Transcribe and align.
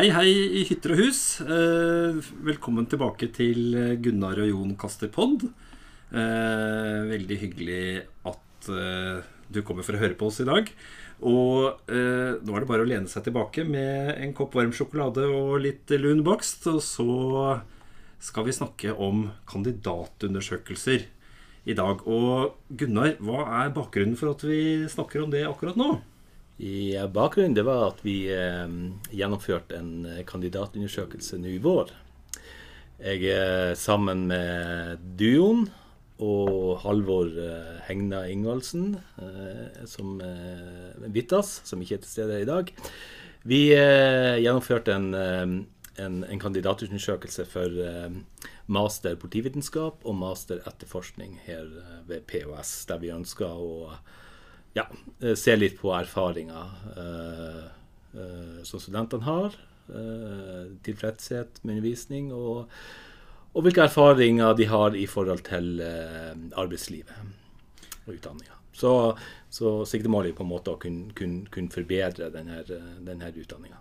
Hei, 0.00 0.06
hei 0.16 0.28
i 0.56 0.60
hytter 0.64 0.94
og 0.94 1.00
hus. 1.02 1.18
Eh, 1.44 2.28
velkommen 2.46 2.86
tilbake 2.88 3.26
til 3.36 3.74
Gunnar 4.00 4.38
og 4.40 4.48
Jon 4.48 4.70
kaster 4.80 5.10
pod. 5.12 5.42
Eh, 5.44 7.00
veldig 7.10 7.36
hyggelig 7.42 7.82
at 8.30 8.70
eh, 8.72 9.18
du 9.52 9.58
kommer 9.60 9.84
for 9.84 9.98
å 9.98 10.00
høre 10.00 10.16
på 10.16 10.30
oss 10.30 10.40
i 10.40 10.46
dag. 10.48 10.72
Og 11.20 11.84
nå 11.84 11.92
er 12.56 12.64
det 12.64 12.70
bare 12.70 12.86
å 12.86 12.88
lene 12.88 13.12
seg 13.12 13.26
tilbake 13.26 13.66
med 13.68 14.14
en 14.14 14.32
kopp 14.38 14.56
varm 14.56 14.72
sjokolade 14.72 15.26
og 15.28 15.58
litt 15.66 15.92
lun 16.00 16.24
bakst. 16.24 16.64
Og 16.72 16.80
så 16.80 17.60
skal 18.24 18.48
vi 18.48 18.56
snakke 18.56 18.96
om 18.96 19.26
kandidatundersøkelser 19.52 21.10
i 21.68 21.76
dag. 21.76 22.08
Og 22.08 22.56
Gunnar, 22.72 23.18
hva 23.20 23.44
er 23.66 23.76
bakgrunnen 23.76 24.16
for 24.16 24.32
at 24.32 24.48
vi 24.48 24.62
snakker 24.88 25.26
om 25.26 25.36
det 25.36 25.44
akkurat 25.44 25.76
nå? 25.76 25.98
I 26.60 26.92
bakgrunnen 27.08 27.54
det 27.56 27.64
var 27.64 27.86
at 27.86 28.02
vi 28.04 28.26
eh, 28.28 28.68
gjennomførte 29.16 29.78
en 29.78 29.92
eh, 30.04 30.24
kandidatundersøkelse 30.28 31.38
nå 31.40 31.54
i 31.54 31.60
vår. 31.64 31.94
Jeg 33.00 33.30
er 33.32 33.72
sammen 33.80 34.26
med 34.28 35.00
duoen 35.16 35.70
og 36.20 36.82
Halvor 36.82 37.32
eh, 37.32 37.80
Hegna 37.86 38.26
Ingvaldsen, 38.28 38.98
som 39.88 40.20
Vittas, 41.08 41.62
som 41.64 41.80
ikke 41.80 41.96
er 41.96 42.04
til 42.04 42.12
stede 42.12 42.42
i 42.42 42.48
dag. 42.48 42.74
Vi 43.48 43.62
gjennomførte 43.72 44.98
en, 45.00 45.14
en, 45.16 46.22
en 46.28 46.42
kandidatundersøkelse 46.44 47.48
for 47.48 47.82
eh, 47.88 48.20
master 48.68 49.16
politivitenskap 49.16 50.04
og 50.04 50.20
master 50.20 50.60
etterforskning 50.68 51.38
her 51.46 51.72
ved 52.04 52.28
POS, 52.28 52.82
der 52.92 53.00
vi 53.00 53.16
ønsker 53.16 53.48
å 53.48 53.94
ja, 54.76 54.86
eh, 55.20 55.34
se 55.38 55.56
litt 55.56 55.78
på 55.80 55.92
erfaringer 55.96 56.74
eh, 56.96 57.66
eh, 58.14 58.62
som 58.64 58.82
studentene 58.82 59.28
har. 59.28 59.58
tilfredshet 60.86 61.56
med 61.64 61.80
undervisning, 61.80 62.28
og, 62.30 62.68
og 63.50 63.64
hvilke 63.66 63.88
erfaringer 63.88 64.54
de 64.54 64.68
har 64.70 64.94
i 64.94 65.06
forhold 65.10 65.42
til 65.48 65.82
arbeidslivet 66.54 67.10
og 68.06 68.12
utdanninga. 68.14 68.60
Så, 68.80 68.92
så 69.50 69.72
siktemålet 69.88 70.30
er 70.30 70.36
på 70.38 70.44
en 70.46 70.52
måte 70.52 70.72
å 70.72 70.78
kunne, 70.78 71.10
kunne, 71.16 71.42
kunne 71.50 71.74
forbedre 71.74 72.30
denne, 72.30 72.62
denne 73.02 73.32
utdanninga. 73.32 73.80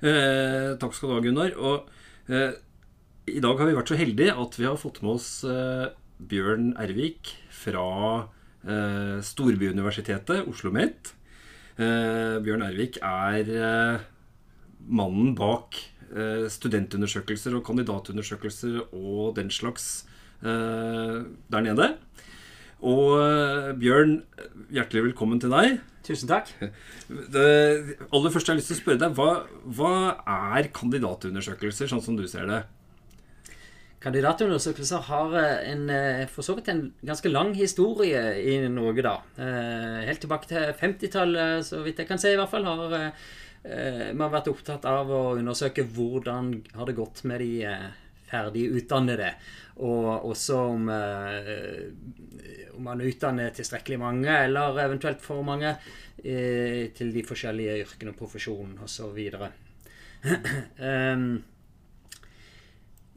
Eh, 0.00 0.70
takk 0.80 0.96
skal 0.96 1.12
du 1.12 1.16
ha, 1.18 1.20
Gunnar. 1.24 1.52
Og 1.60 2.32
eh, 2.32 2.56
i 3.30 3.42
dag 3.44 3.60
har 3.60 3.68
vi 3.68 3.76
vært 3.76 3.92
så 3.92 4.00
heldige 4.00 4.38
at 4.40 4.58
vi 4.58 4.68
har 4.68 4.80
fått 4.80 5.02
med 5.04 5.18
oss 5.18 5.28
eh, 5.48 5.86
Bjørn 6.32 6.72
Ervik 6.80 7.34
fra 7.52 7.86
eh, 8.66 9.20
Storbyuniversitetet, 9.24 10.44
Oslo 10.44 10.70
OsloMet. 10.70 11.14
Eh, 11.76 12.38
Bjørn 12.44 12.64
Ervik 12.66 13.00
er 13.02 13.50
eh, 13.50 14.04
mannen 14.86 15.34
bak 15.38 15.78
eh, 16.14 16.46
studentundersøkelser 16.50 17.56
og 17.58 17.64
kandidatundersøkelser 17.66 18.82
og 18.92 19.34
den 19.38 19.50
slags 19.50 20.04
eh, 20.42 21.24
der 21.24 21.66
nede. 21.66 21.94
Og 22.84 23.18
eh, 23.18 23.72
Bjørn, 23.80 24.20
hjertelig 24.74 25.08
velkommen 25.10 25.42
til 25.42 25.52
deg. 25.54 25.80
Tusen 26.04 26.28
takk. 26.28 26.50
Det 27.08 27.48
aller 28.12 28.32
har 28.34 28.50
jeg 28.50 28.52
har 28.52 28.60
lyst 28.60 28.70
til 28.70 28.76
å 28.76 28.82
spørre 28.82 29.00
deg, 29.06 29.14
hva, 29.16 29.28
hva 29.64 29.94
er 30.58 30.68
kandidatundersøkelser, 30.76 31.88
sånn 31.88 32.04
som 32.04 32.18
du 32.18 32.26
ser 32.28 32.50
det? 32.50 32.64
Kandidatundersøkelser 34.04 35.06
har 35.06 35.34
eh, 35.40 35.70
en, 35.72 35.86
eh, 35.90 36.26
for 36.28 36.44
så 36.44 36.54
vidt 36.58 36.68
en 36.68 36.82
ganske 37.06 37.30
lang 37.30 37.54
historie 37.56 38.20
i 38.36 38.58
Norge, 38.68 39.04
da. 39.06 39.14
Eh, 39.40 40.02
Helt 40.10 40.20
tilbake 40.20 40.50
til 40.50 40.74
50-tallet, 40.76 41.64
så 41.64 41.80
vidt 41.84 42.02
jeg 42.02 42.10
kan 42.10 42.20
se 42.20 42.34
i 42.34 42.38
hvert 42.38 42.52
fall, 42.52 42.68
har 42.68 43.12
man 44.12 44.28
vært 44.28 44.50
opptatt 44.50 44.84
av 44.84 45.08
å 45.08 45.38
undersøke 45.38 45.86
hvordan 45.88 46.50
har 46.76 46.84
det 46.84 46.98
gått 46.98 47.22
med 47.24 47.40
de 47.40 47.64
ferdig 48.28 48.66
utdannede. 48.76 49.30
Og 49.80 50.26
også 50.28 50.58
om, 50.74 50.84
om 52.76 52.84
man 52.84 53.00
utdanner 53.00 53.56
tilstrekkelig 53.56 53.98
mange, 54.02 54.28
eller 54.28 54.82
eventuelt 54.84 55.24
for 55.24 55.40
mange, 55.48 55.72
til 56.20 57.16
de 57.16 57.24
forskjellige 57.24 57.78
yrkene 57.86 58.12
og 58.12 58.20
profesjonen 58.20 58.76
osv. 58.84 59.16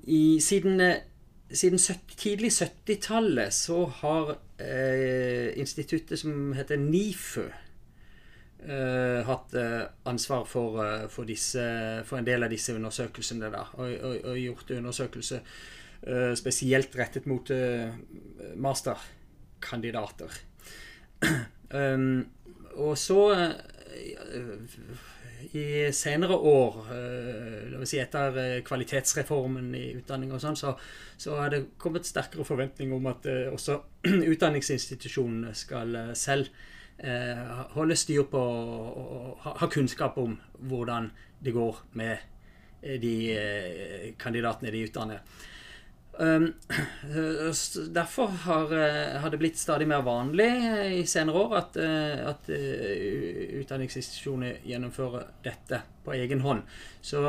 i, 0.07 0.39
siden 0.43 0.81
eh, 0.81 1.03
siden 1.51 1.79
70, 1.79 2.15
tidlig 2.17 2.51
70-tallet 2.51 3.53
så 3.53 3.85
har 4.01 4.35
eh, 4.59 5.53
instituttet 5.59 6.19
som 6.19 6.51
heter 6.57 6.79
NIFU 6.81 7.45
eh, 8.67 9.21
hatt 9.27 9.55
eh, 9.55 9.85
ansvar 10.09 10.43
for, 10.49 10.81
eh, 10.83 11.07
for, 11.11 11.27
disse, 11.27 11.63
for 12.07 12.19
en 12.19 12.27
del 12.27 12.43
av 12.43 12.51
disse 12.51 12.75
undersøkelsene. 12.75 13.51
Da, 13.53 13.63
og, 13.79 13.93
og, 13.95 14.17
og 14.33 14.41
gjort 14.41 14.75
undersøkelser 14.75 15.39
eh, 16.03 16.33
spesielt 16.39 16.97
rettet 16.99 17.29
mot 17.31 17.51
masterkandidater. 18.57 20.41
um, 21.73 22.25
og 22.77 22.97
så 22.99 23.21
i 25.51 25.93
senere 25.93 26.35
år, 26.35 26.77
eh, 26.91 27.69
la 27.71 27.81
oss 27.81 27.91
si 27.93 27.99
etter 28.01 28.37
eh, 28.41 28.61
kvalitetsreformen 28.65 29.69
i 29.77 29.83
utdanning 29.99 30.31
og 30.33 30.41
sånn, 30.41 30.57
så, 30.59 30.73
så 31.17 31.37
er 31.43 31.53
det 31.53 31.59
kommet 31.81 32.07
sterkere 32.07 32.45
forventning 32.47 32.93
om 32.95 33.09
at 33.11 33.27
eh, 33.29 33.45
også 33.53 33.79
utdanningsinstitusjonene 34.33 35.53
skal 35.57 36.01
selv 36.17 36.51
holde 37.75 37.93
styr 37.93 38.23
på 38.25 38.39
og 38.41 39.43
ha, 39.43 39.67
kunnskap 39.69 40.15
om 40.17 40.31
hvordan 40.65 41.11
det 41.45 41.51
går 41.53 41.83
med 41.93 42.23
de 43.03 43.11
kandidatene 44.17 44.71
de 44.73 44.81
utdanner. 44.87 45.21
Um, 46.19 46.47
s- 47.53 47.77
derfor 47.93 48.27
har, 48.47 48.71
eh, 48.73 49.19
har 49.21 49.29
det 49.29 49.37
blitt 49.37 49.57
stadig 49.61 49.85
mer 49.87 50.01
vanlig 50.01 50.47
eh, 50.49 50.93
i 50.99 51.03
senere 51.05 51.35
år 51.43 51.53
at, 51.59 51.77
eh, 51.77 52.23
at 52.31 52.49
eh, 52.49 53.59
utdanningsinstitusjoner 53.61 54.57
gjennomfører 54.65 55.27
dette 55.45 55.81
på 56.05 56.15
egen 56.17 56.41
hånd. 56.41 56.63
Så, 57.05 57.21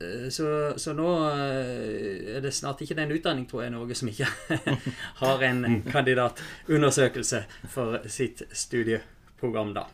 eh, 0.00 0.28
så, 0.30 0.46
så 0.78 0.94
nå 0.94 1.08
eh, 1.32 2.36
er 2.36 2.44
det 2.44 2.54
snart 2.54 2.80
ikke 2.86 2.94
den 3.00 3.10
utdanning, 3.16 3.48
tror 3.50 3.64
jeg, 3.66 3.74
Norge 3.74 3.98
som 3.98 4.08
ikke 4.12 4.30
har 5.24 5.42
en 5.50 5.82
kandidatundersøkelse 5.90 7.42
for 7.74 7.98
sitt 8.06 8.42
studieprogram, 8.52 9.74
da. 9.74 9.88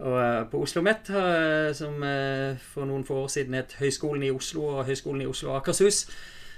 Og 0.00 0.16
eh, 0.24 0.42
på 0.50 0.62
Oslo 0.64 0.82
eh, 1.12 1.70
som 1.76 2.02
eh, 2.02 2.58
for 2.72 2.88
noen 2.88 3.04
få 3.06 3.22
år 3.26 3.30
siden 3.34 3.54
het 3.58 3.74
Høgskolen 3.78 4.22
i 4.26 4.30
Oslo 4.34 4.66
og 4.78 4.86
Høgskolen 4.88 5.22
i 5.22 5.30
Oslo 5.30 5.52
og 5.52 5.60
Akershus, 5.62 6.06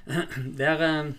der 0.62 0.82
eh, 0.86 1.12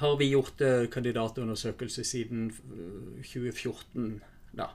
har 0.00 0.16
vi 0.20 0.30
gjort 0.32 0.60
eh, 0.60 0.86
kandidatundersøkelse 0.92 2.04
siden 2.04 2.50
eh, 2.50 3.24
2014, 3.24 4.20
da. 4.56 4.70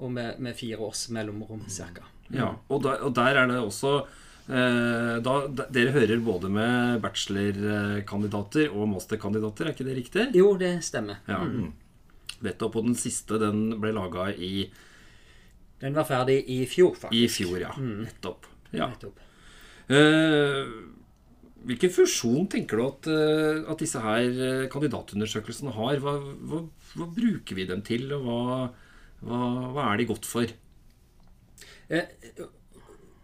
Og 0.00 0.12
med, 0.12 0.38
med 0.40 0.56
fire 0.56 0.78
års 0.80 1.08
mellomrom, 1.12 1.64
cirka. 1.68 2.06
Ja, 2.32 2.52
og 2.70 2.82
der, 2.84 3.02
og 3.04 3.14
der 3.16 3.36
er 3.40 3.48
det 3.50 3.58
også 3.58 3.90
eh, 4.48 5.16
da, 5.24 5.34
Dere 5.74 5.92
hører 5.96 6.22
både 6.24 6.48
med 6.52 7.00
bachelorkandidater 7.02 8.70
og 8.70 8.88
masterkandidater, 8.94 9.66
er 9.66 9.74
ikke 9.74 9.88
det 9.88 9.96
riktig? 9.98 10.28
Jo, 10.38 10.54
det 10.60 10.76
stemmer. 10.86 11.20
Ja. 11.28 11.42
Vet 12.40 12.60
du, 12.62 12.68
og 12.70 12.86
den 12.86 12.96
siste, 12.96 13.36
den 13.42 13.66
ble 13.82 13.90
laga 13.92 14.30
i, 14.32 14.70
Den 15.82 15.96
var 15.96 16.06
ferdig 16.08 16.38
i 16.48 16.62
fjor, 16.68 16.94
faktisk. 16.94 17.18
i 17.18 17.26
fjor, 17.28 17.58
ja. 17.60 17.74
Nettopp. 17.80 18.46
Ja. 18.72 18.88
Nettopp. 18.88 19.20
Eh, 19.90 20.72
hvilken 21.68 21.92
funksjon 21.92 22.46
tenker 22.52 22.80
du 22.80 22.84
at, 22.86 23.08
eh, 23.10 23.60
at 23.70 23.82
disse 23.82 24.00
her 24.00 24.28
eh, 24.30 24.68
kandidatundersøkelsene 24.72 25.74
har? 25.76 26.00
Hva, 26.04 26.16
hva, 26.50 26.62
hva 26.94 27.08
bruker 27.16 27.58
vi 27.58 27.66
dem 27.68 27.82
til, 27.86 28.08
og 28.16 28.24
hva, 28.26 28.70
hva, 29.26 29.84
er 29.90 30.00
de 30.00 30.08
godt 30.08 30.28
for? 30.28 30.56
Eh, 31.90 32.06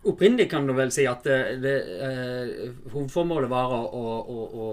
Opprinnelig 0.07 0.47
kan 0.53 0.67
du 0.69 0.71
vel 0.77 0.93
si 0.95 1.03
at 1.11 1.25
det, 1.27 1.39
det, 1.65 1.75
eh, 2.07 2.51
hovedformålet 2.93 3.51
var 3.51 3.73
å, 3.75 3.81
å, 3.91 4.05
å, 4.31 4.67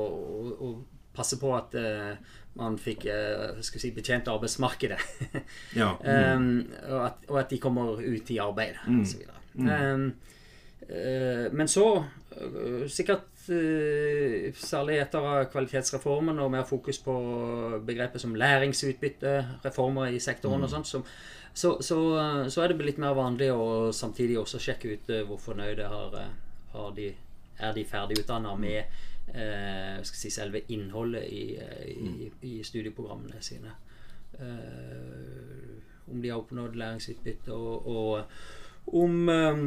å, 0.54 0.68
passe 1.14 1.40
på 1.42 1.50
at 1.58 1.74
eh, 1.78 2.14
man 2.58 2.76
fikk 2.78 3.08
eh, 3.10 3.62
skal 3.66 3.82
si, 3.82 3.90
betjent 3.96 4.30
arbeidsmarkedet. 4.30 5.00
Ja. 5.82 5.96
Um, 5.98 6.68
og, 6.86 7.00
at, 7.08 7.26
og 7.32 7.40
at 7.42 7.50
de 7.50 7.58
kommer 7.62 7.98
ut 7.98 8.30
i 8.30 8.38
arbeid 8.42 8.78
Mm. 8.86 9.02
osv. 9.02 9.26
Mm. 9.58 9.68
Um, 9.70 10.06
eh, 10.86 11.48
men 11.54 11.70
så, 11.70 11.88
eh, 12.38 12.86
sikkert 12.94 13.26
eh, 13.26 13.33
særlig 13.48 14.98
etter 15.02 15.44
kvalitetsreformen 15.52 16.40
og 16.40 16.52
mer 16.52 16.64
fokus 16.64 17.00
på 17.04 17.14
begrepet 17.86 18.22
som 18.22 18.36
læringsutbytte, 18.36 19.34
reformer 19.66 20.06
i 20.06 20.20
sektoren 20.20 20.60
Mm. 20.60 20.64
og 20.64 20.70
sånt, 20.70 20.88
som, 20.88 21.04
så, 21.54 21.78
så, 21.82 21.98
eh, 22.18 22.50
så 22.50 22.62
er 22.62 22.68
det 22.68 22.78
blitt 22.78 22.98
mer 22.98 23.14
vanlig 23.14 23.52
å 23.52 23.92
samtidig 23.92 24.38
også 24.40 24.60
sjekke 24.60 24.94
ut 24.94 25.10
eh, 25.10 25.24
hvor 25.28 25.38
fornøyde 25.38 25.84
har, 25.88 26.16
eh, 26.22 26.30
har 26.72 26.92
de, 26.96 27.14
er 27.60 27.74
de 27.74 27.86
ferdig 27.86 28.20
utdanna 28.24 28.56
med 28.56 28.84
eh, 29.34 30.00
si, 30.04 30.30
selve 30.30 30.62
innholdet 30.70 31.24
i, 31.30 31.58
eh, 31.58 31.88
i, 31.92 32.32
i 32.42 32.64
studieprogrammene 32.64 33.42
sine. 33.42 33.72
Eh, 34.40 35.82
om 36.12 36.22
de 36.22 36.30
har 36.30 36.38
oppnådd 36.42 36.76
læringsutbytte, 36.76 37.54
og, 37.54 37.88
og 37.88 38.24
om, 39.04 39.30
eh, 39.30 39.64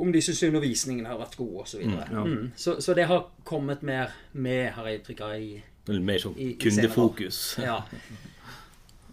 om 0.00 0.12
de 0.12 0.20
syns 0.22 0.42
undervisningen 0.42 1.06
har 1.06 1.18
vært 1.20 1.36
god, 1.36 1.54
osv. 1.62 1.70
Så, 1.74 1.78
videre. 1.82 2.06
ja. 2.10 2.24
mm. 2.24 2.50
så, 2.56 2.76
så 2.82 2.94
det 2.94 3.06
har 3.10 3.26
kommet 3.44 3.82
mer 3.82 4.10
med, 4.32 4.72
har 4.76 4.88
jeg 4.88 5.00
inntrykk 5.00 5.20
av. 5.26 5.34
i 5.38 5.62
Mer 6.00 6.18
sånn 6.22 6.36
I- 6.40 6.50
i 6.54 6.56
kundefokus. 6.60 7.42
Ja. 7.60 7.82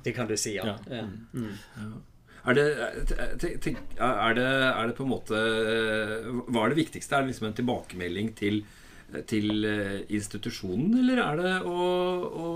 Det 0.03 0.13
kan 0.15 0.27
du 0.29 0.37
si, 0.39 0.55
ja. 0.55 0.65
Ja. 0.89 1.01
ja. 1.01 1.03
Mm. 1.33 1.97
Er 2.41 2.55
det, 2.57 2.63
tenk- 3.61 3.97
er, 4.01 4.33
det, 4.33 4.45
er 4.49 4.87
det 4.89 4.95
på 4.97 5.03
en 5.05 5.11
måte 5.11 5.37
Hva 6.49 6.63
er 6.63 6.71
det 6.73 6.79
viktigste? 6.79 7.13
Er 7.19 7.21
det 7.27 7.33
liksom 7.35 7.49
en 7.51 7.57
tilbakemelding 7.59 8.31
til, 8.39 8.63
til 9.29 9.65
eh, 9.67 9.99
institusjonen, 10.09 10.95
eller 11.03 11.21
er 11.21 11.37
det 11.43 11.51
å, 11.69 11.85
å, 12.25 12.47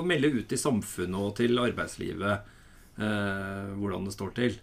å 0.00 0.02
melde 0.02 0.32
ut 0.40 0.50
i 0.56 0.58
samfunnet 0.58 1.20
og 1.22 1.36
til 1.38 1.54
arbeidslivet 1.62 2.50
eh, 2.98 3.70
hvordan 3.78 4.08
det 4.08 4.16
står 4.16 4.34
til? 4.40 4.58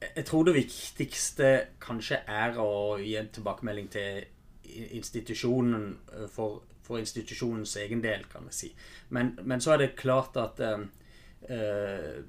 Jeg 0.00 0.24
tror 0.26 0.46
det 0.48 0.56
viktigste 0.56 1.48
kanskje 1.82 2.22
er 2.26 2.56
å 2.60 2.96
gi 3.00 3.16
en 3.20 3.28
tilbakemelding 3.28 3.90
til 3.92 4.22
institusjonen 4.96 5.90
eh, 6.14 6.28
for, 6.32 6.62
for 6.86 7.00
institusjonens 7.02 7.76
egen 7.82 8.02
del, 8.04 8.24
kan 8.32 8.46
vi 8.48 8.56
si. 8.56 8.70
Men, 9.10 9.34
men 9.44 9.60
så 9.60 9.74
er 9.74 9.84
det 9.84 9.96
klart 9.98 10.38
at 10.40 10.60
eh, 10.64 10.86
eh, 11.50 12.22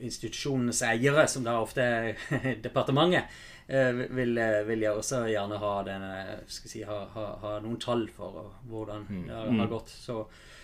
institusjonens 0.00 0.82
eiere, 0.86 1.26
som 1.28 1.46
da 1.46 1.58
ofte 1.62 1.82
er 1.84 2.58
departementet, 2.66 3.32
eh, 3.66 4.04
vil, 4.14 4.36
eh, 4.38 4.60
vil 4.68 4.84
jeg 4.84 5.00
også 5.00 5.24
gjerne 5.30 5.60
ha, 5.62 5.72
denne, 5.86 6.12
si, 6.46 6.82
ha, 6.86 7.00
ha, 7.14 7.26
ha 7.42 7.54
noen 7.64 7.80
tall 7.82 8.06
for 8.14 8.52
hvordan 8.68 9.08
det 9.26 9.34
har, 9.34 9.50
har 9.62 9.72
gått. 9.72 9.94
Så, 9.94 10.20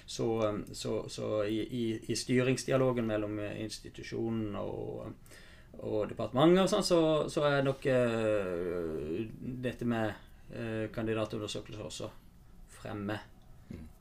så, 0.06 0.28
så, 0.72 0.98
så 1.08 1.30
i, 1.48 1.62
i, 1.96 2.16
styringsdialogen 2.18 3.08
mellom 3.08 3.40
institusjonen 3.40 4.58
og, 4.60 5.14
og 5.82 6.08
departementet 6.10 6.64
og 6.64 6.70
sånn, 6.70 6.86
så, 6.86 7.00
så 7.32 7.46
er 7.48 7.64
nok 7.66 7.86
eh, 7.90 9.24
dette 9.64 9.88
med 9.88 10.12
eh, 10.54 10.84
kandidatundersøkelser 10.94 11.86
også 11.86 12.10
fremme, 12.76 13.18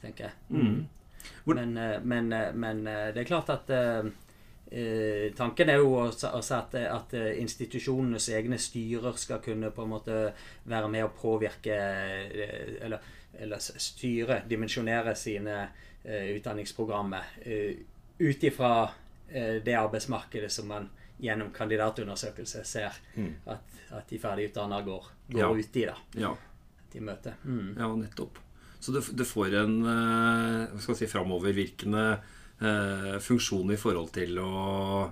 tenker 0.01 0.27
jeg. 0.27 0.35
Mm. 0.49 0.83
Men, 1.45 1.77
eh, 1.77 1.97
men, 2.03 2.33
eh, 2.33 2.51
men 2.53 2.87
eh, 2.87 3.07
det 3.15 3.23
er 3.23 3.29
klart 3.29 3.49
at 3.53 3.69
eh, 3.73 4.11
eh, 4.71 5.31
Tanken 5.37 5.71
er 5.71 5.81
jo 5.81 5.93
også 6.01 6.33
også 6.35 6.55
at, 6.59 6.75
at 6.83 7.13
institusjonenes 7.39 8.29
egne 8.35 8.59
styrer 8.59 9.19
skal 9.19 9.41
kunne 9.43 9.71
på 9.71 9.85
en 9.85 9.93
måte 9.93 10.19
være 10.69 10.89
med 10.91 11.07
å 11.07 11.13
påvirke 11.15 11.77
Eller, 12.83 12.99
eller 13.39 13.59
styre, 13.59 14.41
dimensjonere 14.49 15.15
sine 15.15 15.55
eh, 16.03 16.35
utdanningsprogrammer 16.35 17.37
eh, 17.41 17.79
ut 18.19 18.43
ifra 18.43 18.89
eh, 19.29 19.55
det 19.65 19.75
arbeidsmarkedet 19.79 20.51
som 20.51 20.67
man 20.69 20.89
gjennom 21.21 21.51
kandidatundersøkelse 21.53 22.63
ser 22.65 22.95
at, 23.47 23.75
at 23.91 24.09
de 24.09 24.17
ferdigutdanna 24.19 24.81
går, 24.85 25.05
går 25.31 25.39
Ja. 25.39 25.51
ut 25.53 25.75
i. 25.77 25.85
det. 25.85 25.95
Ja, 26.21 26.33
de 26.93 26.99
møter. 27.01 27.33
Mm. 27.45 27.75
ja 27.77 27.87
nettopp. 27.95 28.37
Så 28.79 28.91
det, 28.91 29.03
det 29.15 29.25
får 29.27 29.53
en 29.61 29.77
eh, 29.87 30.67
hva 30.73 30.81
skal 30.83 30.95
si, 30.99 31.07
framovervirkende 31.07 32.05
eh, 32.59 33.19
funksjon 33.23 33.71
i 33.71 33.77
forhold 33.79 34.11
til 34.11 34.37
å 34.43 35.11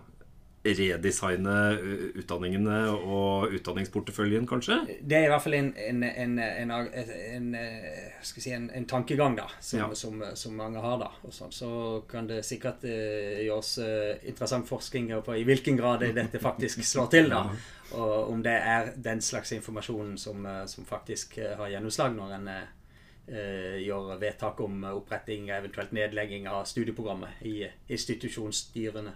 redesigne 0.63 1.53
eh, 1.73 2.01
utdanningene 2.21 2.75
og 2.93 3.53
utdanningsporteføljen, 3.57 4.45
kanskje? 4.49 4.75
Det 5.01 5.17
er 5.17 5.25
i 5.25 5.29
hvert 5.31 5.41
fall 5.41 5.55
en, 5.57 5.71
en, 5.77 6.03
en, 6.05 6.35
en, 6.39 6.71
en, 6.77 7.47
eh, 7.57 8.11
skal 8.21 8.43
si, 8.45 8.51
en, 8.53 8.67
en 8.77 8.85
tankegang 8.85 9.37
da, 9.39 9.47
som, 9.59 9.79
Ja. 9.79 9.87
som, 9.97 10.21
som 10.37 10.53
mange 10.59 10.83
har. 10.83 10.99
da. 11.01 11.09
Og 11.25 11.33
sånn. 11.33 11.51
Så 11.55 11.69
kan 12.11 12.27
det 12.29 12.43
sikkert 12.45 12.85
eh, 12.85 13.41
gjøres 13.47 13.71
eh, 13.81 14.19
interessant 14.29 14.69
forskning 14.69 15.09
på 15.25 15.39
i 15.39 15.45
hvilken 15.49 15.79
grad 15.79 16.05
dette 16.13 16.39
faktisk 16.41 16.83
slår 16.85 17.09
til. 17.15 17.29
da. 17.33 17.47
Og 17.97 18.29
om 18.31 18.43
det 18.45 18.53
er 18.53 18.93
den 18.95 19.19
slags 19.21 19.51
informasjon 19.51 20.13
som, 20.17 20.45
som 20.69 20.85
faktisk 20.87 21.35
har 21.57 21.73
gjennomslag 21.73 22.13
når 22.15 22.37
en 22.37 22.45
eh, 22.53 23.81
gjør 23.83 24.13
vedtak 24.21 24.61
om 24.63 24.85
oppretting, 24.93 25.49
eventuelt 25.51 25.91
nedlegging 25.91 26.47
av 26.47 26.63
studieprogrammet 26.69 27.41
i 27.49 27.65
institusjonsstyrene. 27.91 29.11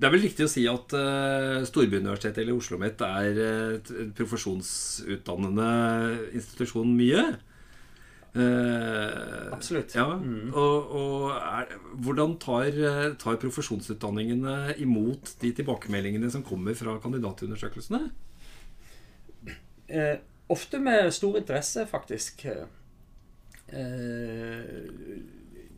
Det 0.00 0.08
er 0.08 0.14
vel 0.14 0.24
riktig 0.24 0.46
å 0.46 0.50
si 0.50 0.62
at 0.70 0.94
uh, 0.96 1.60
Storbyuniversitetet 1.68 2.40
eller 2.40 2.56
Oslo 2.56 2.78
OsloMet 2.78 3.02
er 3.04 3.40
et 3.76 3.90
profesjonsutdannende 4.16 5.66
institusjon 6.32 6.94
mye. 6.96 7.26
Uh, 8.30 9.50
Absolutt. 9.52 9.92
Ja, 9.98 10.06
og, 10.08 10.96
og 10.96 11.26
er, 11.36 11.76
hvordan 12.00 12.38
tar, 12.40 12.80
tar 13.20 13.38
profesjonsutdanningene 13.42 14.78
imot 14.80 15.34
de 15.42 15.52
tilbakemeldingene 15.60 16.32
som 16.32 16.46
kommer 16.46 16.78
fra 16.78 16.96
kandidatundersøkelsene? 17.04 18.04
Uh, 19.90 20.16
ofte 20.48 20.80
med 20.80 21.12
stor 21.12 21.36
interesse, 21.42 21.84
faktisk. 21.90 22.46
Eh, 23.72 24.60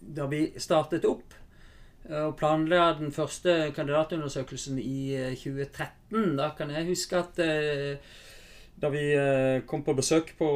da 0.00 0.26
vi 0.30 0.46
startet 0.60 1.04
opp 1.08 1.34
og 2.10 2.34
planla 2.36 2.92
den 2.98 3.12
første 3.14 3.70
kandidatundersøkelsen 3.76 4.80
i 4.82 5.14
eh, 5.14 5.38
2013, 5.38 6.36
da 6.38 6.50
kan 6.58 6.72
jeg 6.74 6.88
huske 6.90 7.20
at 7.20 7.38
eh, 7.44 8.12
da 8.82 8.90
vi 8.90 9.02
eh, 9.14 9.62
kom 9.68 9.84
på 9.86 9.94
besøk 9.94 10.32
på 10.38 10.48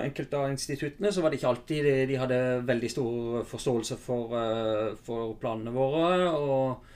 enkelte 0.00 0.40
av 0.40 0.50
instituttene, 0.50 1.12
så 1.14 1.22
var 1.22 1.30
det 1.30 1.38
ikke 1.38 1.52
alltid 1.52 1.86
de, 1.86 1.96
de 2.10 2.18
hadde 2.18 2.38
veldig 2.66 2.90
stor 2.90 3.44
forståelse 3.46 3.98
for, 4.02 4.34
eh, 4.34 4.94
for 5.06 5.34
planene 5.40 5.74
våre. 5.74 6.30
og 6.34 6.86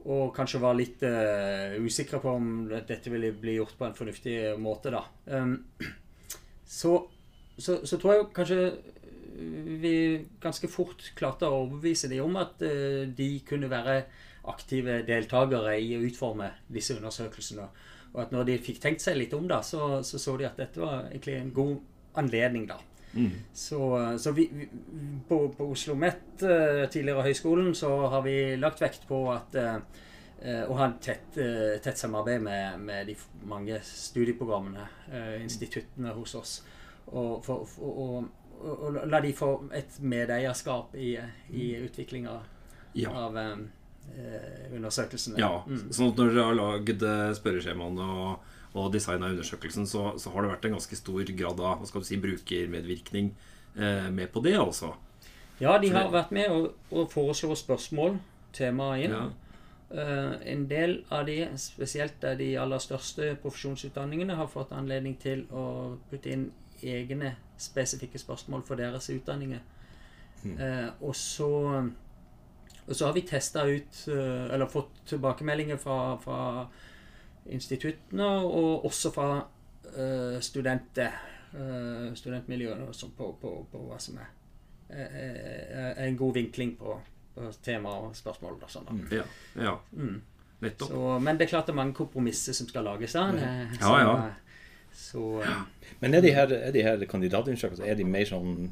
og 0.00 0.30
kanskje 0.32 0.62
var 0.62 0.76
litt 0.78 1.02
eh, 1.04 1.74
usikre 1.84 2.22
på 2.22 2.30
om 2.32 2.46
dette 2.72 3.10
ville 3.12 3.34
bli 3.36 3.58
gjort 3.58 3.74
på 3.76 3.84
en 3.84 3.96
fornuftig 3.98 4.36
måte. 4.56 4.94
da. 4.94 5.02
Så, 6.70 6.92
så, 7.58 7.80
så 7.84 7.96
tror 7.98 8.12
jeg 8.14 8.26
kanskje 8.32 8.58
vi 9.80 9.94
ganske 10.42 10.68
fort 10.70 11.04
klarte 11.18 11.48
å 11.48 11.62
overbevise 11.64 12.10
dem 12.10 12.26
om 12.26 12.36
at 12.40 12.62
eh, 12.66 13.06
de 13.16 13.30
kunne 13.46 13.70
være 13.70 14.02
aktive 14.50 15.00
deltakere 15.06 15.76
i 15.78 15.94
å 15.96 16.04
utforme 16.06 16.50
disse 16.72 16.96
undersøkelsene. 16.96 17.68
Og 18.10 18.22
at 18.24 18.32
når 18.34 18.48
de 18.48 18.60
fikk 18.64 18.80
tenkt 18.82 19.04
seg 19.04 19.18
litt 19.20 19.34
om, 19.36 19.46
da, 19.48 19.60
så 19.62 20.00
så, 20.02 20.18
så 20.18 20.36
de 20.40 20.48
at 20.48 20.58
dette 20.58 20.82
var 20.82 21.10
egentlig 21.10 21.36
en 21.38 21.52
god 21.54 21.76
anledning. 22.18 22.66
da. 22.66 22.80
Så, 23.52 23.80
så 24.18 24.32
vi, 24.32 24.48
vi 24.52 24.68
på, 25.28 25.48
på 25.48 25.64
Oslo 25.64 25.72
OsloMet, 25.72 26.42
eh, 26.42 26.84
tidligere 26.90 27.26
høyskolen, 27.26 27.74
så 27.74 27.90
har 28.12 28.22
vi 28.22 28.56
lagt 28.56 28.82
vekt 28.82 29.06
på 29.08 29.24
at 29.32 29.56
eh, 29.58 29.78
eh, 30.42 30.62
å 30.70 30.76
ha 30.78 30.88
et 30.88 31.00
tett, 31.02 31.38
eh, 31.42 31.78
tett 31.82 31.98
samarbeid 31.98 32.42
med, 32.44 32.80
med 32.86 33.10
de 33.10 33.16
mange 33.50 33.80
studieprogrammene, 33.86 34.86
instituttene 35.42 36.14
hos 36.14 36.36
oss. 36.38 36.60
Og, 37.10 37.40
for, 37.44 37.66
for, 37.66 37.98
og, 38.04 38.28
og 38.60 38.96
la 39.10 39.20
de 39.24 39.32
få 39.36 39.50
et 39.74 39.98
medeierskap 40.02 40.94
i, 40.94 41.14
i 41.52 41.68
utviklinga 41.84 42.38
Ja. 42.94 43.10
av 43.14 43.36
eh, 43.36 43.56
undersøkelsen. 44.74 45.36
Ja, 45.38 45.62
Mm. 45.66 45.90
sånn 45.90 46.10
at 46.12 46.16
når 46.18 46.32
dere 46.34 46.44
har 46.44 46.54
lagd 46.58 47.02
eh, 47.02 47.34
spørreskjemaene 47.38 48.06
og, 48.24 48.40
og 48.74 48.92
designa 48.92 49.28
undersøkelsen, 49.30 49.86
så, 49.86 50.18
så 50.18 50.30
har 50.34 50.42
det 50.42 50.50
vært 50.50 50.64
en 50.66 50.72
ganske 50.78 50.96
stor 50.96 51.22
grad 51.36 51.60
av 51.60 51.78
hva 51.80 51.86
skal 51.86 52.02
du 52.02 52.06
si, 52.08 52.16
brukermedvirkning 52.22 53.30
eh, 53.76 54.10
med 54.10 54.32
på 54.32 54.42
det, 54.42 54.56
altså. 54.58 54.94
Ja, 55.60 55.78
de 55.78 55.90
har 55.92 56.10
vært 56.10 56.30
med 56.32 56.50
å, 56.50 56.72
og 56.90 57.10
foreslå 57.12 57.54
spørsmål, 57.58 58.18
temaer 58.56 59.04
inn. 59.04 59.12
Ja. 59.12 59.28
Uh, 59.90 60.36
en 60.46 60.68
del 60.70 61.00
av 61.10 61.24
de, 61.26 61.48
spesielt 61.58 62.22
de 62.38 62.52
aller 62.62 62.78
største 62.78 63.32
profesjonsutdanningene, 63.42 64.36
har 64.38 64.46
fått 64.46 64.70
anledning 64.72 65.16
til 65.18 65.42
å 65.50 65.96
putte 66.10 66.30
inn 66.30 66.44
egne 66.80 67.32
spesifikke 67.60 68.18
spørsmål 68.18 68.64
for 68.66 68.80
deres 68.80 69.10
utdanninger. 69.12 69.60
Eh, 70.44 70.88
og 71.00 71.16
så 71.16 71.50
og 72.90 72.96
så 72.96 73.06
har 73.06 73.12
vi 73.14 73.22
testa 73.22 73.62
ut, 73.68 73.98
eh, 74.08 74.46
eller 74.54 74.66
fått 74.66 75.04
tilbakemeldinger 75.06 75.76
fra, 75.78 76.16
fra 76.18 76.66
instituttene, 77.46 78.26
og 78.26 78.84
også 78.84 79.12
fra 79.14 79.28
uh, 79.96 80.40
studenter, 80.40 81.26
Uh, 81.50 82.12
studentmiljøene 82.14 82.84
og 82.86 82.94
sånn 82.94 83.10
på, 83.18 83.32
på, 83.42 83.48
på 83.72 83.78
hva 83.82 83.96
som 83.98 84.20
er, 84.22 84.28
er 84.94 85.96
en 86.04 86.14
god 86.14 86.36
vinkling 86.36 86.76
på, 86.78 86.92
på 87.34 87.48
tema 87.58 87.90
og 88.04 88.12
spørsmål. 88.14 88.60
Og 88.62 88.70
sånn, 88.70 88.86
da. 88.86 89.16
Ja, 89.16 89.24
ja. 89.58 89.72
Mm. 89.90 90.20
nettopp. 90.60 90.92
Så, 90.92 91.18
men 91.18 91.40
det 91.40 91.48
er 91.48 91.50
klart 91.50 91.66
det 91.66 91.74
er 91.74 91.80
mange 91.80 91.96
kompromisser 91.98 92.54
som 92.54 92.68
skal 92.70 92.86
lages. 92.86 93.16
da. 93.18 93.24
eh, 93.34 93.74
Ja, 93.80 93.96
ja. 93.98 94.14
Så, 94.92 95.42
eh, 95.42 95.62
Men 96.00 96.14
er 96.14 96.20
de 96.24 96.32
her, 96.34 96.52
er 96.52 96.72
de 96.72 96.82
her 96.82 97.04
kandidatundersøkelsene 97.08 97.88
er 97.88 97.94
de 97.98 98.04
mer 98.04 98.24
sånn 98.28 98.70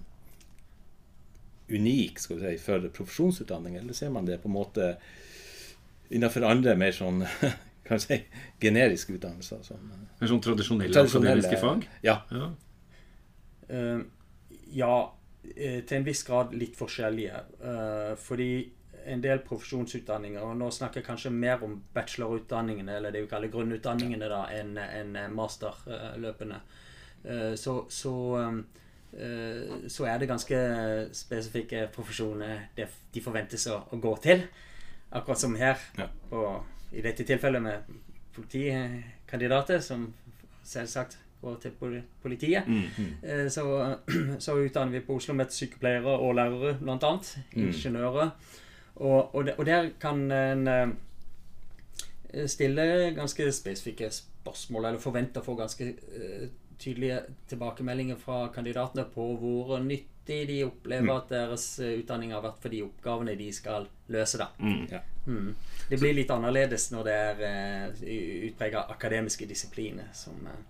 unike 1.68 2.20
skal 2.20 2.38
vi 2.40 2.52
si, 2.56 2.62
for 2.64 2.86
profesjonsutdanning, 2.96 3.76
eller 3.76 3.92
ser 3.96 4.10
man 4.14 4.24
det 4.28 4.38
på 4.42 4.48
en 4.48 4.54
måte 4.56 4.92
innenfor 6.10 6.46
andre 6.48 6.76
mer 6.80 6.94
sånn 6.96 7.24
kan 7.88 8.00
si, 8.00 8.22
generiske 8.60 9.16
utdannelser? 9.18 9.60
Sånn, 9.66 9.84
Mer 10.18 10.30
sånn 10.32 10.42
tradisjonelle, 10.44 10.94
Tradisjonelle- 10.94 11.44
akademiske 11.44 11.60
fag. 11.62 11.86
ja. 12.06 12.22
Ja. 12.32 12.48
Uh, 13.68 14.00
ja, 14.72 14.94
til 15.44 15.94
en 15.96 16.04
viss 16.04 16.22
grad 16.24 16.52
litt 16.56 16.74
forskjellige. 16.76 17.38
Uh, 17.60 18.14
fordi 18.20 18.48
en 19.08 19.22
del 19.24 19.40
profesjonsutdanninger, 19.46 20.42
og 20.44 20.56
nå 20.58 20.70
snakker 20.74 21.00
jeg 21.00 21.06
kanskje 21.06 21.32
mer 21.34 21.62
om 21.64 21.76
bachelorutdanningene, 21.94 22.96
eller 22.98 23.14
det 23.14 23.24
vi 23.24 23.30
kaller 23.30 23.52
grunnutdanningene, 23.52 24.28
da, 24.30 24.42
enn 24.54 24.76
en 24.78 25.18
masterløpene. 25.36 26.60
Eh, 27.24 27.54
så, 27.54 27.84
så, 27.88 28.14
eh, 29.12 29.88
så 29.88 30.08
er 30.08 30.18
det 30.18 30.30
ganske 30.30 30.58
spesifikke 31.12 31.86
profesjoner 31.94 32.68
de 32.76 33.22
forventes 33.24 33.66
å, 33.72 33.80
gå 33.92 34.16
til. 34.24 34.44
Akkurat 35.10 35.40
som 35.40 35.56
her, 35.56 35.80
Ja. 35.98 36.08
og 36.30 36.92
i 36.92 37.02
dette 37.04 37.24
tilfellet 37.24 37.62
med 37.62 37.96
politikandidater, 38.36 39.80
som 39.80 40.12
selvsagt 40.64 41.18
går 41.40 41.56
til 41.62 41.70
politiet. 41.70 42.04
politiet. 42.22 42.66
mm. 42.66 43.48
Så, 43.50 43.96
så 44.44 44.56
utdanner 44.56 44.92
vi 44.92 45.00
på 45.06 45.16
Oslo 45.16 45.34
med 45.34 45.52
sykepleiere 45.54 46.18
og 46.18 46.34
lærere, 46.34 46.78
blant 46.80 47.04
annet. 47.04 47.38
Ingeniører. 47.52 48.30
Og, 48.98 49.34
og, 49.34 49.50
og 49.56 49.66
der 49.66 49.92
kan 50.00 50.24
en 50.32 50.68
eh, 50.68 52.46
stille 52.46 53.12
ganske 53.16 53.52
spesifikke 53.52 54.10
spørsmål, 54.10 54.90
eller 54.90 55.02
forvente 55.02 55.40
å 55.40 55.46
få 55.46 55.54
ganske 55.58 55.88
eh, 55.88 56.48
tydelige 56.78 57.22
tilbakemeldinger 57.48 58.16
fra 58.16 58.48
kandidatene 58.54 59.04
på 59.14 59.26
hvor 59.40 59.78
nyttig 59.82 60.42
de 60.48 60.58
opplever 60.66 61.14
at 61.14 61.32
deres 61.32 61.66
eh, 61.82 61.98
utdanning 62.02 62.34
har 62.34 62.44
vært 62.44 62.60
for 62.62 62.74
de 62.74 62.82
oppgavene 62.86 63.34
de 63.38 63.48
skal 63.54 63.88
løse. 64.14 64.38
da. 64.38 64.50
Ja. 64.92 65.02
Mm. 65.26 65.54
Det 65.88 65.98
blir 66.00 66.14
litt 66.16 66.30
annerledes 66.32 66.90
når 66.92 67.08
det 67.08 67.16
er 67.16 67.42
uh, 67.42 68.06
utprega 68.48 68.86
akademiske 68.94 69.48
disipliner, 69.48 70.08
som 70.16 70.46
eh, 70.48 70.62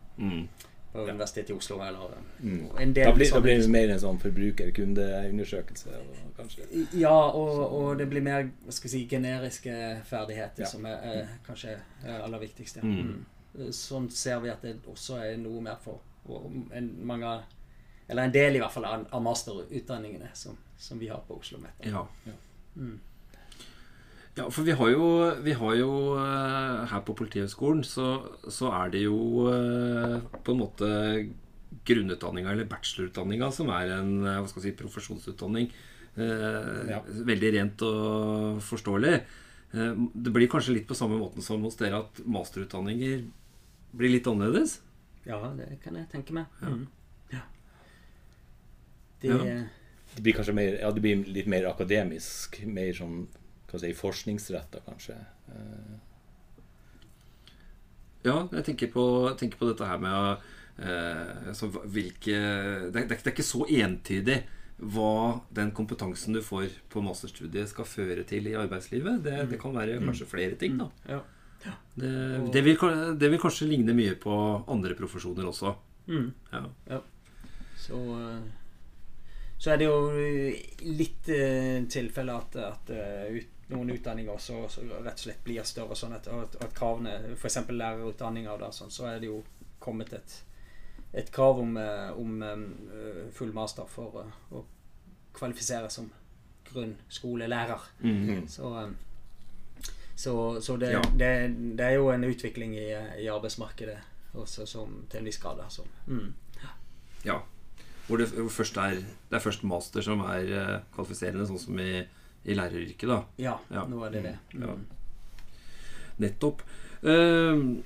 Mm. 0.88 1.04
på 1.04 1.10
Universitetet 1.10 1.50
i 1.50 1.52
Oslo 1.52 1.80
eller 1.84 1.98
eh, 2.16 2.22
Mm. 2.40 2.68
en 2.80 2.92
del 2.94 3.04
Da 3.04 3.12
blir, 3.14 3.30
da 3.30 3.40
blir 3.40 3.58
det 3.60 3.68
mer 3.70 3.90
en 3.90 3.98
sånn 4.00 4.18
forbrukerkundeundersøkelse. 4.18 5.90
Ja, 6.94 7.30
og, 7.30 7.72
og 7.72 7.98
det 7.98 8.08
blir 8.08 8.22
mer 8.22 8.48
skal 8.70 8.90
si, 8.90 9.06
generiske 9.10 10.00
ferdigheter 10.04 10.62
Ja. 10.64 10.66
som 10.66 10.86
er, 10.86 10.96
er 11.02 11.26
kanskje 11.46 11.76
er 12.04 12.22
aller 12.22 12.38
viktigste. 12.38 12.80
Mm. 12.82 13.24
Mm. 13.58 13.72
Sånn 13.72 14.10
ser 14.10 14.40
vi 14.40 14.48
at 14.48 14.62
det 14.62 14.76
også 14.86 15.16
er 15.24 15.36
noe 15.36 15.60
mer 15.60 15.76
for 15.82 16.00
en, 16.74 16.90
mange 17.02 17.40
Eller 18.08 18.22
en 18.24 18.32
del 18.32 18.56
i 18.56 18.58
hvert 18.58 18.72
fall 18.72 18.84
av, 18.84 19.06
av 19.12 19.22
masterutdanningene 19.22 20.30
som, 20.34 20.56
som 20.78 20.98
vi 20.98 21.08
har 21.08 21.20
på 21.28 21.36
Oslo 21.38 21.58
Met. 21.58 21.84
Ja. 21.84 22.06
Mm. 22.76 23.00
Ja, 24.38 24.46
for 24.54 24.62
vi 24.62 24.74
har 24.78 24.90
jo, 24.92 25.06
vi 25.42 25.52
har 25.58 25.74
jo 25.80 25.90
eh, 26.20 26.86
Her 26.92 27.02
på 27.02 27.14
Politihøgskolen 27.18 27.80
så, 27.86 28.08
så 28.46 28.70
er 28.84 28.92
det 28.94 29.00
jo 29.02 29.48
eh, 29.50 30.18
på 30.46 30.54
en 30.54 30.60
måte 30.60 30.90
grunnutdanninga 31.88 32.52
eller 32.52 32.68
bachelorutdanninga 32.70 33.48
som 33.54 33.70
er 33.74 33.90
en 33.96 34.12
eh, 34.22 34.38
hva 34.38 34.46
skal 34.50 34.64
si, 34.68 34.74
profesjonsutdanning. 34.78 35.70
Eh, 36.14 36.92
Ja. 36.92 37.00
Veldig 37.32 37.50
rent 37.56 37.82
og 37.86 38.60
forståelig. 38.68 39.14
Eh, 39.74 40.04
det 40.14 40.34
blir 40.34 40.50
kanskje 40.50 40.76
litt 40.78 40.86
på 40.88 40.96
samme 40.98 41.18
måten 41.20 41.42
som 41.44 41.64
hos 41.66 41.76
dere 41.80 42.04
at 42.04 42.22
masterutdanninger 42.24 43.26
blir 43.98 44.14
litt 44.14 44.28
annerledes? 44.30 44.78
Ja, 45.26 45.40
det 45.58 45.80
kan 45.82 45.98
jeg 45.98 46.08
tenke 46.14 46.36
meg. 46.36 46.46
Ja. 46.62 46.72
Mm. 46.76 46.86
Ja. 47.34 47.42
Det, 49.22 49.34
Ja. 49.34 49.58
Det 50.14 50.22
blir 50.24 50.32
kanskje 50.38 50.54
mer, 50.56 50.78
ja, 50.80 50.88
det 50.90 51.02
blir 51.04 51.20
litt 51.28 51.46
mer 51.52 51.66
akademisk, 51.68 52.56
mer 52.66 52.94
sånn 52.96 53.26
hva 53.68 53.80
si, 53.80 53.94
forskningsretta, 53.96 54.84
kanskje. 54.86 55.18
Eh, 55.54 55.96
Ja, 58.26 58.48
jeg 58.50 58.64
tenker 58.66 58.88
på, 58.92 59.02
tenker 59.38 59.60
på 59.60 59.68
dette 59.68 59.86
her 59.86 60.00
med 60.02 60.40
eh, 60.82 61.48
altså, 61.52 61.68
hvilke 61.70 62.34
det, 62.90 63.04
det, 63.06 63.18
det 63.22 63.30
er 63.30 63.34
ikke 63.36 63.46
så 63.46 63.62
entydig 63.70 64.40
hva 64.78 65.40
den 65.54 65.70
kompetansen 65.74 66.36
du 66.36 66.42
får 66.44 66.70
på 66.90 67.02
masterstudiet 67.02 67.70
skal 67.70 67.86
føre 67.88 68.26
til 68.28 68.46
i 68.50 68.56
arbeidslivet. 68.58 69.22
Det, 69.24 69.38
det 69.50 69.58
kan 69.62 69.74
være 69.74 69.98
kanskje 70.02 70.28
flere 70.30 70.58
ting. 70.58 70.78
da 70.78 70.90
ja. 71.08 71.22
Det, 71.94 72.10
det, 72.54 72.62
vil, 72.62 72.78
det 73.18 73.30
vil 73.32 73.40
kanskje 73.42 73.66
ligne 73.70 73.94
mye 73.96 74.14
på 74.20 74.34
andre 74.70 74.94
profesjoner 74.98 75.48
også. 75.50 75.74
Mm. 76.06 76.28
Ja. 76.52 77.00
Så, 77.78 77.98
eh, 77.98 78.42
så 79.58 79.72
er 79.72 79.80
det 79.80 79.88
jo 79.88 79.98
eh, 80.14 80.60
litt 80.86 81.30
uh, 81.34 81.82
tilfelle 81.90 82.36
at, 82.38 82.58
at 82.62 82.92
eh, 82.94 83.40
ut, 83.40 83.57
noen 83.68 83.90
utdanninger 83.92 84.32
også, 84.32 84.62
så 84.72 84.84
rett 84.88 85.18
og 85.18 85.24
slett 85.26 85.42
blir 85.44 85.66
større. 85.66 85.96
Sånn 85.98 86.16
at, 86.16 86.28
at, 86.32 86.56
at 86.64 86.74
kravene, 86.76 87.14
f.eks. 87.36 87.60
lærerutdanninger, 87.68 88.64
og 88.64 88.74
sånn, 88.74 88.92
så 88.92 89.08
er 89.10 89.20
det 89.20 89.28
jo 89.28 89.42
kommet 89.82 90.14
et, 90.16 90.36
et 91.12 91.28
krav 91.34 91.60
om, 91.60 91.76
eh, 91.80 92.08
om 92.16 92.42
eh, 92.44 92.62
full 93.36 93.52
master 93.56 93.88
for 93.90 94.22
eh, 94.22 94.38
å 94.56 94.64
kvalifisere 95.36 95.90
som 95.92 96.08
grunnskolelærer. 96.70 97.90
Mm. 98.00 98.48
Så, 98.48 98.72
eh, 98.80 99.92
så, 100.16 100.34
så 100.64 100.76
det, 100.80 100.94
Ja. 100.96 101.04
det, 101.12 101.30
det 101.78 101.84
er 101.84 101.98
jo 101.98 102.08
en 102.10 102.24
utvikling 102.24 102.74
i, 102.74 102.88
i 103.20 103.28
arbeidsmarkedet 103.30 103.98
også 104.38 104.66
som, 104.68 105.02
til 105.10 105.20
en 105.20 105.28
viss 105.28 105.40
grad. 105.42 105.60
Altså. 105.64 105.84
Mm. 106.06 106.32
ja. 107.24 107.40
Hvor 108.08 108.16
det 108.16 108.30
hvor 108.32 108.80
er, 108.80 109.02
det 109.28 109.36
er 109.36 109.44
først 109.44 109.64
master 109.68 110.00
som 110.00 110.22
er 110.24 110.80
kvalifiserende, 110.94 111.44
sånn 111.44 111.60
som 111.60 111.80
i, 111.84 112.06
i 112.48 112.56
læreryrket. 112.56 113.08
da 113.08 113.22
Ja, 113.38 113.58
Ja. 113.70 113.84
nå 113.86 114.04
er 114.06 114.10
det 114.16 114.22
det. 114.24 114.36
Ja. 114.54 114.74
Mm. 114.74 114.84
Nettopp. 116.18 116.62
Uh, 117.04 117.76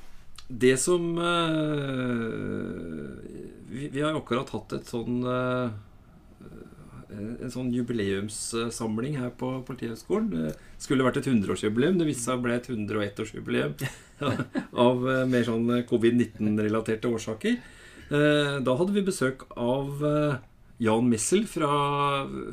det 0.49 0.77
som 0.81 1.19
uh, 1.19 3.17
vi, 3.69 3.89
vi 3.93 4.01
har 4.01 4.15
akkurat 4.17 4.49
hatt 4.53 4.73
et 4.79 4.89
sånn 4.89 5.23
uh, 5.25 5.71
en 7.13 7.51
sånn 7.53 7.69
jubileumssamling 7.75 9.19
her 9.21 9.35
på 9.37 9.51
Politihøgskolen. 9.69 10.31
Det 10.33 10.55
skulle 10.81 11.05
vært 11.05 11.19
et 11.21 11.29
100-årsjubileum. 11.29 11.99
Det 12.01 12.07
viste 12.09 12.25
seg 12.25 12.39
å 12.39 12.45
bli 12.47 12.55
et 12.57 12.69
101-årsjubileum 12.73 13.75
av 14.87 15.05
mer 15.29 15.45
sånn 15.45 15.69
covid-19-relaterte 15.91 17.11
årsaker. 17.13 17.59
Da 18.09 18.77
hadde 18.81 18.97
vi 18.97 19.05
besøk 19.05 19.45
av 19.61 20.01
Jan 20.83 21.09
Missel 21.09 21.47
fra, 21.47 21.71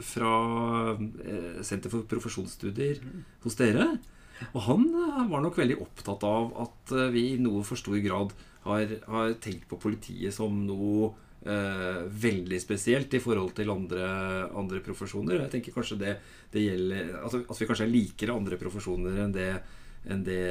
fra 0.06 0.34
eh, 0.94 1.62
Senter 1.66 1.92
for 1.92 2.06
profesjonsstudier 2.10 3.02
hos 3.46 3.58
dere. 3.58 3.94
Og 4.54 4.62
han 4.68 4.86
eh, 4.88 5.24
var 5.32 5.44
nok 5.44 5.58
veldig 5.60 5.80
opptatt 5.84 6.26
av 6.28 6.54
at 6.66 6.94
eh, 6.96 7.10
vi 7.14 7.26
i 7.34 7.40
noe 7.42 7.64
for 7.68 7.80
stor 7.80 7.98
grad 8.04 8.36
har, 8.68 8.94
har 9.10 9.34
tenkt 9.42 9.68
på 9.70 9.80
politiet 9.82 10.36
som 10.36 10.62
noe 10.68 11.10
eh, 11.42 12.06
veldig 12.28 12.62
spesielt 12.62 13.14
i 13.18 13.24
forhold 13.24 13.56
til 13.58 13.74
andre, 13.74 14.06
andre 14.58 14.84
profesjoner. 14.86 15.46
Jeg 15.46 15.56
tenker 15.58 15.76
kanskje 15.76 16.00
det, 16.04 16.16
det 16.54 16.68
gjelder 16.68 17.20
altså, 17.24 17.44
At 17.48 17.62
vi 17.62 17.70
kanskje 17.72 17.90
er 17.90 17.94
likere 17.96 18.38
andre 18.38 18.62
profesjoner 18.62 19.24
enn 19.26 19.36
det, 19.36 19.52
enn 20.10 20.24
det 20.28 20.44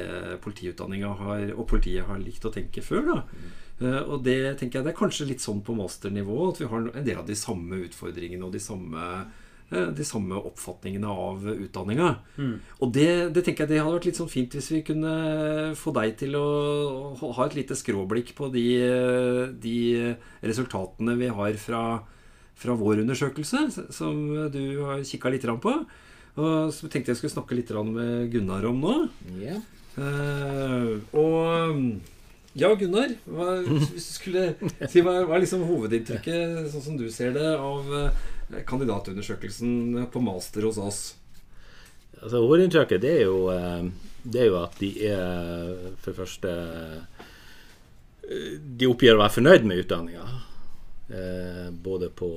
politiutdanninga 0.43 1.15
og 1.55 1.65
politiet 1.69 2.05
har 2.09 2.21
likt 2.21 2.45
å 2.45 2.53
tenke 2.53 2.85
før. 2.85 3.13
da 3.13 3.19
Eh, 3.23 3.68
og 3.79 4.23
det 4.25 4.57
tenker 4.59 4.79
jeg 4.79 4.87
det 4.87 4.91
er 4.91 4.97
kanskje 4.97 5.29
litt 5.29 5.43
sånn 5.43 5.61
på 5.63 5.75
masternivå 5.77 6.49
at 6.49 6.57
vi 6.59 6.67
har 6.67 6.89
en 6.89 7.05
del 7.05 7.21
av 7.21 7.27
de 7.27 7.37
samme 7.39 7.79
utfordringene 7.85 8.43
og 8.43 8.51
de 8.51 8.59
samme, 8.59 9.05
eh, 9.71 9.87
de 9.95 10.07
samme 10.07 10.35
oppfatningene 10.49 11.13
av 11.27 11.47
utdanninga. 11.53 12.09
Og 12.83 12.91
det, 12.95 13.31
det 13.35 13.45
tenker 13.45 13.63
jeg 13.63 13.71
det 13.71 13.79
hadde 13.79 13.95
vært 13.95 14.09
litt 14.09 14.19
sånn 14.19 14.31
fint 14.31 14.57
hvis 14.57 14.69
vi 14.75 14.83
kunne 14.91 15.13
få 15.79 15.95
deg 15.95 16.17
til 16.19 16.35
å 16.35 16.49
ha 17.23 17.47
et 17.47 17.57
lite 17.61 17.79
skråblikk 17.79 18.35
på 18.35 18.51
de, 18.51 18.67
de 19.63 19.79
resultatene 20.43 21.15
vi 21.23 21.31
har 21.39 21.63
fra, 21.63 21.83
fra 22.59 22.77
vår 22.83 23.05
undersøkelse, 23.05 23.65
som 23.95 24.21
du 24.51 24.63
har 24.83 25.07
kikka 25.07 25.31
litt 25.31 25.47
på. 25.63 25.75
Og 26.39 26.71
så 26.75 26.87
tenkte 26.87 27.11
jeg 27.11 27.19
skulle 27.19 27.33
snakke 27.33 27.55
litt 27.57 27.71
med 27.87 28.29
Gunnar 28.31 28.67
om 28.69 28.79
nå. 28.83 28.95
Yeah. 29.39 29.63
Uh, 29.99 31.01
og 31.17 32.18
ja, 32.57 32.71
Gunnar. 32.75 33.13
Hva, 33.29 33.59
hvis 33.65 34.07
du 34.09 34.13
skulle 34.15 34.43
si 34.89 35.03
hva, 35.05 35.19
hva 35.27 35.37
er 35.37 35.43
liksom 35.43 35.65
hovedinntrykket, 35.69 36.69
sånn 36.73 36.85
som 36.85 36.97
du 36.99 37.07
ser 37.13 37.35
det, 37.37 37.47
av 37.55 37.93
eh, 37.99 38.63
kandidatundersøkelsen 38.69 40.07
på 40.13 40.23
master 40.25 40.65
hos 40.69 40.79
oss? 40.81 41.01
Altså, 42.19 42.41
Hovedinntrykket 42.41 43.03
det 43.05 43.13
er, 43.19 43.25
jo, 43.29 43.45
eh, 43.53 43.85
det 44.25 44.43
er 44.43 44.49
jo 44.49 44.59
at 44.63 44.81
de 44.81 44.91
er 45.07 45.93
for 46.01 46.11
det 46.11 46.17
første 46.17 46.55
eh, 48.25 48.57
De 48.79 48.89
oppgir 48.89 49.15
å 49.15 49.21
være 49.21 49.37
fornøyd 49.39 49.69
med 49.69 49.85
utdanninga. 49.85 50.25
Både 51.81 52.11
på 52.13 52.27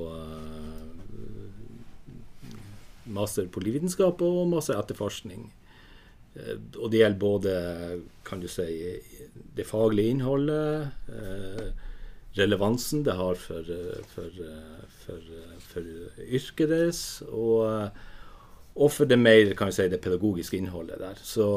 master 3.13 3.45
på 3.53 3.61
livvitenskap 3.61 4.23
og 4.25 4.47
master 4.49 4.79
etterforskning. 4.81 5.51
Eh, 6.35 6.59
og 6.79 6.91
det 6.93 7.03
gjelder 7.03 7.21
både 7.21 7.55
kan 8.27 8.41
du 8.41 8.49
si, 8.49 8.67
det 9.57 9.67
faglige 9.69 10.15
innholdet, 10.15 10.89
eh, 11.13 11.67
relevansen 12.39 13.03
det 13.05 13.19
har 13.19 13.37
for, 13.37 13.69
eh, 13.69 14.07
for, 14.15 14.39
for, 15.05 15.27
for 15.67 15.91
yrket 16.23 16.71
deres, 16.73 17.03
og, 17.29 17.91
og 18.73 18.93
for 18.93 19.09
det 19.09 19.21
mer 19.21 19.53
kan 19.59 19.69
du 19.69 19.77
si, 19.77 19.91
det 19.93 20.01
pedagogiske 20.01 20.57
innholdet 20.57 21.03
der. 21.03 21.21
Så, 21.23 21.49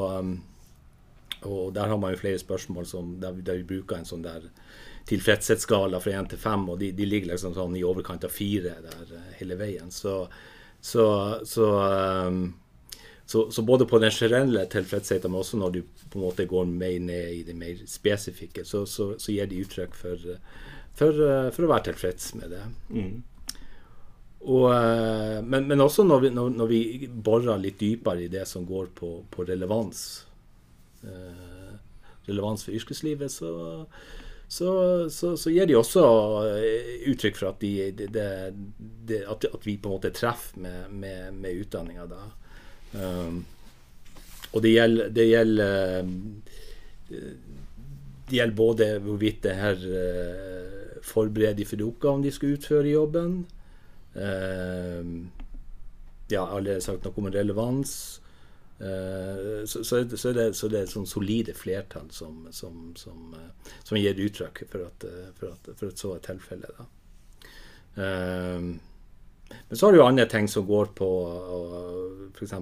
og 1.46 1.74
der 1.76 1.88
har 1.88 1.98
man 2.02 2.16
jo 2.16 2.20
flere 2.20 2.42
spørsmål 2.42 2.90
som, 2.90 3.16
der, 3.22 3.40
der 3.46 3.62
vi 3.62 3.70
bruker 3.78 4.02
en 4.02 4.10
sånn 4.10 4.26
der 4.26 4.50
tilfredshetsskala 5.06 6.00
fra 6.02 6.18
1 6.18 6.32
til 6.34 6.42
5, 6.42 6.70
og 6.74 6.80
de, 6.82 6.90
de 6.98 7.06
ligger 7.06 7.32
liksom 7.32 7.54
sånn 7.54 7.76
i 7.78 7.86
overkant 7.86 8.26
av 8.26 8.34
4 8.34 8.76
der 8.84 9.12
hele 9.38 9.58
veien. 9.60 9.92
Så, 9.94 10.24
så, 10.82 11.06
så 11.46 11.68
um, 12.26 12.48
så, 13.26 13.52
så, 13.52 13.62
både 13.66 13.88
på 13.90 14.00
den 14.00 14.12
generelle 14.14 14.66
tilfredsheten, 14.70 15.32
men 15.32 15.42
også 15.42 15.58
når 15.58 15.72
du 15.74 15.80
på 16.12 16.20
en 16.20 16.26
måte 16.28 16.46
går 16.46 16.68
mer 16.70 17.00
ned 17.02 17.32
i 17.34 17.44
det 17.48 17.56
mer 17.58 17.80
spesifikke, 17.90 18.66
så, 18.66 18.86
så, 18.86 19.16
så 19.18 19.34
gir 19.34 19.50
de 19.50 19.64
uttrykk 19.66 19.96
for, 19.98 20.28
for, 20.94 21.24
for, 21.56 21.66
å 21.66 21.72
være 21.72 21.88
tilfreds 21.90 22.36
med 22.38 22.54
det. 22.54 22.62
Mm. 22.94 23.24
Og, 24.46 24.68
eh, 24.76 25.40
men, 25.42 25.66
men, 25.66 25.82
også 25.82 26.06
når 26.06 26.22
vi, 26.22 26.30
når, 26.36 26.54
når 26.60 26.70
vi, 26.70 26.82
borer 27.10 27.58
litt 27.62 27.80
dypere 27.82 28.28
i 28.28 28.30
det 28.32 28.46
som 28.46 28.68
går 28.68 28.92
på, 28.94 29.10
på 29.34 29.46
relevans, 29.48 30.04
eh, 31.02 31.74
relevans 32.30 32.68
for 32.68 32.78
yrkeslivet, 32.78 33.34
så, 33.34 33.50
så, 34.46 34.70
så, 35.10 35.34
så, 35.34 35.50
gir 35.50 35.66
de 35.66 35.80
også 35.80 36.06
eh, 36.52 36.94
uttrykk 37.10 37.42
for 37.42 37.56
at, 37.56 37.66
de, 37.66 37.90
de, 38.06 38.30
de, 39.10 39.22
at, 39.26 39.50
at 39.50 39.66
vi 39.66 39.80
på 39.82 39.90
en 39.90 39.98
måte 39.98 40.14
treffer 40.14 40.62
med, 40.62 40.94
med, 40.94 41.34
med 41.42 41.66
utdanninga 41.66 42.06
da. 42.14 42.28
Um, 42.96 43.42
og 44.54 44.64
det 44.64 44.72
gjelder, 44.72 45.10
det 45.12 45.26
gjelder 45.28 46.06
det 48.26 48.38
gjelder 48.40 48.56
både 48.56 48.88
hvorvidt 49.04 49.44
det 49.44 49.56
her 49.60 49.84
uh, 49.84 51.02
forbereder 51.06 51.60
de 51.60 51.68
for 51.68 51.78
de 51.78 51.86
oppgavene 51.86 52.26
de 52.26 52.32
skal 52.34 52.56
utføre 52.56 52.88
i 52.88 52.96
jobben, 52.96 53.44
Uh, 54.16 55.28
ja, 56.28 56.46
allerede 56.48 56.82
sagt 56.82 57.04
noe 57.06 57.20
om 57.20 57.28
relevans. 57.34 58.22
Uh, 58.80 59.64
så, 59.68 59.84
så, 59.84 60.00
er 60.00 60.08
det, 60.10 60.20
så 60.56 60.70
det 60.72 60.80
er 60.80 60.88
et 60.88 60.92
sånn 60.92 61.08
solide 61.08 61.56
flertall 61.56 62.10
som, 62.16 62.46
som, 62.56 62.90
som, 63.00 63.36
uh, 63.36 63.72
som 63.84 64.00
gir 64.00 64.20
uttrykk 64.26 64.66
for 64.72 64.88
at, 64.88 65.08
for 65.40 65.52
at, 65.54 65.72
for 65.76 65.92
at 65.92 66.02
så 66.02 66.16
er 66.16 66.26
tilfellet. 66.26 66.84
Men 69.70 69.78
så 69.78 69.88
har 69.88 69.94
du 69.94 70.00
jo 70.00 70.08
andre 70.08 70.28
ting 70.30 70.48
som 70.52 70.68
går 70.68 70.92
på 70.98 71.10
uh, 71.30 72.30
f.eks. 72.36 72.54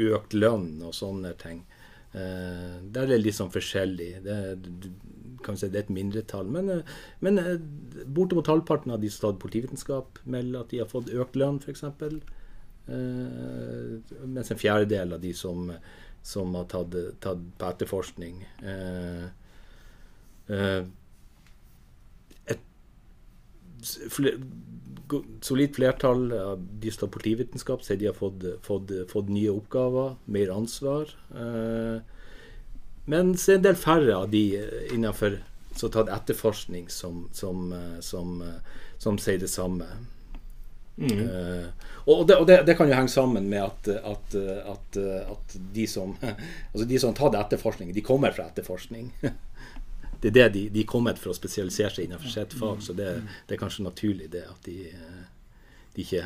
økt 0.00 0.34
lønn 0.34 0.82
og 0.82 0.94
sånne 0.96 1.34
ting. 1.38 1.64
der 2.12 3.02
er 3.04 3.10
det 3.10 3.20
litt 3.20 3.36
sånn 3.36 3.52
forskjellig. 3.54 4.08
Det, 4.24 4.38
kan 5.44 5.56
si, 5.58 5.68
det 5.68 5.78
er 5.78 5.86
et 5.86 5.94
mindretall. 5.94 6.50
Men, 6.52 6.68
eh, 6.70 6.92
men 7.24 7.38
eh, 7.38 7.56
bortimot 8.06 8.50
halvparten 8.50 8.92
av 8.94 9.00
de 9.00 9.10
som 9.10 9.26
har 9.26 9.34
tatt 9.34 9.42
politivitenskap, 9.44 10.20
melder 10.24 10.64
at 10.64 10.72
de 10.72 10.82
har 10.82 10.90
fått 10.90 11.12
økt 11.14 11.38
lønn, 11.40 11.60
f.eks. 11.62 11.84
Eh, 12.90 14.14
mens 14.26 14.50
en 14.50 14.60
fjerdedel 14.60 15.16
av 15.16 15.20
de 15.22 15.32
som, 15.36 15.70
som 16.22 16.54
har 16.58 16.68
tatt, 16.70 16.96
tatt, 17.22 17.44
på 17.58 17.68
etterforskning 17.68 18.40
eh, 18.66 19.28
eh, 20.50 20.80
Et 20.80 20.88
fler, 20.88 20.99
solid 25.40 25.74
flertall 25.74 26.32
av 26.32 26.66
de 26.80 26.90
som 26.90 27.06
har 27.06 27.12
politivitenskap, 27.14 27.82
sier 27.84 27.98
de 28.00 28.10
har 28.10 28.16
fått, 28.16 28.44
fått, 28.66 28.92
fått, 29.10 29.30
nye 29.32 29.52
oppgaver, 29.52 30.14
mer 30.30 30.52
ansvar. 30.54 31.10
Eh, 31.34 31.98
mens 33.10 33.48
en 33.48 33.64
del 33.64 33.78
færre 33.78 34.16
av 34.16 34.30
de 34.30 34.44
eh, 34.60 34.94
innenfor 34.94 35.40
tatt 35.80 36.12
etterforskning, 36.12 36.88
som, 36.92 37.24
som, 37.32 37.70
eh, 37.72 37.98
som, 38.04 38.40
som 38.98 39.18
sier 39.18 39.40
det 39.42 39.50
samme. 39.50 39.88
Mm. 41.00 41.20
Uh, 41.24 41.68
og, 42.04 42.26
det, 42.28 42.34
og 42.36 42.42
det, 42.44 42.58
det, 42.68 42.74
kan 42.76 42.90
jo 42.90 42.92
henge 42.92 43.08
sammen 43.08 43.46
med 43.48 43.62
at, 43.62 43.86
at, 44.04 44.34
at, 44.68 44.98
at 45.00 45.54
de 45.72 45.86
som 45.88 46.10
altså 46.74 46.84
de 46.84 46.98
som 47.00 47.14
har 47.14 47.16
tatt 47.16 47.38
etterforskning, 47.38 47.94
de 47.96 48.04
kommer 48.04 48.34
fra 48.36 48.50
etterforskning. 48.50 49.08
det 50.20 50.28
er 50.28 50.36
det 50.36 50.48
de, 50.54 50.62
de 50.74 50.84
kommer 50.88 51.16
for 51.20 51.32
å 51.32 51.36
spesialisere 51.36 51.94
seg 51.94 52.06
innenfor 52.06 52.32
sitt 52.32 52.54
fag. 52.60 52.82
Så 52.84 52.96
det, 52.96 53.08
det, 53.46 53.56
er 53.56 53.60
kanskje 53.60 53.86
naturlig 53.86 54.30
det 54.32 54.44
at 54.48 54.66
de, 54.68 54.90
de 55.96 56.04
ikke 56.04 56.24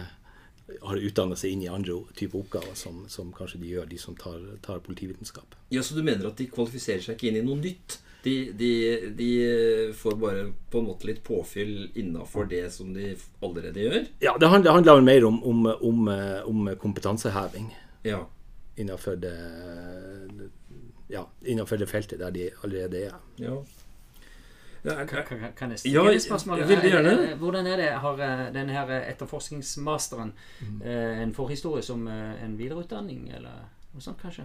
har 0.80 0.96
utdannet 0.96 1.38
seg 1.38 1.54
inn 1.54 1.66
i 1.66 1.68
andre 1.70 1.98
typer 2.16 2.40
oppgaver 2.40 2.76
som, 2.78 3.04
som, 3.12 3.32
kanskje 3.36 3.60
de 3.60 3.74
gjør, 3.74 3.88
de 3.90 3.98
som 4.00 4.16
tar, 4.16 4.40
tar, 4.64 4.80
politivitenskap. 4.84 5.54
Ja, 5.74 5.82
Så 5.82 5.94
du 5.94 6.02
mener 6.02 6.30
at 6.30 6.40
de 6.40 6.48
kvalifiserer 6.50 7.04
seg 7.04 7.18
ikke 7.18 7.30
inn 7.30 7.42
i 7.42 7.44
noe 7.46 7.60
nytt? 7.60 8.00
De, 8.24 8.34
de, 8.56 8.70
de 9.12 9.30
får 10.00 10.14
bare 10.16 10.46
på 10.72 10.80
en 10.80 10.86
måte 10.86 11.04
litt 11.10 11.20
påfyll 11.26 11.90
innafor 12.00 12.48
det 12.48 12.62
som 12.72 12.94
de 12.96 13.10
allerede 13.44 13.84
gjør? 13.84 14.06
Ja, 14.24 14.32
det 14.40 14.48
handler, 14.48 14.78
handler 14.78 15.04
mer 15.04 15.26
om, 15.28 15.42
om, 15.44 15.66
om, 15.74 16.08
om 16.48 16.70
kompetanseheving 16.80 17.68
ja. 18.08 18.22
innenfor 18.80 19.20
det, 19.20 19.36
ja, 21.12 21.26
det 21.44 21.90
feltet 21.90 22.24
der 22.24 22.32
de 22.32 22.48
allerede 22.64 23.04
er. 23.10 23.20
Ja. 23.36 23.60
Kan, 24.84 25.70
jeg 25.70 25.78
stille 25.80 25.94
ja, 25.96 26.12
et 26.12 26.22
spørsmål? 26.22 26.60
Veldig 26.68 26.90
gjerne. 26.92 27.12
Eh, 27.12 27.30
eh, 27.30 27.38
hvordan 27.40 27.66
er 27.66 27.80
det? 27.80 27.86
Har 28.02 28.18
eh, 28.20 28.42
denne 28.52 28.74
her 28.76 28.90
etterforskningsmasteren 28.98 30.34
mm. 30.60 30.82
en 31.24 31.32
forhistorie 31.34 31.82
som 31.82 32.04
en 32.08 32.58
videreutdanning, 32.58 33.30
eller 33.32 33.62
noe 33.94 34.04
sånt, 34.04 34.20
kanskje? 34.20 34.44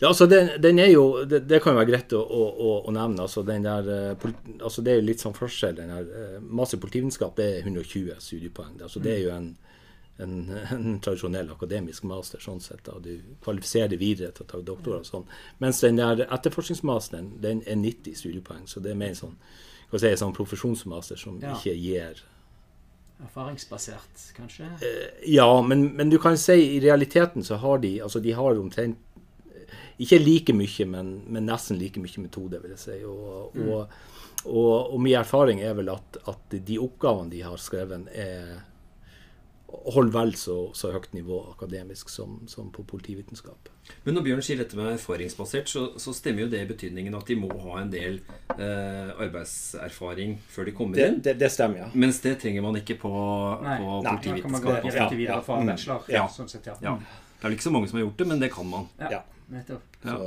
Ja, 0.00 0.08
altså 0.08 0.26
den, 0.26 0.56
den 0.58 0.80
er 0.82 0.90
jo, 0.90 1.22
det, 1.22 1.44
det, 1.46 1.60
kan 1.62 1.76
jo 1.76 1.78
være 1.84 1.90
greit 1.92 2.16
å, 2.18 2.18
å, 2.18 2.72
å 2.82 2.94
nevne. 2.94 3.28
altså 3.28 3.44
den 3.46 3.62
der, 3.62 4.16
altså 4.58 4.82
Det 4.82 4.90
er 4.90 4.98
jo 4.98 5.06
litt 5.06 5.22
sånn 5.22 5.36
forskjell. 5.38 5.76
den 5.78 5.92
her, 5.94 6.08
Master 6.42 6.82
politivitenskap 6.82 7.36
det 7.38 7.46
er 7.52 7.60
120 7.62 8.10
studiepoeng. 8.18 8.80
altså 8.82 8.98
Det 8.98 9.14
er 9.14 9.22
jo 9.22 9.36
en 9.36 9.52
en, 10.16 10.34
en, 10.70 11.00
tradisjonell 11.00 11.50
akademisk 11.50 12.02
master. 12.08 12.42
sånn 12.42 12.60
sett, 12.62 12.84
da. 12.86 12.98
Du 13.02 13.36
kvalifiserer 13.44 13.98
videre 14.00 14.32
til 14.34 14.46
å 14.46 14.50
ta 14.52 14.60
doktor 14.62 15.00
og 15.00 15.08
sånn. 15.08 15.24
Mens 15.62 15.80
den 15.84 15.98
der 16.00 16.26
etterforskningsmasteren 16.26 17.34
den 17.42 17.64
er 17.66 17.80
90 17.80 18.20
studiepoeng. 18.22 18.68
Så 18.70 18.82
det 18.84 18.94
er 18.94 19.00
mer 19.00 19.16
sånn, 19.18 19.34
si, 19.94 20.14
sånn 20.20 20.36
profesjonsmaster 20.36 21.20
som 21.20 21.40
ja. 21.42 21.56
ikke 21.56 21.74
gir 21.78 22.22
Erfaringsbasert, 23.24 24.24
kanskje? 24.36 24.66
Eh, 24.82 25.10
ja, 25.36 25.46
men, 25.62 25.84
men, 25.96 26.10
du 26.10 26.18
kan 26.18 26.34
si 26.38 26.56
i 26.74 26.80
realiteten 26.82 27.44
så 27.46 27.56
har 27.62 27.78
de 27.78 27.92
altså 28.02 28.20
de 28.20 28.34
har 28.34 28.58
omtrent 28.58 28.98
ikke 30.02 30.18
like 30.18 30.54
mye, 30.56 30.86
men, 30.90 31.12
men 31.30 31.46
nesten 31.46 31.78
like 31.78 32.02
mye 32.02 32.24
metode, 32.24 32.58
vil 32.62 32.74
jeg 32.74 32.82
si. 32.82 32.96
Og, 33.06 33.54
mm. 33.54 33.68
og, 33.70 33.94
og, 34.50 34.94
og 34.96 34.98
min 35.00 35.14
erfaring 35.20 35.62
er 35.62 35.76
vel 35.78 35.92
at, 35.94 36.18
at 36.30 36.56
de 36.58 36.80
oppgavene 36.82 37.30
de 37.30 37.44
har 37.46 37.60
skrevet, 37.62 38.10
er 38.10 38.58
holde 39.66 40.12
vel 40.14 40.32
så, 40.38 40.56
så, 40.76 40.90
høyt 40.94 41.12
nivå 41.16 41.38
akademisk 41.50 42.08
som, 42.12 42.36
som, 42.48 42.70
på 42.72 42.84
politivitenskap. 42.88 43.68
Men 44.04 44.16
når 44.16 44.26
Bjørn 44.28 44.44
sier 44.46 44.60
dette 44.60 44.78
med 44.78 44.94
erfaringsbasert, 44.94 45.68
så, 45.70 45.84
så, 46.00 46.14
stemmer 46.16 46.44
jo 46.44 46.52
det 46.52 46.62
i 46.64 46.68
betydningen 46.68 47.16
at 47.16 47.28
de 47.28 47.36
må 47.40 47.50
ha 47.66 47.80
en 47.82 47.90
del 47.92 48.20
eh, 48.56 49.10
arbeidserfaring 49.24 50.38
før 50.48 50.70
de 50.70 50.76
kommer 50.76 51.00
det, 51.00 51.08
inn. 51.10 51.20
Det, 51.24 51.36
det, 51.40 51.50
stemmer, 51.52 51.84
ja. 51.84 51.90
Mens 51.92 52.22
det 52.24 52.36
trenger 52.44 52.64
man 52.64 52.80
ikke 52.80 52.98
på, 53.02 53.12
Nei. 53.12 53.76
på 53.82 54.00
Nei, 54.06 54.14
politivitenskap. 54.14 54.88
Nei, 54.88 55.26
ja, 55.26 55.38
fra 55.44 55.60
bachelor, 55.68 56.10
ja. 56.12 56.24
Sånn 56.32 56.50
sett, 56.52 56.70
ja. 56.70 56.78
ja. 56.84 56.96
Det 56.98 57.40
er 57.40 57.48
vel 57.50 57.58
ikke 57.58 57.68
så 57.68 57.74
mange 57.74 57.90
som 57.90 58.00
har 58.00 58.06
gjort 58.06 58.20
det, 58.22 58.28
men 58.30 58.44
det 58.44 58.50
kan 58.54 58.68
man. 58.70 58.86
Ja, 59.00 59.24
nettopp. 59.52 59.98
Så 60.04 60.18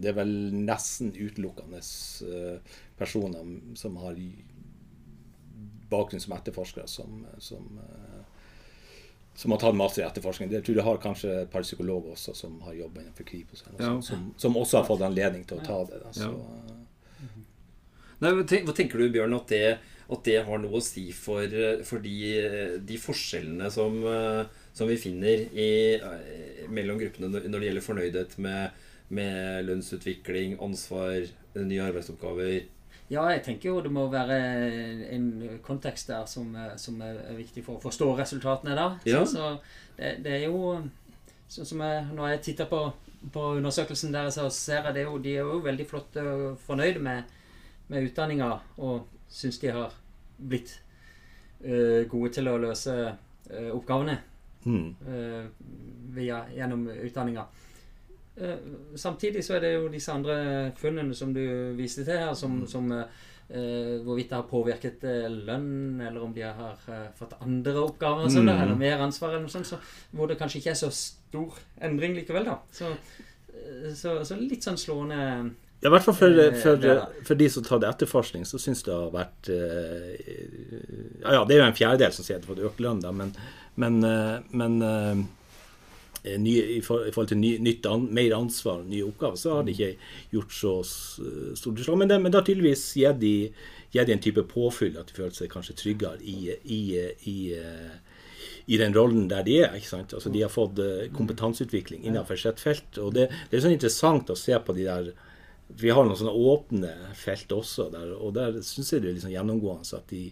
det 0.00 0.12
er 0.12 0.16
vel 0.16 0.36
nesten 0.56 1.12
utelukkende 1.12 1.82
uh, 1.82 2.76
personer 2.96 3.50
som 3.76 3.98
har 4.00 4.16
bakgrunn 5.90 6.22
som 6.22 6.32
etterforskere, 6.38 6.88
som, 6.88 7.26
som 7.44 7.76
uh, 7.76 8.22
som 9.36 9.52
har 9.52 9.60
tatt 9.60 9.76
masse 9.76 10.00
i 10.00 10.04
etterforskning. 10.06 10.52
Jeg 10.52 10.64
tror 10.64 10.78
det 10.78 10.84
har 10.86 11.02
kanskje 11.02 11.32
et 11.42 11.50
par 11.52 11.64
psykologer 11.66 12.14
også 12.16 12.32
som 12.36 12.56
har 12.64 12.76
jobba 12.78 13.02
innenfor 13.02 13.28
Kripos, 13.28 13.64
ja. 13.78 13.92
som, 14.02 14.30
som, 14.40 14.56
også 14.56 14.80
har 14.80 14.88
fått 14.88 15.04
anledning 15.04 15.44
til 15.48 15.60
å 15.60 15.66
ta 15.66 15.82
det. 15.90 16.00
Da, 16.06 16.12
ja. 16.24 16.30
Nei, 18.24 18.32
hva 18.32 18.72
tenker 18.72 18.96
du, 18.96 19.10
Bjørn, 19.12 19.36
at 19.36 19.52
det, 19.52 19.76
at 20.08 20.22
det, 20.24 20.38
har 20.46 20.62
noe 20.62 20.78
å 20.78 20.84
si 20.84 21.10
for, 21.12 21.52
for 21.84 22.00
de, 22.00 22.16
de, 22.88 22.96
forskjellene 23.00 23.68
som, 23.74 23.98
som 24.72 24.88
vi 24.88 24.96
finner 25.00 25.44
i, 25.52 25.68
mellom 26.72 26.96
gruppene 27.02 27.28
når 27.28 27.58
det 27.58 27.68
gjelder 27.68 27.84
fornøydhet 27.84 28.38
med, 28.40 28.86
med 29.12 29.68
lønnsutvikling, 29.68 30.56
ansvar, 30.64 31.28
nye 31.60 31.84
arbeidsoppgaver? 31.90 32.64
Ja, 33.08 33.22
jeg 33.30 33.42
tenker 33.46 33.70
jo 33.70 33.80
det 33.84 33.92
må 33.94 34.08
være 34.10 34.36
en 35.14 35.26
kontekst 35.62 36.08
der 36.10 36.26
som, 36.26 36.50
som 36.80 37.00
er 37.06 37.20
viktig 37.38 37.62
for 37.64 37.78
å 37.78 37.82
forstå 37.84 38.08
resultatene. 38.18 38.74
da. 38.74 38.86
Ja. 39.06 39.22
Så, 39.24 39.36
så 39.36 39.98
det, 39.98 40.16
det, 40.24 40.32
er 40.40 40.48
jo 40.48 40.80
sånn 41.48 41.68
som 41.68 41.84
jeg, 41.86 42.06
Når 42.16 42.32
jeg 42.32 42.42
titter 42.48 42.70
på, 42.70 42.80
på 43.32 43.44
undersøkelsen 43.60 44.14
deres, 44.14 44.38
så 44.40 44.48
ser 44.50 44.88
jeg 44.88 44.96
det 44.98 45.04
jo 45.06 45.20
De 45.22 45.36
er 45.36 45.46
jo 45.46 45.60
veldig 45.64 45.86
flotte 45.86 46.24
og 46.26 46.58
fornøyde 46.66 47.02
med, 47.02 47.36
med 47.92 48.08
utdanninga 48.10 48.50
og 48.82 49.06
syns 49.30 49.60
de 49.62 49.70
har 49.74 49.94
blitt 50.36 50.74
uh, 51.64 52.02
gode 52.10 52.32
til 52.34 52.50
å 52.50 52.58
løse 52.60 52.94
uh, 53.06 53.70
oppgavene 53.74 54.18
mm. 54.66 54.88
uh, 55.06 55.46
via, 56.16 56.42
gjennom 56.54 56.86
utdanninga. 56.90 57.46
Eh, 58.36 58.56
samtidig 58.94 59.44
så 59.44 59.56
er 59.56 59.62
det 59.64 59.70
jo 59.74 59.88
disse 59.88 60.12
andre 60.12 60.72
funnene 60.76 61.14
som 61.16 61.32
du 61.32 61.72
viste 61.76 62.04
til 62.04 62.18
her, 62.20 62.34
som, 62.36 62.58
mm. 62.60 62.66
som 62.68 62.90
uh, 62.92 63.04
hvorvidt 64.04 64.28
det 64.28 64.36
har 64.36 64.48
påvirket 64.50 65.06
uh, 65.08 65.28
lønn, 65.32 66.00
eller 66.04 66.20
om 66.20 66.34
de 66.36 66.44
har 66.44 66.76
uh, 66.88 67.06
fått 67.16 67.32
andre 67.40 67.78
oppgaver, 67.80 68.28
sånn, 68.28 68.50
mm. 68.50 68.62
eller 68.64 68.80
mer 68.80 69.04
ansvar, 69.06 69.32
eller 69.32 69.46
noe 69.46 69.54
sånt, 69.54 69.70
så, 69.70 69.78
hvor 70.12 70.28
det 70.28 70.36
kanskje 70.40 70.60
ikke 70.60 70.74
er 70.74 70.82
så 70.82 70.90
stor 70.92 71.56
endring 71.88 72.16
likevel. 72.18 72.50
da. 72.50 72.58
Så, 72.76 72.92
så, 73.96 74.18
så 74.26 74.36
litt 74.36 74.66
sånn 74.66 74.76
slående 74.76 75.16
ja, 75.80 75.88
I 75.88 75.92
hvert 75.92 76.04
fall 76.04 76.16
for, 76.16 76.38
for, 76.60 76.84
for, 77.24 77.38
de 77.40 77.46
som 77.52 77.64
tar 77.64 77.80
det 77.80 77.88
etterforskning, 77.88 78.44
så 78.48 78.60
syns 78.60 78.82
det 78.84 78.92
har 78.92 79.10
vært 79.12 79.48
ja, 79.48 81.34
ja, 81.36 81.42
det 81.44 81.56
er 81.56 81.60
jo 81.60 81.66
en 81.66 81.76
fjerdedel 81.76 82.14
som 82.16 82.24
sier 82.24 82.36
at 82.36 82.44
de 82.44 82.48
har 82.48 82.52
fått 82.52 82.64
økt 82.68 82.80
lønn, 82.84 83.00
da, 83.04 83.12
men, 83.16 83.32
men, 83.80 84.00
men 84.56 84.72
nye, 86.40 86.62
i 86.76 86.80
forhold 86.82 87.30
til 87.30 87.40
ny, 87.40 87.52
nytt 87.62 87.86
an, 87.90 88.08
mer 88.14 88.34
ansvar 88.36 88.82
og 88.82 88.90
nye 88.90 89.06
oppgaver, 89.06 89.38
så 89.40 89.58
har 89.58 89.66
de 89.66 89.74
ikke 89.74 89.92
gjort 90.34 90.54
så 90.56 90.72
stort 90.86 91.82
slag. 91.82 92.00
Men, 92.02 92.16
men 92.22 92.34
har 92.34 92.46
tydeligvis 92.46 92.84
gitt 92.98 93.20
de, 93.22 93.34
en 94.04 94.24
type 94.24 94.44
påfyll, 94.50 94.98
at 95.00 95.10
de 95.10 95.16
føler 95.16 95.36
seg 95.36 95.52
kanskje 95.52 95.76
tryggere 95.78 96.20
i, 96.20 96.52
i, 96.64 96.80
i, 97.30 97.36
i 98.66 98.80
den 98.80 98.96
rollen 98.96 99.28
der 99.32 99.46
de 99.46 99.60
er. 99.62 99.76
ikke 99.78 99.92
sant? 99.92 100.16
Altså 100.16 100.32
De 100.34 100.42
har 100.44 100.52
fått 100.52 100.82
kompetanseutvikling 101.16 102.04
innenfor 102.04 102.40
sitt 102.40 102.60
felt. 102.62 102.98
og 102.98 103.14
det, 103.16 103.30
det, 103.50 103.56
er 103.56 103.64
sånn 103.68 103.78
interessant 103.78 104.32
å 104.32 104.38
se 104.38 104.58
på 104.58 104.76
de 104.76 104.88
der 104.88 105.14
Vi 105.80 105.90
har 105.90 106.04
noen 106.06 106.18
sånne 106.18 106.34
åpne 106.52 106.92
felt 107.18 107.50
også, 107.52 107.88
der, 107.90 108.12
og 108.14 108.36
der 108.36 108.60
syns 108.62 108.92
jeg 108.92 109.02
det 109.02 109.08
er 109.10 109.16
liksom 109.16 109.32
gjennomgående 109.34 109.98
at 109.98 110.12
de 110.12 110.28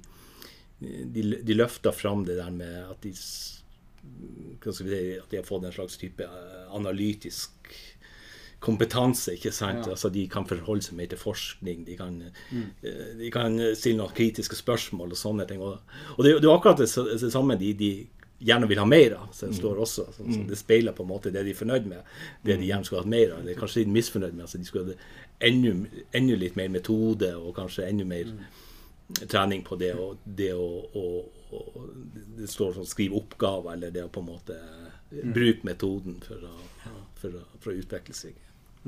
de, 0.78 1.22
de 1.42 1.56
løfter 1.56 1.92
fram 1.92 2.24
det 2.26 2.38
der 2.38 2.50
med 2.52 2.74
at 2.90 3.00
de, 3.04 3.12
at 4.64 5.30
de 5.30 5.36
har 5.36 5.44
fått 5.44 5.64
en 5.64 5.72
slags 5.72 5.98
type 6.00 6.24
eh, 6.24 6.74
analytisk 6.74 7.50
kompetanse. 8.64 9.34
ikke 9.34 9.52
sant? 9.52 9.84
Ja. 9.84 9.92
Altså 9.92 10.08
De 10.08 10.24
kan 10.28 10.46
forholde 10.48 10.84
seg 10.86 10.96
mer 10.96 11.10
til 11.12 11.20
forskning. 11.20 11.84
De 11.86 11.96
kan, 11.98 12.16
mm. 12.50 12.66
Eh, 12.82 13.14
de 13.20 13.30
kan 13.34 13.58
stille 13.76 14.00
noen 14.00 14.16
kritiske 14.16 14.56
spørsmål 14.56 15.12
og 15.12 15.20
sånne 15.20 15.46
ting. 15.48 15.60
Og, 15.60 15.78
og 16.16 16.24
det, 16.24 16.38
det, 16.40 16.48
er 16.48 16.54
akkurat 16.54 16.80
det, 16.80 16.90
det 17.20 17.32
samme 17.32 17.58
de, 17.60 17.72
de, 17.78 17.92
gjerne 18.44 18.68
vil 18.68 18.80
ha 18.80 18.88
mer 18.88 19.18
av. 19.18 19.28
Så 19.32 19.46
det 19.46 19.56
mm. 19.56 19.60
står 19.60 19.84
også, 19.86 20.08
så, 20.16 20.24
så 20.24 20.40
mm. 20.40 20.48
det 20.48 20.60
speiler 20.60 20.96
på 20.96 21.04
en 21.04 21.12
måte 21.12 21.32
det 21.34 21.44
de 21.44 21.52
er 21.52 21.60
fornøyd 21.60 21.88
med. 21.90 22.16
Det 22.42 22.58
de 22.60 22.70
gjerne 22.70 22.88
skulle 22.88 23.04
hatt 23.04 23.14
mer 23.14 23.36
av. 23.36 23.44
Det 23.44 23.54
er 23.54 23.60
kanskje 23.60 23.82
de 23.82 23.88
er 23.88 23.96
misfornøyd 23.98 24.32
med. 24.32 24.46
altså 24.46 24.60
De 24.60 24.68
skulle 24.70 24.94
hatt 24.94 25.48
enda, 25.52 26.04
enda 26.16 26.40
litt 26.40 26.56
mer 26.60 26.72
metode 26.72 27.34
og 27.36 27.52
kanskje 27.58 27.90
enda 27.90 28.08
mer 28.08 28.30
mm 28.32 28.62
trening 29.28 29.62
på 29.62 29.76
det, 29.76 29.92
og 29.94 30.20
det 30.24 30.52
å, 30.56 30.68
å, 30.96 31.04
å 31.54 31.84
Det 32.34 32.48
står 32.50 32.74
sånn 32.76 32.88
skrive 32.88 33.18
oppgaver, 33.20 33.76
eller 33.76 33.92
det 33.94 34.02
å 34.04 34.10
på 34.12 34.22
en 34.22 34.26
måte 34.32 34.56
bruke 35.10 35.66
metoden 35.66 36.18
for 36.24 36.42
å, 36.48 36.56
for, 37.20 37.36
å, 37.38 37.44
for 37.60 37.72
å, 37.72 37.76
utvikle 37.78 38.16
seg. 38.16 38.40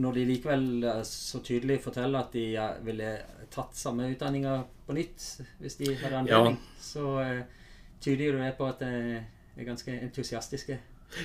Når 0.03 0.19
de 0.19 0.25
likevel 0.29 0.67
eh, 0.85 1.03
så 1.09 1.41
tydelig 1.45 1.79
forteller 1.85 2.21
at 2.21 2.35
de 2.35 2.49
ville 2.85 3.13
tatt 3.53 3.79
samme 3.79 4.11
utdanninga 4.13 4.59
på 4.87 4.97
nytt 4.97 5.25
hvis 5.63 5.79
de 5.81 5.95
hadde 6.03 6.21
anledning, 6.21 6.59
ja. 6.59 6.83
så 6.83 7.15
uh, 7.23 7.71
tyder 8.05 8.27
jo 8.29 8.37
det 8.43 8.53
på 8.59 8.69
at 8.69 8.83
de 8.83 8.93
er 9.17 9.69
ganske 9.69 9.95
entusiastiske. 10.09 10.77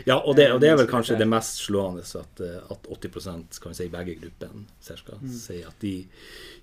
Ja, 0.05 0.19
og 0.19 0.37
det, 0.37 0.45
og 0.53 0.61
det, 0.61 0.69
er 0.69 0.77
vel 0.77 0.87
kanskje 0.87 1.17
det 1.19 1.25
mest 1.27 1.63
slående 1.65 2.05
at, 2.05 2.43
eh, 2.45 2.59
at 2.71 2.91
80% 2.95 3.59
kan 3.63 3.75
si, 3.75 3.89
begge 3.91 4.19
gruppene 4.21 4.67
mm. 4.69 5.31
sier 5.33 5.65
at 5.67 5.81
de, 5.81 5.95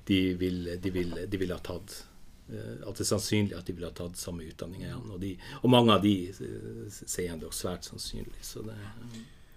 de, 0.06 0.20
vil, 0.38 0.62
de, 0.78 0.92
vil, 0.94 1.16
de 1.26 1.40
vil 1.42 1.52
ha 1.52 1.58
tatt 1.58 1.96
Eh, 1.98 2.07
at 2.48 2.96
det 2.96 3.04
er 3.04 3.10
sannsynlig 3.10 3.56
at 3.58 3.66
de 3.68 3.74
ville 3.76 3.90
ha 3.90 3.96
tatt 3.96 4.16
samme 4.16 4.46
utdanning 4.48 4.84
igjen. 4.86 5.04
Og, 5.12 5.18
de, 5.20 5.34
og 5.60 5.72
mange 5.72 5.92
av 5.92 6.04
de 6.04 6.14
eh, 6.32 6.86
sier 6.88 7.36
det 7.36 7.48
også 7.48 7.66
svært 7.66 7.88
sannsynlig. 7.90 8.40
Det, 8.40 8.76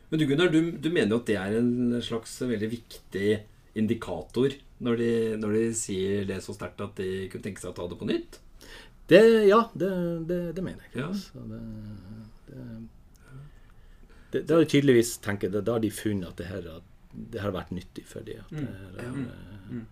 Men 0.09 0.21
du 0.21 0.25
Gunnar, 0.27 0.51
du, 0.51 0.59
du, 0.75 0.89
mener 0.91 1.15
jo 1.15 1.21
at 1.21 1.31
det 1.31 1.37
er 1.39 1.55
en 1.61 1.95
slags 2.03 2.35
veldig 2.43 2.71
viktig 2.73 3.29
indikator 3.79 4.57
når 4.83 4.99
de, 4.99 5.11
når 5.39 5.55
de 5.55 5.65
sier 5.77 6.25
det 6.27 6.41
så 6.43 6.55
sterkt 6.57 6.83
at 6.83 6.99
de 6.99 7.29
kunne 7.31 7.45
tenke 7.45 7.63
seg 7.63 7.71
å 7.71 7.77
ta 7.77 7.87
det 7.87 7.99
på 8.01 8.09
nytt? 8.09 8.41
Det, 9.11 9.21
ja, 9.47 9.61
det, 9.75 9.91
det 10.55 10.63
mener 10.63 10.83
jeg. 10.87 11.03
Ja. 11.03 11.09
det, 14.31 14.43
det, 14.43 14.51
har 14.51 14.63
de 14.63 14.69
tydeligvis 14.71 15.17
tenkt, 15.23 15.47
da 15.51 15.63
har 15.77 15.83
de 15.83 15.91
funnet 15.95 16.27
at 16.31 16.39
det 16.39 16.51
her, 16.51 16.69
det 17.11 17.43
har 17.43 17.55
vært 17.55 17.73
nyttig 17.75 18.05
for 18.07 18.23
dem. 18.27 18.43
At 18.47 18.55
det 18.95 19.07
her, 19.07 19.15
mm. 19.15 19.25
mm. 19.79 19.89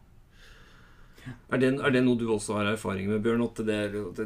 Er 1.50 1.62
det, 1.62 1.70
er 1.78 1.94
det, 1.96 2.04
noe 2.06 2.20
du 2.20 2.28
også 2.34 2.58
har 2.60 2.72
erfaring 2.74 3.10
med, 3.12 3.22
Bjørn? 3.26 3.46
At 3.46 3.62
det, 3.68 3.80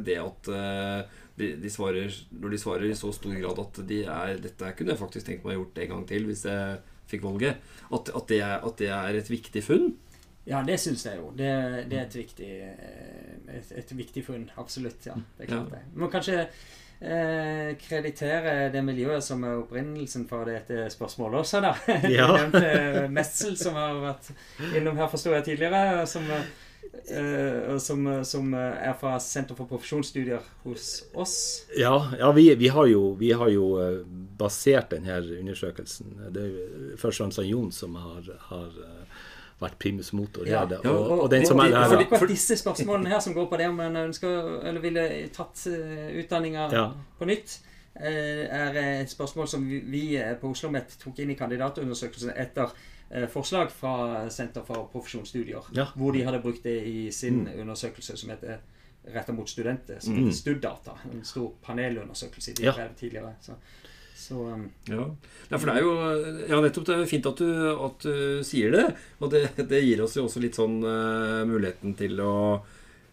det 0.06 0.18
at 0.22 0.50
uh, 0.54 1.22
de, 1.40 1.54
de, 1.62 1.70
svarer, 1.74 2.14
når 2.32 2.56
de 2.56 2.62
svarer 2.62 2.88
i 2.90 2.98
så 2.98 3.12
stor 3.16 3.36
grad 3.36 3.62
at 3.64 3.84
de 3.90 4.04
er, 4.06 4.40
dette 4.44 4.74
kunne 4.78 4.94
jeg 4.94 5.02
faktisk 5.02 5.30
tenkt 5.30 5.46
meg 5.46 5.58
å 5.58 5.64
gjort 5.64 5.84
en 5.84 5.94
gang 5.96 6.08
til 6.10 6.28
hvis 6.30 6.46
jeg 6.50 6.82
fikk 7.10 7.26
valget, 7.26 7.62
at, 7.90 8.10
at, 8.14 8.28
det, 8.30 8.40
er, 8.42 8.58
at 8.64 8.80
det 8.82 8.92
er 8.94 9.20
et 9.20 9.32
viktig 9.32 9.64
funn? 9.66 9.92
Ja, 10.46 10.60
det 10.68 10.78
syns 10.84 11.06
jeg 11.08 11.20
jo. 11.22 11.32
Det, 11.38 11.50
det, 11.90 11.98
er 11.98 12.08
et 12.08 12.16
viktig, 12.20 12.52
eh, 12.68 13.60
et, 13.60 13.76
et 13.80 13.94
viktig 13.96 14.26
funn. 14.28 14.50
Absolutt. 14.60 15.06
ja, 15.08 15.16
det 15.38 15.46
er 15.46 15.52
klart 15.54 15.72
det. 15.72 15.84
Men 15.96 16.12
kanskje 16.12 16.40
eh, 16.44 17.70
kreditere 17.80 18.56
det 18.74 18.82
miljøet 18.84 19.24
som 19.24 19.46
er 19.48 19.62
opprinnelsen 19.62 20.28
for 20.28 20.50
dette 20.52 20.90
spørsmålet 20.92 21.40
også, 21.46 21.64
da. 21.64 21.74
Ja. 22.12 22.28
Du 22.34 22.42
nevnte 22.42 23.08
Messel, 23.14 23.56
som 23.60 23.80
har 23.80 24.02
vært 24.04 24.34
innom 24.74 25.00
her, 25.00 25.08
forsto 25.12 25.32
jeg 25.32 25.48
tidligere. 25.54 26.04
som 26.12 26.28
Uh, 26.94 27.78
som, 27.78 28.24
som, 28.26 28.54
er 28.54 28.94
fra 29.00 29.16
Senter 29.20 29.58
for 29.58 29.66
profesjonsstudier 29.66 30.44
hos 30.62 31.02
oss. 31.14 31.34
Ja, 31.78 31.96
ja 32.20 32.30
vi, 32.32 32.46
vi, 32.56 32.68
har 32.68 32.86
jo, 32.86 33.16
vi, 33.20 33.32
har 33.34 33.50
jo, 33.50 33.66
eh, 33.82 33.98
basert 34.38 34.94
denne 34.94 35.18
undersøkelsen 35.40 36.14
Det 36.32 36.44
er 36.44 36.94
først 37.02 37.18
og 37.18 37.26
fremst 37.26 37.42
Jon 37.50 37.74
som 37.74 37.98
har, 37.98 38.30
har 38.52 38.78
eh, 38.86 39.26
vært 39.66 39.80
primus 39.82 40.14
motor. 40.14 40.46
Ja, 40.48 40.64
ja, 40.70 40.80
og, 40.86 41.02
og, 41.02 41.18
og, 41.26 41.28
den 41.34 41.48
som 41.50 41.60
er 41.66 41.74
der, 41.74 41.98
for, 42.06 42.24
for 42.24 42.30
disse 42.30 42.60
spørsmålene 42.62 43.10
her 43.10 43.26
som 43.26 43.34
går 43.34 43.50
på 43.50 43.60
det 43.60 43.68
om 43.74 43.84
en 43.84 44.00
ønsker 44.06 44.62
eller 44.62 44.86
ville 44.86 45.10
tatt 45.34 45.66
utdanninger 45.68 46.78
ja. 46.78 46.88
på 47.18 47.28
nytt, 47.28 47.58
er 47.94 48.78
et 48.80 49.10
spørsmål 49.10 49.50
som 49.50 49.66
vi, 49.66 50.08
på 50.18 50.50
Oslo 50.50 50.70
OsloMet 50.70 50.98
tok 51.02 51.20
inn 51.26 51.34
i 51.34 51.38
kandidatundersøkelsen 51.42 52.38
etter 52.38 52.72
Eh, 52.74 52.93
forslag 53.30 53.72
fra 53.72 54.30
Senter 54.34 54.66
for 54.66 54.88
profesjonsstudier, 54.92 55.68
ja. 55.78 55.88
hvor 55.96 56.16
de 56.16 56.24
hadde 56.26 56.42
brukt 56.42 56.64
det 56.66 56.80
i 56.90 57.12
sin 57.14 57.44
mm. 57.44 57.60
undersøkelse 57.62 58.18
som 58.18 58.32
heter 58.34 58.62
retta 59.14 59.34
mot 59.34 59.50
studenter, 59.50 60.00
som 60.00 60.14
heter 60.14 60.32
mm. 60.32 60.34
Studdata. 60.34 60.98
En 61.12 61.24
stor 61.26 61.52
panelundersøkelse 61.62 62.54
de 62.58 62.66
ja. 62.66 62.74
drev 62.76 62.94
tidligere. 63.00 63.34
Så, 63.42 63.58
så, 64.16 64.36
um, 64.36 64.70
ja. 64.88 65.08
ja. 65.50 65.58
for 65.58 65.70
det 65.70 65.76
er 65.76 65.84
jo 65.84 65.96
ja, 66.48 66.62
nettopp 66.64 66.88
det 66.88 66.96
er 66.98 67.10
fint 67.12 67.28
at 67.28 67.44
du, 67.44 67.50
at 67.90 68.08
du 68.08 68.46
sier 68.48 68.72
det. 68.74 68.86
Og 69.20 69.34
det, 69.34 69.44
det, 69.60 69.84
gir 69.84 70.06
oss 70.06 70.18
jo 70.18 70.28
også 70.30 70.44
litt 70.44 70.60
sånn 70.60 70.80
uh, 70.86 71.44
muligheten 71.50 71.98
til 72.00 72.24
å 72.24 72.34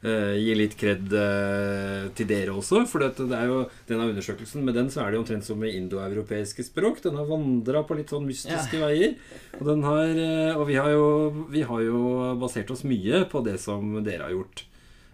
Uh, 0.01 0.33
gi 0.33 0.55
litt 0.57 0.79
kred 0.81 1.11
uh, 1.13 2.07
til 2.17 2.29
dere 2.31 2.55
også. 2.57 2.87
For 2.89 3.05
det, 3.05 3.27
det 3.29 3.37
er 3.37 3.51
jo 3.51 3.59
denne 3.85 4.07
undersøkelsen 4.09 4.65
Med 4.65 4.79
den 4.79 4.89
så 4.89 5.03
er 5.03 5.11
det 5.11 5.19
jo 5.19 5.25
omtrent 5.27 5.45
som 5.45 5.61
med 5.61 5.77
indoeuropeiske 5.77 6.65
språk. 6.65 7.03
Den 7.05 7.19
har 7.21 7.29
vandra 7.29 7.83
på 7.85 7.99
litt 7.99 8.13
sånn 8.13 8.25
mystiske 8.25 8.81
ja. 8.81 8.89
veier. 8.89 9.19
Og, 9.59 9.69
har, 9.85 10.15
uh, 10.17 10.57
og 10.57 10.65
vi, 10.71 10.79
har 10.81 10.95
jo, 10.95 11.05
vi, 11.53 11.67
har 11.69 11.85
jo, 11.85 12.01
basert 12.41 12.73
oss 12.73 12.87
mye 12.89 13.27
på 13.29 13.45
det 13.45 13.59
som 13.61 13.99
dere 14.01 14.29
har 14.29 14.37
gjort 14.39 14.67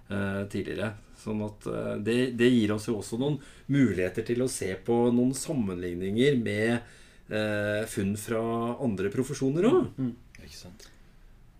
tidligere. 0.07 0.93
Sånn 1.19 1.41
at 1.43 1.65
det, 2.07 2.15
det, 2.39 2.47
gir 2.47 2.71
oss 2.77 2.85
jo 2.87 3.01
også 3.01 3.17
noen 3.19 3.41
muligheter 3.75 4.23
til 4.29 4.45
å 4.45 4.47
se 4.47 4.69
på 4.87 5.01
noen 5.11 5.33
sammenligninger 5.35 6.39
med 6.39 7.89
funn 7.91 8.15
fra 8.15 8.45
andre 8.87 9.11
profesjoner 9.11 9.67
òg. 9.67 9.89
Mm. 9.99 10.13
Ikke 10.45 10.61
sant. 10.61 10.87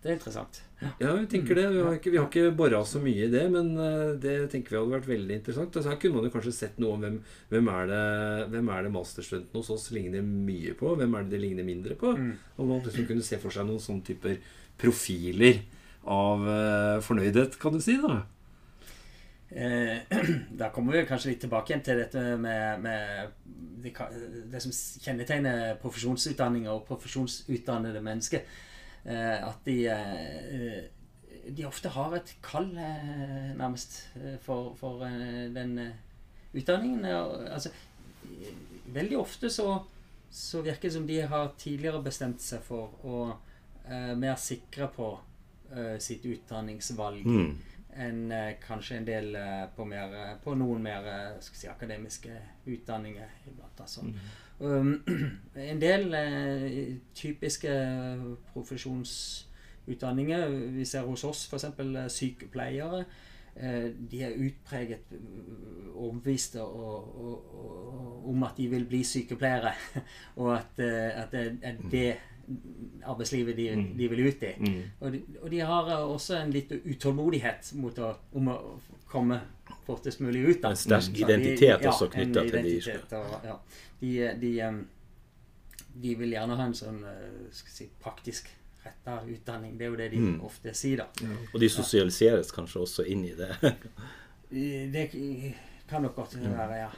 Det 0.01 0.11
er 0.11 0.17
interessant. 0.19 0.59
Ja, 1.01 1.09
vi 1.15 1.25
tenker 1.25 1.57
det. 1.57 1.63
Vi 1.73 1.81
har 1.81 1.95
ikke, 1.97 2.11
vi 2.13 2.19
ikke 2.21 2.51
bora 2.57 2.83
så 2.85 2.99
mye 3.01 3.25
i 3.25 3.31
det, 3.33 3.47
men 3.49 3.71
eh, 3.81 4.11
det 4.21 4.35
tenker 4.51 4.75
vi 4.75 4.77
hadde 4.77 4.93
vært 4.93 5.09
veldig 5.09 5.39
interessant. 5.39 5.73
Altså, 5.73 5.89
her 5.89 5.97
kunne 6.01 6.19
man 6.19 6.27
jo 6.27 6.33
kanskje 6.35 6.53
sett 6.53 6.77
noe 6.81 6.93
om 6.93 7.05
hvem, 7.05 7.17
hvem 7.49 7.71
er 7.73 7.89
det, 7.89 8.03
hvem 8.53 8.69
er 8.75 8.85
det 8.85 8.93
masterstudentene 8.93 9.63
hos 9.63 9.71
oss 9.73 9.87
ligner 9.95 10.21
mye 10.21 10.75
på? 10.77 10.93
Hvem 10.99 11.17
er 11.17 11.25
det 11.25 11.33
de 11.33 11.41
ligner 11.41 11.65
mindre 11.65 11.97
på? 11.97 12.13
Mm. 12.13 12.29
Om 12.61 12.69
man 12.69 12.85
liksom 12.85 13.09
kunne 13.09 13.25
se 13.25 13.41
for 13.41 13.55
seg 13.55 13.65
noen 13.65 13.81
sånne 13.81 14.05
typer 14.05 14.37
profiler 14.77 15.63
av 16.07 16.45
uh, 16.45 16.99
fornøydhet, 17.03 17.57
kan 17.59 17.73
du 17.73 17.81
si. 17.83 17.97
da 17.99 18.21
eh, 19.49 20.05
Da 20.61 20.69
kommer 20.75 20.93
vi 20.93 21.07
kanskje 21.09 21.33
litt 21.33 21.43
tilbake 21.43 21.73
igjen 21.73 21.83
til 21.89 22.03
dette 22.03 22.23
med, 22.39 22.85
med 22.85 23.33
det, 23.83 23.93
det, 24.53 24.61
som 24.63 24.77
kjennetegner 25.03 25.75
profesjonsutdanninger 25.81 26.71
og 26.71 26.85
profesjonsutdannede 26.87 28.05
mennesker. 28.05 28.45
Eh, 29.07 29.47
at 29.47 29.59
de 29.65 29.77
eh, 29.87 30.85
de 31.47 31.63
ofte 31.63 31.87
har 31.95 32.11
et 32.17 32.31
kall, 32.43 32.73
eh, 32.75 33.53
nærmest, 33.55 34.01
for, 34.43 34.73
for 34.75 35.05
den 35.55 35.77
utdanningen. 36.53 37.05
Altså, 37.05 37.71
veldig 38.91 39.17
ofte 39.17 39.49
så, 39.49 39.77
så 40.31 40.61
virker 40.61 40.89
det 40.89 40.93
som 40.97 41.07
de 41.07 41.21
har 41.21 41.53
tidligere 41.59 42.03
bestemt 42.03 42.43
seg 42.43 42.65
for 42.67 42.97
å 43.07 43.21
uh, 43.31 44.13
mer 44.19 44.35
sikre 44.35 44.89
på 44.91 45.07
uh, 45.15 45.95
sitt 46.03 46.25
utdanningsvalg 46.27 47.23
mm. 47.23 47.53
enn 48.07 48.21
uh, 48.33 48.51
kanskje 48.63 48.99
en 48.99 49.07
del 49.07 49.39
på, 49.75 49.87
mer, 49.87 50.17
på, 50.43 50.55
noen 50.59 50.83
mer 50.83 51.07
si, 51.39 51.69
akademiske 51.71 52.35
utdanninger. 52.65 53.39
Iblant, 53.47 53.85
altså. 53.87 54.03
Mm. 54.03 54.19
Um, 54.59 55.03
en 55.71 55.81
del 55.81 56.13
eh, 56.13 56.95
typiske 57.13 57.69
profesjonsutdanninger 58.53 60.49
Vi 60.49 60.85
ser 60.85 61.01
hos 61.05 61.23
oss 61.23 61.47
f.eks. 61.47 61.63
Eh, 61.63 62.09
sykepleiere. 62.09 63.05
Eh, 63.55 63.91
de 64.11 64.23
er 64.23 64.37
utpreget 64.47 64.99
overbeviste 65.93 66.61
om 68.27 68.43
at 68.43 68.57
de 68.57 68.67
vil 68.69 68.85
bli 68.85 69.03
sykepleiere. 69.03 69.71
Og 70.41 70.57
at, 70.57 70.79
at 70.79 71.31
det 71.31 71.59
er 71.61 71.73
det 71.91 72.15
arbeidslivet 73.03 73.57
de, 73.57 73.67
mm. 73.75 73.87
de, 73.97 74.07
vil 74.07 74.19
ut 74.27 74.43
i. 74.43 74.53
Mm. 74.59 74.81
Og, 74.99 75.11
de, 75.11 75.21
og, 75.41 75.49
de, 75.51 75.59
har 75.59 75.89
også 75.97 76.37
en 76.41 76.51
litt 76.53 76.71
utålmodighet 76.71 77.71
mot 77.81 77.99
å, 77.99 78.11
om 78.39 78.51
å 78.53 78.57
komme 79.07 79.39
fortest 79.87 80.21
mulig 80.23 80.43
ut. 80.45 80.61
Da. 80.61 80.71
En 80.71 80.79
sterk 80.79 81.17
identitet 81.17 81.81
de, 81.81 81.87
ja, 81.87 81.91
også 81.91 82.09
knytta 82.13 82.45
til 82.47 82.69
de 82.69 82.77
ja. 83.47 83.57
De, 83.99 84.13
de, 84.41 84.53
de 86.03 86.15
vil 86.19 86.35
gjerne 86.37 86.57
ha 86.59 86.69
en 86.69 86.77
sånn 86.77 87.01
eh, 87.09 87.51
si, 87.55 87.89
praktisk 88.01 88.51
retta 88.83 89.19
utdanning. 89.27 89.77
Det 89.77 89.87
er 89.87 89.93
jo 89.93 89.99
det 89.99 90.09
de 90.13 90.23
Mm. 90.23 90.41
ofte 90.45 90.73
sier, 90.73 91.03
da. 91.03 91.35
Og 91.53 91.59
de 91.59 91.69
sosialiseres 91.69 92.51
kanskje 92.55 92.83
også 92.83 93.07
inn 93.07 93.25
i 93.25 93.35
det. 93.35 93.51
Det 94.47 95.09
kan 95.89 96.01
nok 96.01 96.15
godt 96.15 96.37
være, 96.39 96.75
ja. 96.79 96.91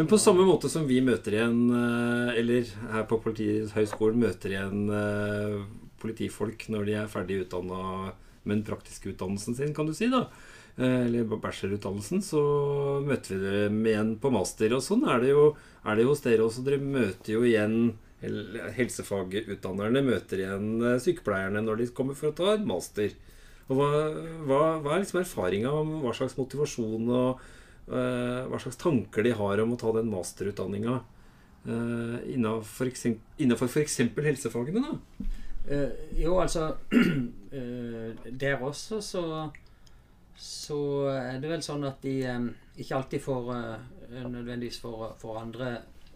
Men 0.00 0.06
på 0.08 0.16
samme 0.18 0.46
måte 0.48 0.64
som 0.72 0.86
vi 0.88 1.02
møter 1.04 1.34
igjen, 1.34 1.58
eh, 1.76 2.38
eller 2.40 2.68
her 2.88 3.02
på 3.04 3.18
Politihøgskolen 3.20 4.22
møter 4.22 4.54
igjen 4.54 4.86
eh, 4.96 5.58
politifolk 6.00 6.64
når 6.72 6.86
de 6.88 6.94
er 6.96 7.10
ferdig 7.12 7.42
utdanna 7.42 7.80
med 8.46 8.54
den 8.54 8.62
praktiske 8.64 9.10
utdannelsen 9.12 9.58
sin, 9.58 9.74
kan 9.76 9.90
du 9.90 9.92
si, 9.92 10.08
da. 10.08 10.22
eh, 10.78 11.04
Eller 11.04 11.28
bachelorutdannelsen, 11.28 12.24
så 12.24 12.40
møter 13.04 13.36
vi 13.44 13.52
dem 13.58 13.76
igjen 13.92 14.14
på 14.24 14.32
master. 14.32 14.72
Og 14.72 14.80
sånn 14.88 15.04
er 15.04 15.20
det 15.20 15.34
jo, 15.34 15.44
er 15.84 16.00
det 16.00 16.08
hos 16.08 16.24
dere 16.24 16.48
også. 16.48 16.64
Dere 16.64 16.80
møter 16.80 17.36
jo 17.36 17.44
igjen 17.44 17.76
Helsefagutdannerne 18.80 20.00
møter 20.08 20.46
igjen 20.46 20.96
sykepleierne 21.04 21.60
når 21.68 21.84
de 21.84 21.92
kommer 21.92 22.16
for 22.16 22.32
å 22.32 22.38
ta 22.40 22.54
en 22.56 22.64
master. 22.72 23.12
Og 23.68 23.76
hva, 23.76 23.94
hva, 24.48 24.66
hva 24.80 24.96
er 24.96 25.04
liksom 25.04 25.26
erfaringa 25.26 25.76
om 25.76 25.98
hva 26.06 26.16
slags 26.16 26.40
motivasjon 26.40 27.18
og 27.20 27.48
hva 27.90 28.58
slags 28.62 28.78
tanker 28.78 29.26
de 29.26 29.32
har 29.34 29.62
om 29.62 29.72
å 29.74 29.78
ta 29.80 29.90
den 29.96 30.10
masterutdanninga 30.12 31.00
uh, 31.66 32.16
innafor 32.30 32.86
f.eks. 32.86 33.96
helsefagene? 34.14 34.84
da? 34.84 35.26
Uh, 35.66 35.90
jo, 36.18 36.36
altså 36.40 36.70
uh, 36.94 38.10
Der 38.42 38.62
også 38.62 39.00
så 39.04 39.24
Så 40.38 40.78
er 41.10 41.40
det 41.42 41.50
vel 41.50 41.62
sånn 41.66 41.84
at 41.84 41.98
de 42.06 42.14
um, 42.30 42.46
ikke 42.78 42.96
alltid 42.96 43.24
får 43.26 43.50
uh, 43.52 43.88
nødvendigvis 44.10 44.80
får, 44.80 45.16
får 45.20 45.40
andre 45.42 45.72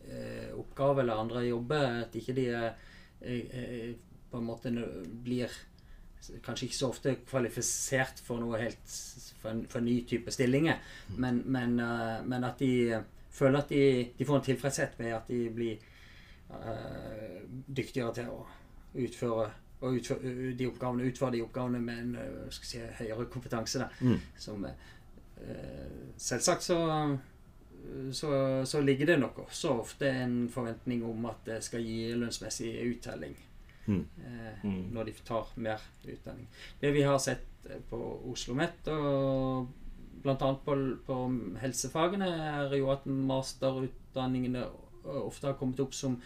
uh, 0.09 0.59
oppgaver 0.59 1.03
eller 1.03 1.21
andre 1.21 1.45
jobber. 1.47 2.01
At 2.05 2.17
ikke 2.19 2.37
de 2.37 2.47
eh, 2.55 2.73
eh, 3.21 3.95
på 4.31 4.41
en 4.41 4.49
måte 4.49 4.73
blir 5.25 5.53
kanskje 6.45 6.69
ikke 6.69 6.77
så 6.77 6.91
ofte 6.93 7.17
kvalifisert 7.29 8.23
for 8.25 8.43
noe 8.43 8.61
helt 8.61 8.95
for 9.41 9.53
en, 9.53 9.65
for 9.71 9.83
en 9.83 9.89
ny 9.89 9.99
type 10.09 10.33
stillinger. 10.33 10.81
Men, 11.17 11.43
men, 11.47 11.77
uh, 11.81 12.21
men 12.27 12.47
at 12.49 12.63
de 12.63 13.03
føler 13.35 13.61
at 13.61 13.75
de, 13.75 13.83
de 14.19 14.29
får 14.29 14.41
en 14.41 14.47
tilfredshet 14.49 14.97
ved 14.99 15.17
at 15.17 15.29
de 15.29 15.43
blir 15.55 15.85
uh, 16.51 17.43
dyktigere 17.67 18.15
til 18.21 18.33
å 18.33 18.41
utføre 19.05 19.51
og 19.85 19.99
utføre 19.99 20.55
de 20.57 20.67
oppgavene, 20.69 21.05
utføre 21.11 21.35
de 21.35 21.43
oppgavene 21.45 21.81
med 21.85 21.99
en 22.01 22.13
eh, 22.17 22.55
si, 22.57 22.81
høyere 22.99 23.27
kompetanse. 23.29 23.83
Da. 23.83 23.89
Mm. 24.01 24.21
Som, 24.41 24.65
eh, 24.65 25.97
selvsagt 26.17 26.65
så, 26.65 26.79
så, 28.13 28.31
så 28.65 28.81
ligger 28.81 29.13
det 29.13 29.19
nok 29.21 29.43
også 29.45 29.75
ofte 29.83 30.09
en 30.09 30.39
forventning 30.53 31.05
om 31.05 31.27
at 31.29 31.43
det 31.51 31.59
skal 31.67 31.85
gi 31.85 32.15
lønnsmessig 32.17 32.73
uttelling 32.87 33.37
Mm. 33.87 34.07
eh, 34.25 34.65
Mm. 34.65 34.93
når 34.95 35.05
de 35.05 35.13
tar 35.25 35.47
mer 35.57 35.81
utdanning. 36.07 36.47
Det 36.81 36.93
vi 36.95 37.03
har 37.03 37.19
sett 37.19 37.45
eh, 37.69 37.81
på 37.91 37.97
Oslo 37.97 38.33
OsloMet 38.55 38.89
og 38.89 39.69
bl.a. 40.23 40.55
På, 40.65 40.77
på 41.07 41.17
helsefagene, 41.61 42.29
er 42.29 42.77
jo 42.79 42.91
at 42.91 43.05
masterutdanningene 43.07 44.65
ofte 45.05 45.47
har 45.51 45.55
kommet 45.61 45.81
opp 45.85 45.95
som 45.95 46.21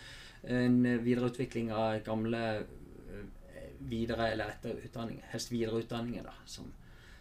en 0.45 0.83
videreutvikling 1.03 1.73
av 1.75 1.99
gamle 2.07 2.43
eh, 2.59 3.71
videre- 3.91 4.31
eller 4.33 4.53
etterutdanninger. 4.55 5.25
Helst 5.33 5.51
videreutdanninger, 5.53 6.23
da. 6.23 6.35
Som, 6.47 6.71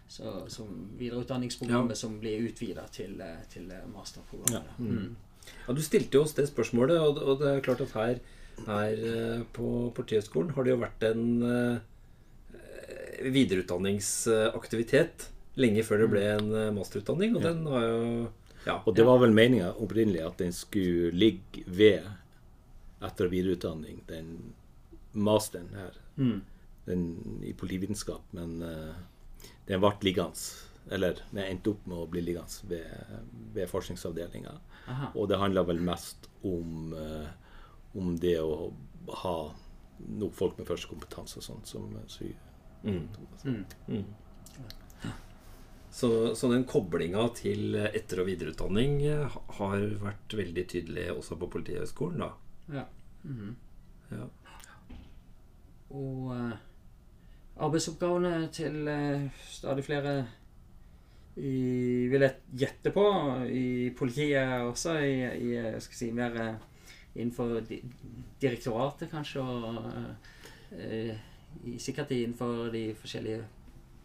så, 0.08 0.44
som 0.48 0.68
videreutdanningsprogrammet 0.98 1.98
som 1.98 2.20
blir 2.20 2.46
utvida 2.48 2.86
til, 2.94 3.20
eh, 3.20 3.42
til 3.50 3.72
masterprogrammet. 3.92 4.78
Ja. 4.78 4.84
Mm. 4.84 5.16
Ja, 5.66 5.72
Du 5.74 5.82
stilte 5.82 6.18
jo 6.18 6.22
oss 6.22 6.34
det 6.36 6.48
spørsmålet, 6.48 7.00
og, 7.00 7.18
og 7.22 7.38
det 7.40 7.48
er 7.56 7.60
klart 7.64 7.80
at 7.80 7.92
her, 7.96 8.18
her 8.66 8.92
eh, 9.12 9.42
på 9.52 9.92
Politihøgskolen 9.96 10.50
har 10.56 10.64
det 10.66 10.70
jo 10.74 10.80
vært 10.82 11.02
en 11.08 11.42
eh, 11.42 11.78
videreutdanningsaktivitet 13.98 15.28
lenge 15.58 15.82
før 15.86 15.98
det 16.04 16.08
ble 16.12 16.22
en 16.36 16.50
eh, 16.54 16.68
masterutdanning, 16.76 17.36
og 17.36 17.42
Ja. 17.42 17.48
den 17.52 17.66
har 17.66 17.82
jo 17.86 18.28
ja, 18.66 18.82
Og 18.86 18.94
det 18.94 19.04
var 19.06 19.18
vel 19.22 19.32
meninga 19.32 19.72
opprinnelig 19.80 20.20
at 20.26 20.36
den 20.38 20.52
skulle 20.52 21.10
ligge 21.14 21.62
ved 21.66 22.02
etter- 23.00 23.26
og 23.26 23.30
videreutdanning, 23.32 24.02
den 24.08 24.52
masteren 25.14 25.68
her, 25.74 25.92
Mm. 26.16 26.42
den 26.86 27.42
i 27.46 27.52
politivitenskap, 27.52 28.20
men 28.32 28.60
uh, 28.62 28.94
den 29.68 29.80
ble 29.80 29.92
liggende. 30.02 30.34
Eller 30.90 31.14
den 31.32 31.44
endte 31.44 31.70
opp 31.70 31.86
med 31.86 31.96
å 31.98 32.06
bli 32.10 32.20
liggende 32.20 32.68
ved, 32.68 32.86
ved 33.54 33.68
forskningsavdelinga. 33.68 34.58
Og 35.14 35.28
det 35.28 35.38
handla 35.38 35.62
vel 35.64 35.78
mest 35.80 36.28
om, 36.42 36.92
eh, 36.94 37.26
om 37.98 38.14
det 38.20 38.36
å 38.40 38.70
ha 39.22 39.36
nok 39.98 40.34
folk 40.38 40.58
med 40.58 40.68
førstekompetanse 40.68 41.40
og 41.40 41.46
sånt 41.46 41.70
som 41.70 41.90
syr. 42.10 42.36
Mm. 42.84 43.08
Mm. 43.44 43.64
Mm. 43.88 45.14
Så, 45.90 46.10
så 46.38 46.50
den 46.52 46.66
koblinga 46.68 47.24
til 47.34 47.74
etter- 47.88 48.22
og 48.22 48.28
videreutdanning 48.28 49.00
eh, 49.08 49.38
har 49.58 49.86
vært 50.02 50.36
veldig 50.38 50.64
tydelig 50.70 51.08
også 51.16 51.38
på 51.40 51.48
Politihøgskolen, 51.56 52.22
da. 52.22 52.30
Ja. 52.76 52.84
-hmm. 53.24 53.54
Ja. 54.10 54.26
Og 55.90 56.34
uh, 56.36 56.52
arbeidsoppgavene 57.56 58.48
til 58.52 58.88
uh, 58.88 59.28
stadig 59.48 59.84
flere 59.84 60.26
i, 61.36 62.08
vil 62.10 62.24
jeg 62.24 62.34
gjette 62.64 62.92
på, 62.94 63.04
i 63.46 63.90
politiet 63.98 64.64
også, 64.66 64.98
i, 64.98 65.14
i 65.38 65.52
jeg 65.54 65.82
skal 65.84 65.98
si, 66.00 66.08
mer 66.14 66.34
eh, 66.42 66.64
innenfor 67.18 67.60
di 67.68 67.80
direktoratet 68.40 69.10
kanskje, 69.10 69.42
og 69.42 69.84
eh, 70.78 71.16
sikkert 71.78 72.12
innenfor 72.14 72.70
de 72.72 72.84
forskjellige 72.98 73.42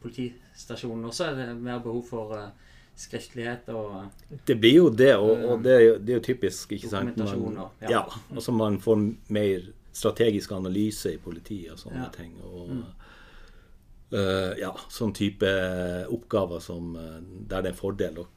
politistasjonene 0.04 1.08
også 1.12 1.30
er 1.30 1.40
det 1.40 1.48
mer 1.62 1.80
behov 1.84 2.04
for 2.10 2.36
eh, 2.38 2.50
skriftlighet 2.96 3.70
og 3.74 4.04
Det 4.48 4.58
blir 4.60 4.76
jo 4.76 4.90
det, 4.90 5.16
og, 5.18 5.46
og 5.50 5.64
det, 5.64 5.74
er 5.74 5.86
jo, 5.86 5.94
det 5.98 6.14
er 6.14 6.20
jo 6.20 6.26
typisk. 6.28 6.72
ikke 6.72 6.90
sant? 6.90 7.18
Man, 7.18 7.58
ja. 7.82 7.90
ja. 7.90 8.04
altså 8.36 8.52
man 8.54 8.78
får 8.82 9.00
mer 9.34 9.72
strategisk 9.94 10.52
analyse 10.52 11.14
i 11.14 11.18
politiet 11.22 11.72
og 11.74 11.80
sånne 11.80 12.06
Ja. 12.06 12.12
ting. 12.14 12.38
og 12.44 12.70
Mm. 12.70 12.84
Uh, 14.14 14.54
ja, 14.60 14.70
sånn 14.94 15.10
type 15.18 15.50
oppgaver 16.14 16.60
som 16.62 16.92
eh, 16.96 17.16
der 17.50 17.64
det 17.64 17.72
er 17.72 17.72
en 17.72 17.80
fordel 17.80 18.20
å 18.22 18.28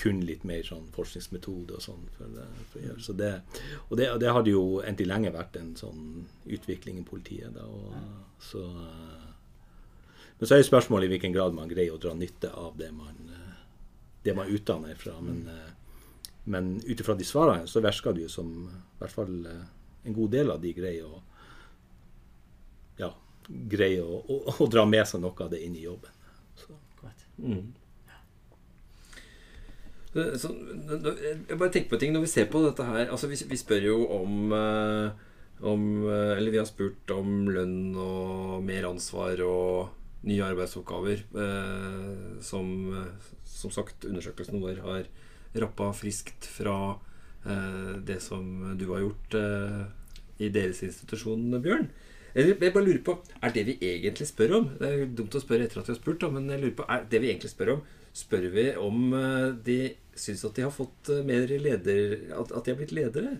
kunne 0.00 0.26
litt 0.26 0.44
mer 0.44 0.62
sånn 0.66 0.86
forskningsmetode 0.94 1.76
og 1.78 1.82
sånn. 1.84 2.04
For, 2.16 2.30
det- 2.34 2.48
for 2.72 2.80
å 2.80 2.84
gjøre. 2.88 3.02
Så 3.06 3.14
det, 3.16 3.32
og 3.88 3.96
det, 4.00 4.08
det 4.20 4.32
hadde 4.36 4.50
jo 4.54 4.64
endelig 4.84 5.06
lenge 5.10 5.32
vært 5.34 5.56
en 5.60 5.74
sånn 5.78 6.24
utvikling 6.46 6.98
i 7.00 7.06
politiet. 7.08 7.54
Da, 7.54 7.64
og, 7.66 7.94
så, 8.42 8.64
eh, 8.64 9.30
men 10.38 10.48
så 10.50 10.54
er 10.56 10.62
jo 10.64 10.68
spørsmålet 10.70 11.06
i 11.08 11.12
hvilken 11.14 11.34
grad 11.36 11.54
man 11.56 11.68
greier 11.70 11.94
å 11.94 12.00
dra 12.02 12.14
nytte 12.18 12.50
av 12.52 12.76
det 12.80 12.90
man, 12.92 13.14
eh, 13.30 13.54
det 14.26 14.34
man 14.36 14.50
utdanner 14.50 14.94
fra. 14.98 15.14
Men, 15.20 15.46
eh, 15.48 15.70
men 16.46 16.74
ut 16.84 17.00
ifra 17.00 17.14
de 17.16 17.24
svarene 17.24 17.68
så 17.70 17.80
virker 17.80 18.12
det 18.12 18.26
jo 18.26 18.28
som 18.28 18.50
i 18.68 18.98
hvert 19.00 19.14
fall 19.14 19.46
eh, 19.46 19.62
en 20.04 20.12
god 20.18 20.30
del 20.34 20.50
av 20.52 20.60
de 20.60 20.72
greier 20.76 21.06
å 21.08 21.22
ja, 22.98 23.08
greier 23.48 24.04
å, 24.04 24.18
å, 24.28 24.54
å 24.60 24.66
dra 24.70 24.84
med 24.86 25.06
seg 25.08 25.22
noe 25.24 25.34
av 25.46 25.50
det 25.54 25.62
inn 25.64 25.74
i 25.78 25.86
jobben. 25.86 26.10
Så. 26.60 26.76
Mm. 27.38 27.72
Så, 30.14 30.50
jeg 30.78 31.58
bare 31.58 31.72
tenker 31.74 31.90
på 31.90 31.98
ting 31.98 32.12
når 32.14 32.22
vi 32.22 32.30
ser 32.30 32.46
på 32.46 32.60
dette 32.62 32.84
her 32.86 33.08
altså 33.10 33.26
Vi, 33.26 33.38
vi 33.50 33.58
spør 33.58 33.86
jo 33.88 33.96
om, 34.14 34.52
eh, 34.54 35.08
om 35.66 35.88
eh, 36.06 36.36
Eller 36.36 36.54
vi 36.54 36.60
har 36.60 36.68
spurt 36.70 37.10
om 37.10 37.48
lønn 37.50 37.96
og 37.98 38.62
mer 38.62 38.86
ansvar 38.92 39.42
og 39.42 39.90
nye 40.24 40.44
arbeidsoppgaver. 40.46 41.24
eh, 41.34 42.38
som, 42.40 42.70
som 43.44 43.74
sagt, 43.74 44.06
undersøkelsen 44.06 44.62
vår 44.62 44.78
har 44.86 45.10
rappa 45.60 45.90
friskt 45.94 46.46
fra 46.50 46.96
det 47.44 48.16
som 48.24 48.72
du 48.80 48.86
har 48.88 49.02
gjort 49.02 49.34
i 50.40 50.48
deres 50.48 50.78
institusjon, 50.86 51.42
Bjørn. 51.60 51.90
Jeg 52.32 52.56
bare 52.56 52.86
lurer 52.86 53.02
på, 53.04 53.18
Er 53.44 53.52
det 53.52 53.66
vi 53.68 53.74
egentlig 53.84 54.26
spør 54.30 54.54
om 54.56 54.70
Det 54.80 54.88
er 54.88 55.12
dumt 55.12 55.36
å 55.36 55.42
spørre 55.42 55.68
etter 55.68 55.82
at 55.82 55.90
vi 55.90 55.92
har 55.92 56.00
spurt, 56.00 56.24
men 56.32 56.48
jeg 56.48 56.62
lurer 56.62 56.78
på, 56.78 56.86
er 56.88 57.04
det 57.04 57.20
vi 57.20 57.28
egentlig 57.28 57.52
spør 57.52 57.74
om 57.74 57.84
Spør 58.16 58.48
vi 58.54 58.64
om 58.80 59.12
de 59.66 59.78
syns 60.16 60.44
at 60.46 60.56
de 60.56 60.64
har 60.66 60.74
fått 60.74 61.10
eh, 61.12 61.24
mer 61.26 61.48
leder 61.48 62.30
At, 62.34 62.52
at 62.52 62.64
de 62.64 62.72
har 62.72 62.80
blitt 62.80 62.94
ledere? 62.94 63.38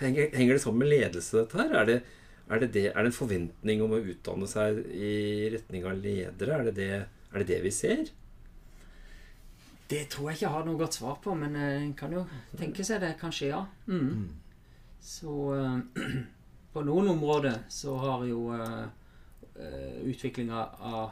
Henger, 0.00 0.32
henger 0.34 0.56
det 0.56 0.62
sammen 0.62 0.82
med 0.82 0.90
ledelse, 0.90 1.36
dette 1.36 1.58
her? 1.60 1.74
Er 1.78 1.88
det, 1.88 1.98
er, 2.48 2.62
det 2.62 2.70
det, 2.74 2.86
er 2.90 2.98
det 2.98 3.12
en 3.12 3.16
forventning 3.16 3.84
om 3.84 3.94
å 3.94 4.00
utdanne 4.00 4.48
seg 4.50 4.82
i 4.88 5.12
retning 5.52 5.86
av 5.86 6.00
ledere? 6.00 6.58
Er 6.58 6.68
det 6.70 6.74
det, 6.80 6.90
er 7.30 7.38
det, 7.38 7.48
det 7.52 7.60
vi 7.62 7.72
ser? 7.74 8.04
Det 9.92 10.06
tror 10.10 10.30
jeg 10.30 10.40
ikke 10.40 10.46
jeg 10.46 10.54
har 10.56 10.66
noe 10.66 10.80
godt 10.80 10.98
svar 10.98 11.18
på, 11.22 11.36
men 11.38 11.56
eh, 11.58 11.78
en 11.84 11.94
kan 11.98 12.14
jo 12.16 12.24
tenke 12.58 12.84
seg 12.86 13.02
det. 13.04 13.14
Kanskje, 13.20 13.52
ja. 13.52 13.62
Mm. 13.86 14.32
Så 15.02 15.36
eh, 15.58 16.12
på 16.74 16.84
noen 16.88 17.12
områder 17.14 17.64
så 17.70 17.98
har 18.00 18.26
jo 18.26 18.48
utviklinga 20.08 20.62
av 20.88 21.10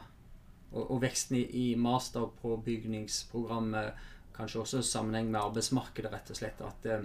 og, 0.72 0.90
og 0.90 1.02
veksten 1.02 1.36
i, 1.40 1.44
i 1.74 1.76
bygningsprogrammet, 2.64 3.92
kanskje 4.36 4.60
også 4.60 4.78
i 4.78 4.82
sammenheng 4.86 5.30
med 5.30 5.40
arbeidsmarkedet, 5.40 6.12
rett 6.12 6.30
og 6.30 6.36
slett. 6.38 6.60
At 6.64 6.86
eh, 6.90 7.02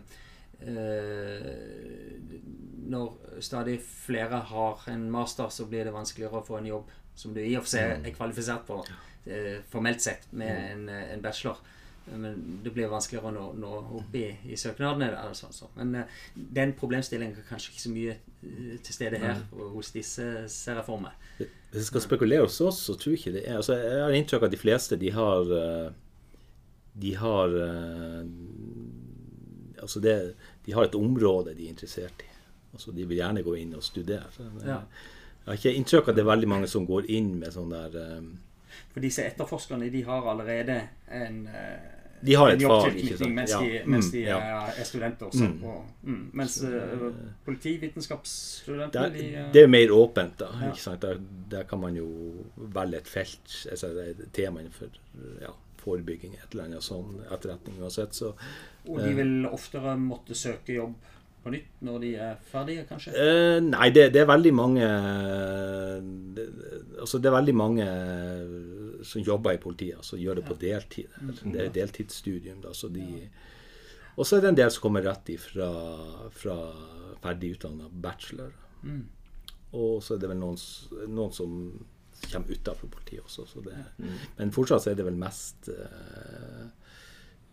Når 2.86 3.42
stadig 3.42 3.80
flere 3.82 4.44
har 4.52 4.86
en 4.92 5.10
master, 5.12 5.50
så 5.50 5.66
blir 5.66 5.84
det 5.86 5.94
vanskeligere 5.96 6.40
å 6.40 6.46
få 6.46 6.60
en 6.60 6.72
jobb 6.74 6.94
som 7.16 7.34
du 7.34 7.42
i 7.42 7.56
og 7.56 7.64
for 7.64 7.78
seg 7.78 8.06
er 8.06 8.16
kvalifisert 8.16 8.66
på, 8.68 8.82
eh, 9.26 9.62
formelt 9.72 10.02
sett, 10.04 10.28
med 10.32 10.72
en, 10.72 10.90
eh, 10.90 11.14
en 11.14 11.22
bachelor. 11.24 11.58
Men 12.14 12.60
det 12.64 12.72
blir 12.74 12.92
vanskeligere 12.92 13.32
å 13.32 13.34
nå, 13.34 13.46
nå 13.58 13.72
opp 14.00 14.16
i, 14.18 14.28
i 14.46 14.58
søknadene. 14.60 15.08
Eller 15.10 15.38
sånn, 15.38 15.54
så. 15.56 15.70
Men 15.78 15.96
uh, 15.98 16.20
den 16.36 16.76
problemstillingen 16.78 17.40
er 17.42 17.48
kanskje 17.50 17.74
ikke 17.74 17.84
så 17.84 17.94
mye 17.94 18.14
eh, 18.14 18.76
til 18.86 18.98
stede 18.98 19.22
her 19.22 19.42
og 19.56 19.80
hos 19.80 19.90
disse, 19.96 20.28
ser 20.52 20.80
jeg 20.82 20.88
for 20.88 21.02
meg. 21.02 21.18
Hvis 21.40 21.82
jeg 21.82 21.90
skal 21.90 22.06
spekulere 22.06 22.46
hos 22.46 22.62
oss, 22.64 22.84
så 22.88 22.96
tror 23.00 23.16
jeg 23.16 23.24
ikke 23.24 23.36
det 23.40 23.44
er 23.50 23.58
altså, 23.60 23.76
Jeg 23.76 24.04
har 24.04 24.14
inntrykk 24.16 24.46
av 24.46 24.48
at 24.48 24.54
de 24.54 24.62
fleste 24.62 25.00
de 25.02 25.10
har 25.12 25.50
eh, 25.58 25.90
De 27.06 27.12
har 27.20 27.58
eh, 27.66 28.22
Altså 29.84 30.00
det, 30.00 30.16
de 30.66 30.74
har 30.74 30.88
et 30.88 30.96
område 30.96 31.54
de 31.54 31.66
er 31.66 31.74
interessert 31.74 32.24
i. 32.24 32.30
Altså 32.74 32.94
De 32.96 33.04
vil 33.06 33.20
gjerne 33.20 33.44
gå 33.44 33.58
inn 33.60 33.76
og 33.76 33.84
studere. 33.84 34.32
Jeg 34.64 35.52
har 35.52 35.60
ikke 35.60 35.74
inntrykk 35.78 36.08
av 36.08 36.14
at 36.14 36.18
det 36.18 36.24
er 36.24 36.32
veldig 36.32 36.50
mange 36.50 36.70
som 36.72 36.88
går 36.88 37.10
inn 37.14 37.36
med 37.42 37.54
sånn 37.54 37.74
der 37.74 37.98
eh, 38.02 38.22
For 38.94 39.00
disse 39.04 39.24
etterforskerne 39.26 39.90
de 39.92 40.04
har 40.04 40.30
allerede 40.32 40.82
en 41.12 41.48
eh, 41.48 41.92
De 42.26 42.34
har 42.36 42.50
en 42.56 42.62
jobbtilknytning? 42.62 43.34
Mens, 43.36 43.52
Ja. 43.52 43.60
de, 43.62 43.82
mens 43.86 44.08
de 44.12 44.20
Mm, 44.22 44.26
ja. 44.28 44.38
er, 44.40 44.72
er 44.80 44.84
studenter. 44.84 45.26
Også, 45.26 45.44
Mm. 45.50 45.64
og, 45.64 45.86
mm, 46.04 46.30
mens 46.34 46.64
uh, 46.64 47.12
politivitenskapsstudenter 47.46 49.10
det, 49.10 49.20
de, 49.20 49.46
det 49.54 49.64
er 49.64 49.68
mer 49.68 49.92
åpent, 49.92 50.38
da. 50.40 50.46
Ja. 50.62 50.70
Ikke 50.72 50.82
sant? 50.82 51.02
Der, 51.02 51.20
der 51.52 51.64
kan 51.64 51.80
man 51.80 51.96
jo 51.96 52.08
velge 52.58 52.98
et 52.98 53.08
felt, 53.08 53.68
altså 53.72 53.88
et 53.88 54.24
tema 54.34 54.60
innenfor 54.64 54.88
ja, 55.42 55.52
forebygging, 55.84 56.34
et 56.34 56.52
eller 56.52 56.64
annet 56.70 56.84
sånn 56.86 57.20
etterretning 57.32 57.78
uansett. 57.82 58.16
Så 58.18 58.34
Og 58.88 59.00
de 59.02 59.14
vil 59.18 59.46
oftere 59.50 59.96
måtte 59.98 60.36
søke 60.38 60.74
jobb 60.80 60.96
på 61.46 61.54
nytt 61.54 61.82
når 61.86 62.02
de 62.02 62.12
er 62.26 62.38
ferdige, 62.50 62.84
kanskje? 62.90 63.14
Eh, 63.14 63.60
nei, 63.64 63.90
det, 63.94 64.08
det 64.16 64.24
er 64.24 64.30
veldig 64.30 64.54
mange 64.58 64.86
det, 66.38 66.46
Altså, 67.04 67.20
det 67.22 67.30
er 67.30 67.36
veldig 67.38 67.56
mange 67.56 67.88
som 69.06 69.22
jobber 69.22 69.54
i 69.54 69.62
politiet, 69.62 70.02
som 70.06 70.20
gjør 70.20 70.40
det 70.40 70.46
på 70.48 70.58
deltid. 70.58 71.18
Det 71.44 71.60
er 71.62 71.74
deltidsstudium, 71.76 72.64
da, 72.64 72.74
så 72.74 72.90
de 72.90 73.06
Og 74.16 74.26
så 74.26 74.38
er 74.38 74.46
det 74.46 74.54
en 74.54 74.58
del 74.62 74.72
som 74.72 74.88
kommer 74.88 75.04
rett 75.06 75.30
ifra 75.30 75.70
fra 76.34 76.56
ferdig 77.22 77.56
utdanna 77.58 77.90
bachelor. 77.90 78.54
Mm. 78.84 79.04
Og 79.76 80.02
så 80.04 80.16
er 80.16 80.24
det 80.24 80.32
vel 80.32 80.40
noen, 80.40 80.58
noen 81.12 81.36
som 81.36 81.54
kommer 82.32 82.56
utenfor 82.56 82.90
politiet 82.90 83.26
også. 83.26 83.46
Så 83.50 83.64
det, 83.66 83.76
Men 84.38 84.54
fortsatt 84.56 84.86
så 84.86 84.94
er 84.94 85.00
det 85.00 85.06
vel 85.08 85.20
mest 85.20 85.70
uh, 85.70 86.66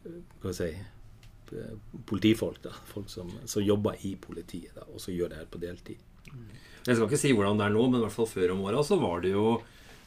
Hva 0.07 0.53
skal 0.53 0.53
vi 0.53 0.57
si 0.59 0.71
eh, 0.73 0.91
politifolk, 2.09 2.63
da. 2.65 2.73
Folk 2.93 3.11
som, 3.13 3.31
som 3.49 3.65
jobber 3.65 3.99
i 4.07 4.15
politiet, 4.21 4.73
da, 4.77 4.87
og 4.89 5.03
som 5.03 5.15
gjør 5.15 5.33
det 5.33 5.43
her 5.43 5.51
på 5.53 5.61
deltid. 5.63 6.01
Jeg 6.83 6.97
skal 6.97 7.07
ikke 7.07 7.21
si 7.21 7.33
hvordan 7.37 7.61
det 7.61 7.69
er 7.69 7.77
nå, 7.77 7.85
men 7.89 8.01
i 8.01 8.05
hvert 8.05 8.17
fall 8.17 8.31
før 8.31 8.55
om 8.57 8.65
åra 8.67 8.83
så 8.87 8.99
var 9.01 9.23
det 9.23 9.35
jo 9.35 9.47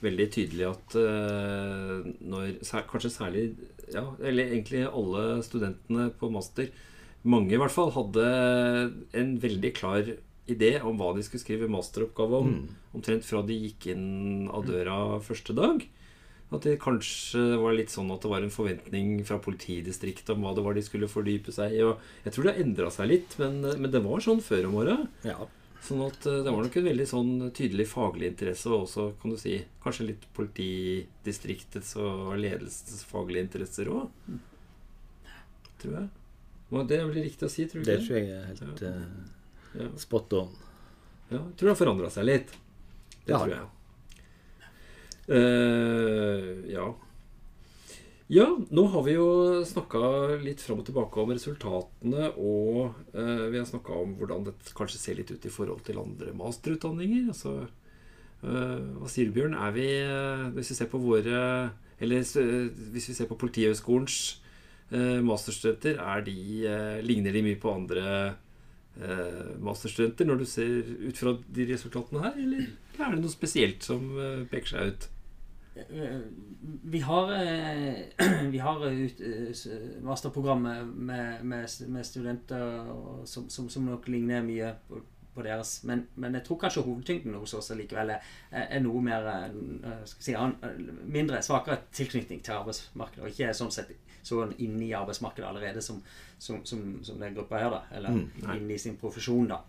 veldig 0.03 0.25
tydelig 0.34 0.65
at 0.67 0.95
uh, 0.99 2.03
når 2.19 2.58
Kanskje 2.89 3.12
særlig 3.13 3.45
ja, 3.93 4.03
Eller 4.19 4.51
egentlig 4.51 4.84
alle 4.86 5.39
studentene 5.45 6.10
på 6.19 6.29
master, 6.34 6.67
mange 7.25 7.55
i 7.55 7.60
hvert 7.62 7.73
fall, 7.73 7.93
hadde 7.95 8.25
en 9.17 9.36
veldig 9.41 9.71
klar 9.77 10.10
idé 10.51 10.75
om 10.86 10.97
hva 10.99 11.13
de 11.15 11.23
skulle 11.25 11.41
skrive 11.41 11.69
masteroppgave 11.71 12.41
om. 12.43 12.58
Omtrent 12.97 13.25
fra 13.25 13.41
de 13.45 13.55
gikk 13.63 13.88
inn 13.93 14.49
av 14.53 14.65
døra 14.67 15.19
første 15.25 15.55
dag. 15.58 15.81
At 16.55 16.65
det 16.67 16.77
kanskje 16.81 17.41
var 17.61 17.75
litt 17.75 17.91
sånn 17.93 18.09
at 18.13 18.23
det 18.23 18.31
var 18.31 18.45
en 18.45 18.53
forventning 18.53 19.19
fra 19.27 19.37
politidistriktet 19.43 20.31
om 20.35 20.45
hva 20.45 20.53
det 20.57 20.63
var 20.65 20.77
de 20.77 20.83
skulle 20.85 21.09
fordype 21.11 21.53
seg 21.55 21.75
i. 21.75 21.83
Og 21.85 22.01
jeg 22.25 22.35
tror 22.35 22.47
det 22.47 22.55
har 22.55 22.63
endra 22.65 22.89
seg 22.93 23.11
litt, 23.11 23.37
men, 23.41 23.61
men 23.81 23.91
det 23.93 24.01
var 24.05 24.23
sånn 24.25 24.41
før 24.45 24.69
om 24.69 24.79
åra. 24.81 24.97
Ja. 25.27 25.37
Sånn 25.85 26.01
at 26.01 26.25
eh, 26.25 26.39
det 26.41 26.49
var 26.49 26.65
nok 26.65 26.75
en 26.79 26.87
veldig 26.87 27.05
sånn 27.09 27.31
tydelig 27.53 27.85
faglig 27.91 28.31
interesse, 28.31 28.69
og 28.71 28.87
også, 28.87 29.07
kan 29.21 29.35
du 29.35 29.37
si, 29.37 29.59
kanskje 29.83 30.07
litt 30.09 30.23
politidistriktets 30.37 31.95
og 32.01 32.31
ledelsens 32.41 33.03
faglige 33.05 33.45
interesser 33.45 33.91
òg. 33.93 34.07
Tror 35.83 35.97
jeg. 35.99 36.09
Og 36.73 36.87
det 36.89 36.97
er 36.97 37.05
vel 37.05 37.21
riktig 37.27 37.45
å 37.45 37.51
si, 37.51 37.67
tror 37.69 37.83
du 37.85 37.89
Det 37.91 37.99
tror 38.01 38.17
jeg 38.17 38.31
er 38.33 38.47
helt 38.49 38.81
ja. 38.81 38.93
uh, 39.77 39.91
spot 40.01 40.33
on. 40.39 40.53
Ja, 41.29 41.37
jeg 41.37 41.53
tror 41.59 41.67
det 41.67 41.73
har 41.75 41.81
forandra 41.83 42.09
seg 42.13 42.25
litt. 42.31 42.55
Det 43.25 43.33
Ja. 43.33 43.39
tror 43.43 43.53
jeg. 43.53 43.67
Eh, 45.27 46.71
ja. 46.71 46.95
Ja, 48.27 48.45
nå 48.69 48.88
har 48.89 49.03
vi 49.05 49.13
jo 49.13 49.27
snakka 49.69 49.99
litt 50.41 50.61
fram 50.65 50.79
og 50.81 50.88
tilbake 50.88 51.21
om 51.21 51.33
resultatene, 51.33 52.31
og 52.41 52.95
uh, 53.13 53.45
vi 53.53 53.59
har 53.59 53.67
snakka 53.69 53.99
om 54.01 54.15
hvordan 54.17 54.47
det 54.47 54.55
kanskje 54.73 54.97
ser 55.01 55.19
litt 55.19 55.29
ut 55.29 55.45
i 55.45 55.51
forhold 55.53 55.83
til 55.85 56.01
andre 56.01 56.33
masterutdanninger. 56.33 57.27
Altså, 57.29 57.53
uh, 58.41 58.79
hva 58.97 59.11
sier 59.13 59.29
du, 59.29 59.35
Bjørn? 59.35 59.53
Er 59.53 59.75
vi 59.77 59.85
Hvis 60.57 60.73
vi 60.73 60.79
ser 60.79 60.89
på 60.89 61.01
våre 61.01 61.38
Eller 61.99 62.25
hvis 62.25 63.09
vi 63.09 63.13
ser 63.13 63.29
på 63.29 63.38
Politihøgskolens 63.38 64.41
masterstudenter, 65.25 65.97
er 65.97 66.21
de, 66.21 66.33
ligner 67.01 67.33
de 67.33 67.41
mye 67.41 67.57
på 67.57 67.71
andre 67.73 68.35
masterstudenter 69.59 70.27
når 70.29 70.43
du 70.43 70.45
ser 70.45 70.85
ut 71.07 71.17
fra 71.17 71.33
de 71.57 71.65
resultatene 71.71 72.21
her, 72.21 72.38
eller 72.38 72.67
er 72.99 73.15
det 73.15 73.23
noe 73.23 73.33
spesielt 73.33 73.83
som 73.83 74.05
peker 74.51 74.69
seg 74.69 74.93
ut? 74.93 75.07
Eh, 75.75 76.19
Vi 76.83 76.99
har, 76.99 77.33
eh, 77.33 77.93
vi 78.49 78.57
har 78.57 78.85
ut, 78.85 79.21
eh, 79.21 80.01
masterprogrammet 80.01 80.85
med, 80.88 81.45
med, 81.45 81.69
med 81.88 82.05
studenter 82.05 82.85
som, 83.25 83.49
som, 83.49 83.69
som 83.69 83.85
nok 83.85 84.07
ligner 84.07 84.43
mye 84.43 84.75
på, 84.88 85.01
på 85.33 85.43
deres. 85.43 85.83
Men, 85.83 86.07
men 86.15 86.33
jeg 86.33 86.45
tror 86.45 86.59
kanskje 86.59 86.83
hovedtyngden 86.85 87.35
hos 87.35 87.53
oss 87.53 87.71
likevel 87.75 88.15
er, 88.15 88.23
er 88.51 88.79
noe 88.83 89.01
mer 89.03 89.27
eh, 89.33 90.03
si, 90.05 90.35
mindre, 91.05 91.41
svakere 91.43 91.81
tilknytning 91.91 92.43
til 92.43 92.55
arbeidsmarkedet. 92.59 93.23
Og 93.25 93.33
ikke 93.33 93.53
sånn 93.53 93.73
sett 93.75 93.91
sånn 94.25 94.55
inne 94.63 94.88
i 94.88 94.93
arbeidsmarkedet 94.97 95.49
allerede 95.49 95.83
som, 95.85 95.99
som, 96.39 96.63
som, 96.65 96.85
som 97.05 97.19
den 97.21 97.35
gruppa 97.35 97.59
her, 97.61 97.69
da. 97.73 97.83
Eller 97.97 98.15
mm, 98.15 98.55
inne 98.55 98.73
i 98.73 98.81
sin 98.81 98.97
profesjon, 99.01 99.51
da. 99.51 99.59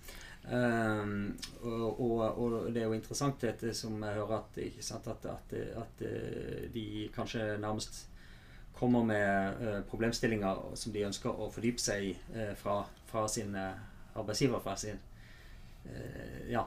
Um, 0.46 1.38
og, 1.62 2.00
og, 2.00 2.20
og 2.38 2.52
det 2.70 2.82
er 2.82 2.86
jo 2.86 2.94
interessant 2.94 3.40
dette 3.42 3.72
som 3.74 3.96
jeg 3.98 4.14
hører 4.14 4.36
at, 4.36 4.60
sant, 4.84 5.08
at, 5.10 5.26
at, 5.26 5.54
at 5.80 6.04
eh, 6.06 6.68
de 6.70 7.08
kanskje 7.14 7.56
nærmest 7.58 8.04
kommer 8.76 9.02
med 9.02 9.58
uh, 9.58 9.80
problemstillinger 9.90 10.62
som 10.78 10.94
de 10.94 11.02
ønsker 11.08 11.32
å 11.34 11.48
fordype 11.50 11.82
seg 11.82 12.10
i 12.10 12.14
uh, 12.36 12.54
fra, 12.60 12.78
fra 13.10 13.26
sin 13.32 13.56
arbeidsgiver, 13.56 14.62
fra 14.62 14.78
sin 14.78 15.02
ja, 16.50 16.64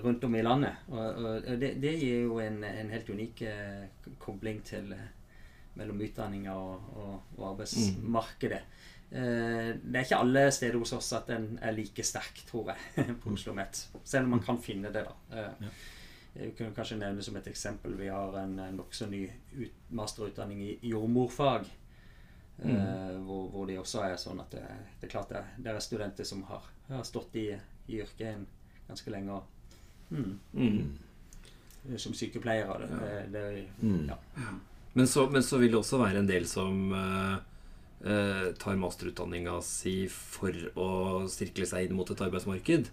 rundt 0.00 0.22
om 0.24 0.34
i 0.38 0.40
landet. 0.40 0.86
Og, 0.88 1.18
og 1.20 1.48
det, 1.60 1.74
det 1.82 1.90
gir 2.00 2.22
jo 2.24 2.38
en, 2.40 2.62
en 2.64 2.92
helt 2.94 3.10
unik 3.12 3.42
kobling 4.22 4.62
til 4.64 4.88
mellom 5.78 6.00
utdanninga 6.00 6.54
og, 6.56 6.88
og, 6.96 7.14
og 7.36 7.46
arbeidsmarkedet. 7.52 8.60
Eh, 8.62 8.93
det 9.14 9.94
er 9.94 10.04
ikke 10.04 10.18
alle 10.18 10.40
steder 10.52 10.78
hos 10.80 10.92
oss 10.96 11.12
at 11.14 11.28
den 11.30 11.58
er 11.62 11.72
like 11.76 12.02
sterk, 12.02 12.40
tror 12.48 12.72
jeg, 12.72 13.04
på 13.22 13.30
Oslo 13.30 13.52
OsloMet. 13.52 13.84
Selv 14.04 14.24
om 14.26 14.30
man 14.36 14.42
kan 14.42 14.58
finne 14.62 14.90
det, 14.94 15.04
da. 15.06 15.14
Eh, 15.38 15.68
Jeg 16.34 16.56
kunne 16.58 16.74
kanskje 16.74 16.96
nevne 16.98 17.22
som 17.22 17.36
et 17.38 17.46
eksempel 17.46 17.92
Vi 17.94 18.08
har 18.10 18.34
en, 18.40 18.56
en 18.58 18.74
nokså 18.80 19.06
ny 19.06 19.20
ut, 19.54 19.70
masterutdanning 19.94 20.62
i 20.66 20.78
jordmorfag. 20.90 21.68
eh, 22.64 23.16
hvor, 23.22 23.48
hvor 23.52 23.66
det 23.66 23.78
også 23.78 24.02
er 24.02 24.16
sånn 24.18 24.40
at 24.42 24.50
det, 24.50 24.64
det 25.00 25.06
er 25.06 25.12
klart 25.14 25.28
det, 25.30 25.44
det 25.62 25.70
er 25.70 25.78
studenter 25.80 26.24
som 26.26 26.42
har, 26.50 26.62
har 26.88 27.04
stått 27.06 27.36
i, 27.38 27.48
i 27.86 28.00
yrket 28.02 28.34
en 28.34 28.46
ganske 28.88 29.10
lenge. 29.14 29.40
Mm, 30.10 30.38
Mm. 30.52 30.98
som 31.98 32.14
sykepleiere. 32.14 32.86
Det, 32.88 33.32
det, 33.32 33.40
det, 33.54 33.64
Mm. 33.82 34.08
ja. 34.08 34.16
Men, 34.94 35.06
så, 35.06 35.28
men 35.30 35.42
så 35.42 35.58
vil 35.58 35.70
det 35.72 35.78
også 35.78 35.98
være 35.98 36.18
en 36.22 36.26
del 36.28 36.46
som 36.46 36.92
eh, 36.94 37.32
eh, 37.34 37.38
tar 38.60 38.76
masterutdanninga 38.76 39.54
si 39.64 40.04
for 40.12 40.52
å 40.76 40.88
sirkle 41.32 41.64
seg 41.64 41.86
inn 41.86 41.96
mot 41.96 42.10
et 42.12 42.20
arbeidsmarked. 42.20 42.90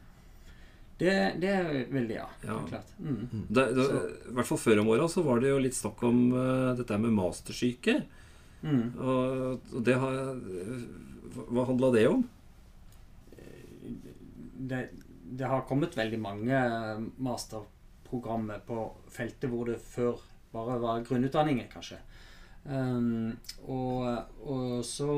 Det, 1.02 1.16
det 1.42 1.50
er 1.52 1.70
veldig, 1.92 2.16
ja. 2.16 2.28
Ja. 2.46 2.60
Klart. 2.70 2.92
Mm. 3.02 3.46
Da, 3.50 3.66
da, 3.76 3.88
I 4.30 4.36
hvert 4.38 4.48
fall 4.48 4.62
før 4.62 4.84
om 4.84 4.92
åra 4.94 5.08
så 5.12 5.24
var 5.26 5.42
det 5.42 5.50
jo 5.50 5.62
litt 5.64 5.76
snakk 5.76 6.04
om 6.08 6.20
uh, 6.36 6.72
dette 6.78 7.00
med 7.02 7.16
mastersyke. 7.18 7.98
Mm. 8.62 8.84
Og, 9.02 9.72
og 9.74 9.82
det 9.84 9.98
har 9.98 10.20
Hva, 11.34 11.48
hva 11.50 11.66
handla 11.72 11.90
det 11.96 12.06
om? 12.12 12.22
det, 14.62 14.90
det 15.24 15.48
har 15.48 15.66
kommet 15.68 15.98
veldig 15.98 16.20
mange 16.22 16.60
masterprogrammer 17.18 18.62
på 18.68 18.86
feltet 19.12 19.50
hvor 19.52 19.70
det 19.70 19.80
før 19.82 20.22
bare 20.52 20.78
var 20.84 21.06
grunnutdanninger, 21.08 21.70
kanskje. 21.72 22.02
Um, 22.64 23.38
og, 23.64 24.18
og 24.46 24.86
så 24.86 25.14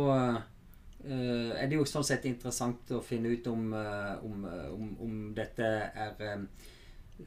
uh, 1.05 1.51
er 1.59 1.67
det 1.67 1.75
jo 1.75 1.87
sånn 1.87 2.05
sett 2.07 2.23
interessant 2.29 2.93
å 2.95 3.01
finne 3.03 3.33
ut 3.33 3.49
om, 3.51 3.65
uh, 3.75 4.15
om, 4.23 4.45
eh, 4.47 4.69
om, 4.71 4.93
om 5.03 5.17
dette 5.35 5.67
er 5.67 6.23
um, 6.37 6.45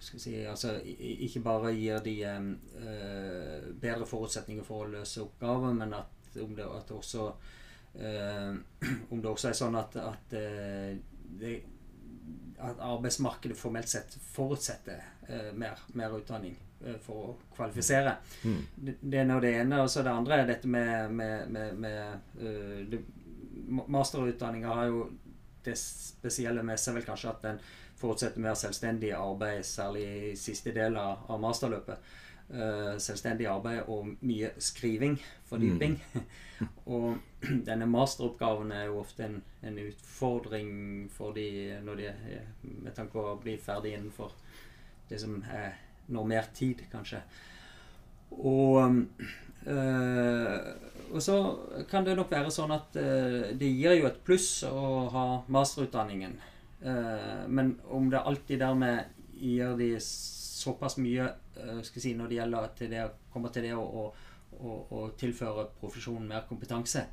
skal 0.00 0.20
si, 0.20 0.32
altså, 0.48 0.74
ikke 0.84 1.44
bare 1.44 1.70
gir 1.76 2.00
de 2.04 2.14
eh, 2.26 3.68
bedre 3.80 4.04
forutsetninger 4.08 4.64
for 4.66 4.82
å 4.82 4.90
løse 4.96 5.22
oppgaven, 5.22 5.78
men 5.78 5.94
at, 5.96 6.26
om 6.42 6.56
det, 6.58 6.66
at 6.66 6.90
også 6.92 7.28
om 9.14 9.22
det 9.22 9.30
også 9.30 9.48
er 9.48 9.56
sånn 9.56 9.78
at, 9.78 9.94
at, 9.96 10.34
det, 11.40 11.54
at 12.60 12.82
arbeidsmarkedet 12.84 13.56
formelt 13.56 13.88
sett 13.88 14.18
forutsetter 14.34 15.54
mer, 15.56 15.80
mer 15.96 16.18
utdanning 16.18 16.58
for 17.03 17.31
å 17.31 17.37
kvalifisere. 17.57 18.16
Mm. 18.45 18.59
Det, 19.01 19.18
er 19.18 19.29
nå 19.29 19.39
det 19.41 19.55
ene. 19.61 19.81
Og 19.83 19.91
så 19.91 20.05
det 20.07 20.12
andre 20.12 20.41
er 20.43 20.51
dette 20.51 20.70
med, 20.70 21.12
med, 21.12 21.51
med, 21.51 21.81
med 21.81 22.43
uh, 22.43 23.87
Masterutdanninga 23.89 24.74
har 24.74 24.91
jo 24.93 25.07
det 25.66 25.74
spesielle 25.81 26.62
med 26.62 26.79
seg 26.79 26.99
vel 26.99 27.07
kanskje 27.07 27.33
at 27.33 27.43
den 27.43 27.59
forutsetter 27.97 28.43
mer 28.45 28.55
selvstendig 28.59 29.11
arbeid, 29.16 29.64
særlig 29.66 30.05
i 30.05 30.37
siste 30.39 30.74
del 30.77 30.99
av, 31.01 31.24
av 31.33 31.41
masterløpet. 31.43 32.14
Uh, 32.47 32.95
selvstendig 33.03 33.49
arbeid 33.51 33.89
og 33.91 34.12
mye 34.22 34.53
skriving, 34.62 35.16
fordyping. 35.49 35.97
og 36.95 37.16
denne 37.66 37.89
masteroppgaven 37.91 38.70
er 38.77 38.85
jo 38.87 39.01
ofte 39.01 39.27
en, 39.27 39.41
en 39.66 39.81
utfordring 39.83 40.70
for 41.11 41.35
de 41.35 41.49
de 41.83 42.12
med 42.62 42.95
tanke 42.95 43.16
på 43.16 43.24
å 43.33 43.41
bli 43.43 43.57
ferdig 43.59 43.97
innenfor 43.97 44.37
det 45.11 45.18
som 45.22 45.41
er 45.51 45.74
normert 46.12 46.52
tid, 46.54 46.82
kanskje. 46.92 47.22
Og 48.30 49.07
øh, 49.66 50.59
og 51.07 51.22
så 51.22 51.36
kan 51.90 52.04
det 52.07 52.16
nok 52.18 52.30
være 52.30 52.50
sånn 52.50 52.72
at 52.74 52.96
øh, 52.98 53.52
det 53.59 53.68
gir 53.78 53.94
jo 53.94 54.09
et 54.09 54.18
pluss 54.26 54.64
å 54.66 55.07
ha 55.12 55.26
masterutdanningen. 55.54 56.34
Øh, 56.82 57.44
men 57.48 57.76
om 57.94 58.11
det 58.11 58.24
alltid 58.26 58.61
dermed 58.61 59.04
gir 59.38 59.76
de 59.78 59.92
såpass 60.02 60.98
mye 60.98 61.28
skal 61.86 62.02
si, 62.02 62.12
når 62.16 62.28
det 62.28 62.38
gjelder 62.40 62.72
til 62.76 62.90
det, 62.92 63.04
kommer 63.32 63.52
til 63.54 63.64
det 63.68 63.72
å, 63.76 63.80
å, 63.80 64.04
å, 64.59 64.74
å 64.92 65.04
tilføre 65.16 65.68
profesjonen 65.80 66.26
mer 66.28 66.44
kompetanse, 66.48 67.07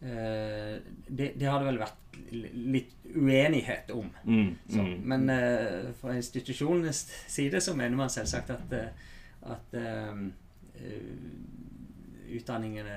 eh, 0.00 0.76
det, 1.08 1.32
det 1.36 1.46
har 1.46 1.60
det 1.60 1.70
vel 1.70 1.80
vært 1.84 2.06
litt 2.30 2.94
uenighet 3.14 3.90
om. 3.94 4.08
Mm, 4.24 4.54
Så, 4.68 4.80
mm. 4.82 4.96
men 5.04 5.30
uh, 5.30 5.92
fra 6.00 6.16
institusjonenes 6.16 7.04
side 7.28 7.60
så 7.60 7.76
mener 7.76 7.96
man 7.96 8.10
selvsagt 8.10 8.50
at, 8.50 8.72
eh, 8.72 8.88
at 9.52 9.76
eh, 9.78 10.24
eh, 10.80 11.12
utdanningene 12.36 12.96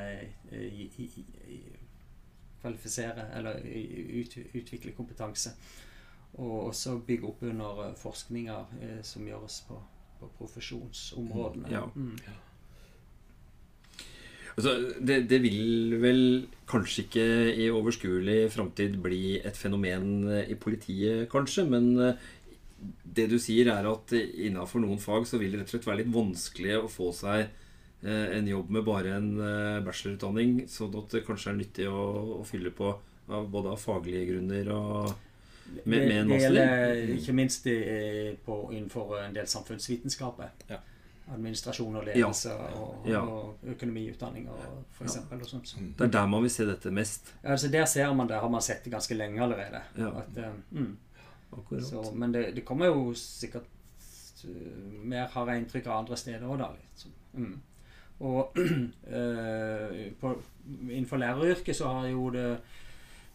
i, 0.52 0.88
i, 0.98 1.10
i, 1.48 1.60
kvalifiserer 2.62 3.38
eller 3.38 3.62
ut, 4.20 4.38
utvikler 4.54 4.96
kompetanse. 4.98 5.54
Og 6.34 6.68
også 6.68 7.00
bygge 7.06 7.28
opp 7.28 7.44
under 7.44 7.94
forskninger 7.98 7.98
forskninga 7.98 8.58
eh, 8.82 9.02
som 9.04 9.28
gjøres 9.28 9.64
på, 9.68 9.80
på 10.20 10.32
profesjonsområdene. 10.38 11.72
Ja. 11.72 11.86
Altså, 14.58 14.74
det, 15.00 15.22
det 15.30 15.40
vil 15.44 15.96
vel 16.02 16.24
kanskje 16.70 17.06
ikke 17.06 17.28
i 17.64 17.70
overskuelig 17.74 18.50
framtid 18.54 18.98
bli 19.02 19.40
et 19.40 19.58
fenomen 19.58 20.28
i 20.46 20.58
politiet, 20.60 21.28
kanskje, 21.32 21.66
men 21.70 21.92
eh, 22.04 22.28
det 23.04 23.30
du 23.32 23.38
sier, 23.42 23.72
er 23.74 23.88
at 23.90 24.14
innafor 24.16 24.84
noen 24.84 25.02
fag 25.02 25.28
så 25.30 25.40
vil 25.42 25.54
det 25.54 25.62
rett 25.62 25.72
og 25.72 25.78
slett 25.78 25.90
være 25.90 26.02
litt 26.04 26.14
vanskelig 26.14 26.76
å 26.80 26.92
få 26.92 27.12
seg 27.16 27.46
eh, 27.46 28.28
en 28.38 28.50
jobb 28.50 28.76
med 28.76 28.86
bare 28.88 29.16
en 29.20 29.32
eh, 29.38 29.80
bachelorutdanning, 29.86 30.62
sånn 30.72 31.00
at 31.02 31.16
det 31.16 31.26
kanskje 31.28 31.54
er 31.54 31.60
nyttig 31.62 31.90
å, 31.92 32.04
å 32.40 32.44
fylle 32.48 32.74
på 32.76 32.94
av 33.30 33.50
både 33.54 33.76
av 33.76 33.82
faglige 33.82 34.26
grunner 34.32 34.72
og 34.74 35.12
med, 35.84 36.00
med 36.00 36.16
en 36.16 36.32
master. 36.32 36.56
det 36.56 36.64
gjelder 36.64 37.12
ikke 37.14 37.36
minst 37.38 37.68
på, 38.46 38.56
innenfor 38.74 39.20
en 39.22 39.36
del 39.36 39.50
samfunnsvitenskaper. 39.52 40.56
Ja. 40.72 40.80
Administrasjon 41.34 41.96
og 41.96 42.06
ledelse 42.08 42.54
og, 42.54 43.06
Ja. 43.08 43.22
og 43.22 43.60
økonomiutdanning 43.64 44.50
og 44.50 44.64
for 44.92 45.04
eksempel. 45.06 45.42
Og 45.42 45.48
sånt. 45.48 45.76
Det 45.98 46.08
er 46.08 46.12
der 46.12 46.28
man 46.28 46.42
vil 46.44 46.52
se 46.52 46.66
dette 46.66 46.92
mest. 46.92 47.34
Ja, 47.44 47.52
altså 47.52 47.68
Der 47.72 47.86
ser 47.86 48.14
man 48.14 48.28
det, 48.28 48.40
har 48.40 48.50
man 48.50 48.62
sett 48.62 48.84
det 48.84 48.92
ganske 48.92 49.14
lenge 49.14 49.44
allerede. 49.44 49.82
Ja. 49.98 50.10
At, 50.20 50.38
eh, 50.38 50.52
mm. 50.72 50.98
Så, 51.82 52.12
men 52.14 52.34
det, 52.34 52.56
det 52.56 52.66
kommer 52.66 52.86
jo 52.86 53.14
sikkert 53.14 53.66
eh, 54.46 54.50
mer, 55.04 55.28
har 55.28 55.50
jeg 55.50 55.64
inntrykk 55.64 55.88
av, 55.88 55.98
andre 56.04 56.18
steder 56.18 56.46
òg, 56.46 56.60
da. 56.60 56.68
Liksom. 56.78 57.12
Mm. 57.34 57.62
Og 58.20 58.58
eh, 59.18 60.14
på, 60.20 60.36
innenfor 60.90 61.18
læreryrket 61.18 61.76
så 61.76 61.88
har 61.88 62.08
jo 62.08 62.30
det 62.30 62.60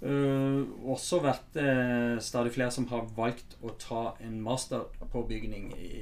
Uh, 0.04 0.66
også 0.92 1.16
vært 1.24 1.54
uh, 1.56 2.18
stadig 2.20 2.50
flere 2.52 2.72
som 2.74 2.84
har 2.90 3.06
valgt 3.16 3.54
å 3.64 3.70
ta 3.80 4.02
en 4.20 4.34
masterpåbygning 4.44 5.70
i, 5.80 5.92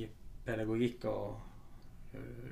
i 0.00 0.06
pedagogikk 0.44 1.04
og 1.04 1.40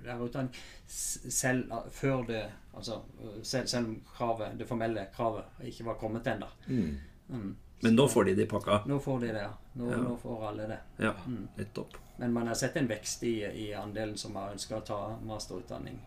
lærerutdanning 0.04 0.54
selv 0.86 1.72
før 1.90 2.22
det 2.26 2.42
Altså 2.74 2.96
selv, 3.42 3.66
selv 3.68 3.86
om 3.86 3.96
kravet, 4.16 4.54
det 4.58 4.66
formelle 4.68 5.06
kravet 5.14 5.44
ikke 5.68 5.84
var 5.84 5.94
kommet 6.00 6.26
ennå. 6.26 6.46
Mm. 6.66 6.94
Mm. 7.28 7.56
Men 7.82 7.94
nå 7.98 8.06
får 8.08 8.24
de 8.24 8.34
det 8.34 8.46
i 8.46 8.48
pakka. 8.48 8.78
Nå 8.88 8.96
får 9.04 9.18
de 9.20 9.26
det, 9.26 9.42
ja. 9.42 9.50
Nå, 9.74 9.90
Ja. 9.90 9.96
nå 9.96 10.14
får 10.22 10.46
alle 10.48 10.66
det. 10.70 10.78
Ja, 11.04 11.12
Mm. 11.26 11.48
nettopp. 11.56 11.96
Men 12.16 12.32
man 12.32 12.46
har 12.46 12.54
sett 12.54 12.76
en 12.76 12.88
vekst 12.88 13.22
i, 13.22 13.34
i 13.44 13.72
andelen 13.74 14.16
som 14.16 14.36
har 14.36 14.52
ønska 14.52 14.76
å 14.76 14.84
ta 14.86 15.18
masterutdanning 15.22 15.98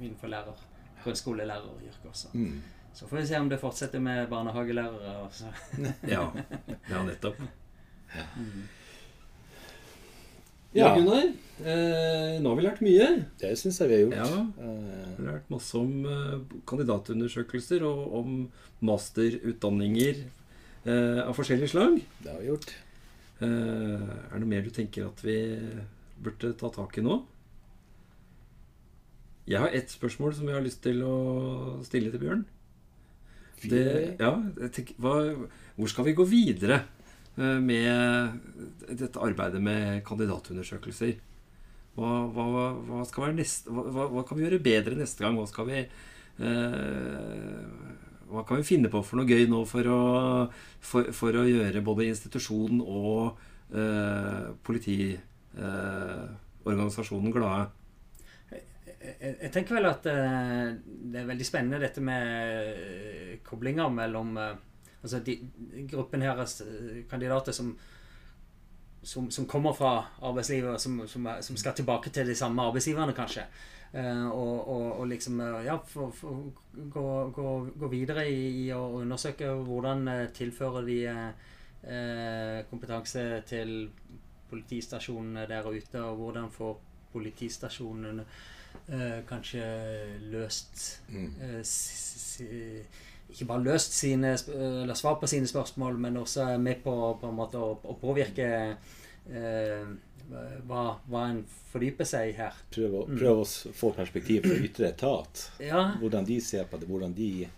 innenfor 0.00 0.28
lærer, 0.28 0.54
grunnskolelæreryrket 1.04 2.06
også. 2.10 2.28
Mm. 2.34 2.62
Så 2.94 3.06
får 3.06 3.16
vi 3.16 3.26
se 3.26 3.38
om 3.40 3.48
det 3.48 3.60
fortsetter 3.60 4.00
med 4.00 4.28
barnehagelærere. 4.30 5.18
Også. 5.28 5.44
Ja, 6.08 6.32
ja 6.90 7.02
nettopp. 7.04 7.36
Mm. 8.36 8.62
Ja, 10.74 10.88
Ja. 10.88 10.94
Gunnar. 10.98 11.26
Eh, 11.64 12.40
nå 12.42 12.50
har 12.50 12.56
vi 12.58 12.64
lært 12.66 12.80
mye. 12.82 13.08
Det 13.38 13.52
syns 13.58 13.78
jeg 13.78 13.88
vi 13.88 13.94
har 13.94 14.02
gjort. 14.04 14.16
Ja. 14.18 14.40
Eh, 14.58 15.10
Vi 15.18 15.24
har 15.24 15.32
lært 15.36 15.50
masse 15.52 15.74
om 15.78 15.92
eh, 16.04 16.40
kandidatundersøkelser 16.66 17.84
og 17.86 18.14
om 18.18 18.32
masterutdanninger 18.82 20.24
eh, 20.84 21.20
av 21.22 21.34
forskjellig 21.38 21.68
slag. 21.70 22.00
det 22.24 22.32
har 22.32 22.40
vi 22.42 22.48
gjort. 22.50 22.74
Eh, 23.40 23.46
er 23.46 24.34
det 24.34 24.40
noe 24.42 24.50
mer 24.50 24.62
du 24.66 24.70
tenker 24.74 25.06
at 25.06 25.22
vi 25.22 25.38
burde 26.24 26.52
ta 26.58 26.68
tak 26.74 26.98
i 26.98 27.02
nå? 27.06 27.20
Jeg 29.46 29.60
har 29.60 29.68
ett 29.76 29.90
spørsmål 29.92 30.34
som 30.34 30.48
jeg 30.48 30.56
har 30.56 30.64
lyst 30.64 30.82
til 30.82 31.02
å 31.04 31.14
stille 31.84 32.10
til 32.10 32.22
Bjørn. 32.22 32.44
Det, 33.64 34.16
ja, 34.20 34.30
tenker, 34.74 34.96
hva, 35.00 35.14
hvor 35.76 35.88
skal 35.88 36.04
vi 36.08 36.14
gå 36.16 36.24
videre 36.28 36.82
med 37.36 38.94
dette 38.94 39.18
arbeidet 39.18 39.62
med 39.62 40.04
kandidatundersøkelser? 40.06 41.16
Hva, 41.94 42.26
hva, 42.34 42.72
hva 43.06 43.28
neste 43.34 43.70
hva, 43.70 44.22
kan 44.26 44.38
vi 44.38 44.44
gjøre 44.48 44.62
bedre 44.62 44.94
neste 44.98 45.22
gang? 45.22 45.36
Hva 45.38 45.46
skal 45.46 45.66
vi 45.68 45.78
eh, 45.78 45.88
Hva 48.30 48.42
kan 48.46 48.56
vi 48.58 48.64
finne 48.66 48.88
på 48.90 49.02
for 49.06 49.16
noe 49.20 49.28
gøy 49.30 49.46
nå 49.50 49.64
for 49.70 49.84
å, 49.86 50.00
for, 50.82 51.12
for 51.14 51.32
å 51.38 51.44
gjøre 51.46 51.86
både 51.86 52.08
institusjonen 52.10 52.80
og 52.82 53.38
eh, 53.70 54.50
politiorganisasjonen 54.66 57.32
glade? 57.34 57.70
Jeg, 59.04 59.50
tenker 59.52 59.76
vel 59.76 59.84
at 59.90 60.06
eh, 60.10 60.68
det 61.12 61.18
er 61.20 61.26
veldig 61.28 61.46
spennende 61.46 61.82
dette 61.82 62.00
med 62.02 62.22
eh, 62.72 63.34
koblinger 63.46 63.88
mellom 63.92 64.36
eh, 64.40 64.56
Altså 65.04 65.20
de, 65.26 65.36
gruppen 65.90 66.22
her 66.24 66.40
er 66.40 67.04
kandidater 67.10 67.52
som 67.52 67.74
som, 69.04 69.26
som 69.30 69.44
kommer 69.46 69.74
fra 69.76 69.90
arbeidslivet, 70.24 70.80
som, 70.80 71.02
som, 71.06 71.26
som 71.44 71.56
skal 71.60 71.74
tilbake 71.76 72.08
til 72.10 72.24
de 72.26 72.34
samme 72.34 72.62
arbeidsgiverne, 72.64 73.12
kanskje. 73.12 73.42
Uh, 73.92 74.30
og, 74.32 74.68
og, 74.72 74.86
og 75.02 75.06
liksom 75.10 75.40
eh, 75.44 75.58
ja, 75.66 75.74
for, 75.86 76.08
for, 76.16 76.38
gå, 76.90 77.02
gå, 77.36 77.50
gå 77.78 77.90
videre 77.92 78.24
i, 78.32 78.64
i 78.64 78.70
å 78.72 78.80
undersøke 79.02 79.52
hvordan 79.68 80.08
eh, 80.08 80.22
tilfører 80.34 80.88
de 80.88 80.96
eh, 81.12 81.44
eh, 81.84 82.64
kompetanse 82.70 83.26
til 83.46 83.90
politistasjonene 84.50 85.44
der 85.52 85.68
ute, 85.68 86.00
og 86.00 86.16
hvordan 86.22 86.48
får 86.56 86.74
politistasjonene 87.12 88.24
uh, 88.24 89.20
kanskje 89.28 89.64
løst 90.32 91.02
Mm. 91.12 91.28
eh, 91.40 91.60
s- 91.60 92.40
s- 92.40 92.86
ikke 93.34 93.46
bare 93.50 93.64
løst 93.66 93.92
sine 93.98 94.32
eller 94.54 94.94
svar 94.94 95.18
på 95.20 95.26
sine 95.28 95.46
spørsmål, 95.50 95.98
men 95.98 96.16
også 96.22 96.48
er 96.54 96.58
med 96.62 96.82
på, 96.84 96.94
på 97.20 97.28
en 97.28 97.34
måte 97.36 97.58
å, 97.60 97.72
å 97.82 97.96
påvirke 98.00 98.46
eh, 99.28 99.86
hva, 100.64 100.84
hva 101.10 101.24
en 101.32 101.42
fordyper 101.72 102.06
seg 102.08 102.30
i 102.30 102.36
her. 102.38 102.54
Prøve, 102.72 103.02
å- 103.02 103.08
Mm. 103.10 103.18
prøve 103.18 103.42
å 103.42 103.72
få 103.74 103.90
perspektiv 103.96 104.46
fra 104.46 104.56
ytre 104.64 104.88
etat. 104.92 105.42
Ja, 105.60 105.82
Hvordan 106.00 106.24
de 106.24 106.40
ser 106.40 106.64
på 106.70 106.78
det. 106.80 106.88
Hvordan 106.88 107.12
de 107.14 107.48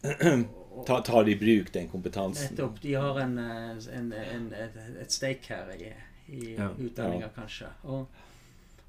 tar, 0.86 1.00
tar 1.02 1.28
i 1.28 1.34
bruk 1.36 1.72
den 1.74 1.88
kompetansen. 1.88 2.50
nettopp. 2.54 2.80
De 2.80 2.94
har 2.94 3.18
en, 3.20 3.38
eh, 3.38 3.96
en, 3.98 4.12
en, 4.12 4.52
et, 4.54 4.78
et 5.02 5.12
stake 5.12 5.48
her 5.52 5.70
i, 5.76 5.92
i 6.32 6.54
Ja. 6.56 6.70
utdanninga, 6.78 7.28
kanskje. 7.36 7.68
Og, 7.84 8.06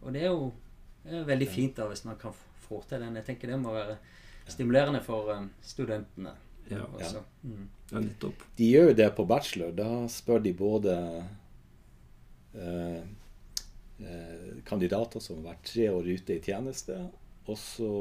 og 0.01 0.13
det 0.13 0.21
er 0.23 0.29
jo 0.31 0.51
det 1.03 1.17
er 1.17 1.23
veldig 1.25 1.47
fint 1.49 1.75
da 1.75 1.87
hvis 1.89 2.05
man 2.05 2.15
kan 2.21 2.33
få 2.67 2.83
til 2.87 2.99
den. 3.01 3.15
Jeg 3.17 3.25
tenker 3.25 3.49
det 3.49 3.59
må 3.59 3.73
være 3.73 3.97
stimulerende 4.47 5.01
for 5.05 5.31
eh, 5.33 5.43
studentene. 5.61 6.35
Ja, 6.71 6.85
også. 6.93 7.23
Mm. 7.43 7.69
ja 7.91 7.99
nettopp. 7.99 8.43
De 8.55 8.69
gjør 8.71 8.91
jo 8.91 8.99
det 9.01 9.09
på 9.17 9.25
bachelor. 9.27 9.73
Da 9.75 9.89
spør 10.11 10.39
de 10.43 10.53
både 10.55 10.95
eh, 12.55 13.01
eh, 13.99 14.47
kandidater 14.67 15.23
som 15.23 15.41
har 15.41 15.53
vært 15.53 15.67
tre 15.73 15.89
år 15.91 16.07
ute 16.13 16.37
i 16.37 16.43
tjeneste, 16.45 16.97
og 17.49 17.59
så 17.59 17.91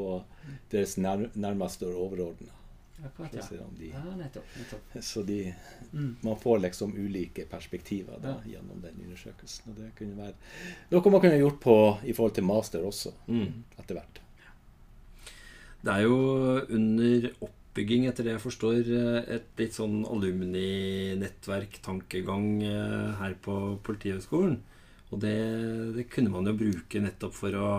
deres 0.71 0.97
nær, 1.01 1.27
nærmeste 1.35 1.91
overordna. 1.91 2.55
Akkurat, 3.05 3.35
ja. 3.35 3.43
ja 3.81 4.17
nettopp, 4.17 4.45
nettopp. 4.59 4.81
Så 5.05 5.23
de, 5.23 5.55
mm. 5.93 6.17
man 6.21 6.37
får 6.37 6.59
liksom 6.59 6.97
ulike 6.97 7.47
perspektiver 7.49 8.19
da, 8.21 8.29
ja. 8.29 8.51
gjennom 8.57 8.83
den 8.83 8.99
undersøkelsen. 9.07 9.73
Og 9.73 9.79
det 9.81 9.91
kunne 9.99 10.19
være 10.19 10.35
noe 10.91 11.13
man 11.15 11.23
kunne 11.25 11.39
gjort 11.41 11.61
på 11.65 11.77
i 12.05 12.13
forhold 12.13 12.35
til 12.37 12.45
master 12.45 12.85
også, 12.85 13.15
mm. 13.27 13.47
etter 13.81 13.97
hvert. 13.97 14.21
Det 15.81 15.93
er 15.95 16.05
jo 16.05 16.17
under 16.77 17.31
oppbygging, 17.47 18.05
etter 18.11 18.27
det 18.27 18.35
jeg 18.35 18.43
forstår, 18.43 18.91
et 19.37 19.61
litt 19.61 19.77
sånn 19.77 20.03
alumni-nettverk, 20.05 21.81
tankegang 21.85 22.51
eh, 22.67 23.15
her 23.21 23.37
på 23.41 23.57
Politihøgskolen. 23.87 24.59
Og 25.11 25.23
det, 25.23 25.39
det, 25.97 26.07
kunne 26.13 26.31
man 26.33 26.47
jo 26.47 26.59
bruke 26.59 27.03
nettopp 27.03 27.35
for 27.35 27.57
å, 27.57 27.71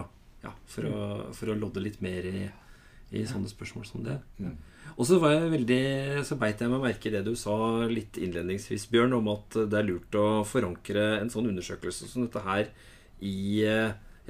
ja, 0.43 0.51
for 0.67 0.89
å, 0.89 1.05
for 1.37 1.53
å 1.53 1.55
lodde 1.55 1.83
litt 1.83 2.01
mer 2.03 2.27
i, 2.27 2.43
i 3.15 3.23
sånne 3.29 3.51
spørsmål 3.51 3.87
som 3.87 4.03
det. 4.07 4.17
Og 4.97 5.07
så 5.07 5.19
var 5.21 5.37
jeg 5.37 5.53
veldig, 5.53 5.83
så 6.27 6.35
beit 6.41 6.59
jeg 6.59 6.71
meg 6.73 6.83
merke 6.83 7.07
i 7.07 7.13
det 7.13 7.23
du 7.23 7.35
sa 7.39 7.55
litt 7.87 8.17
innledningsvis, 8.19 8.89
Bjørn, 8.91 9.15
om 9.21 9.29
at 9.31 9.61
det 9.71 9.77
er 9.79 9.87
lurt 9.87 10.17
å 10.19 10.41
forankre 10.47 11.21
en 11.21 11.31
sånn 11.31 11.47
undersøkelse 11.53 12.09
som 12.11 12.25
dette 12.25 12.43
her 12.43 12.73
i 13.21 13.61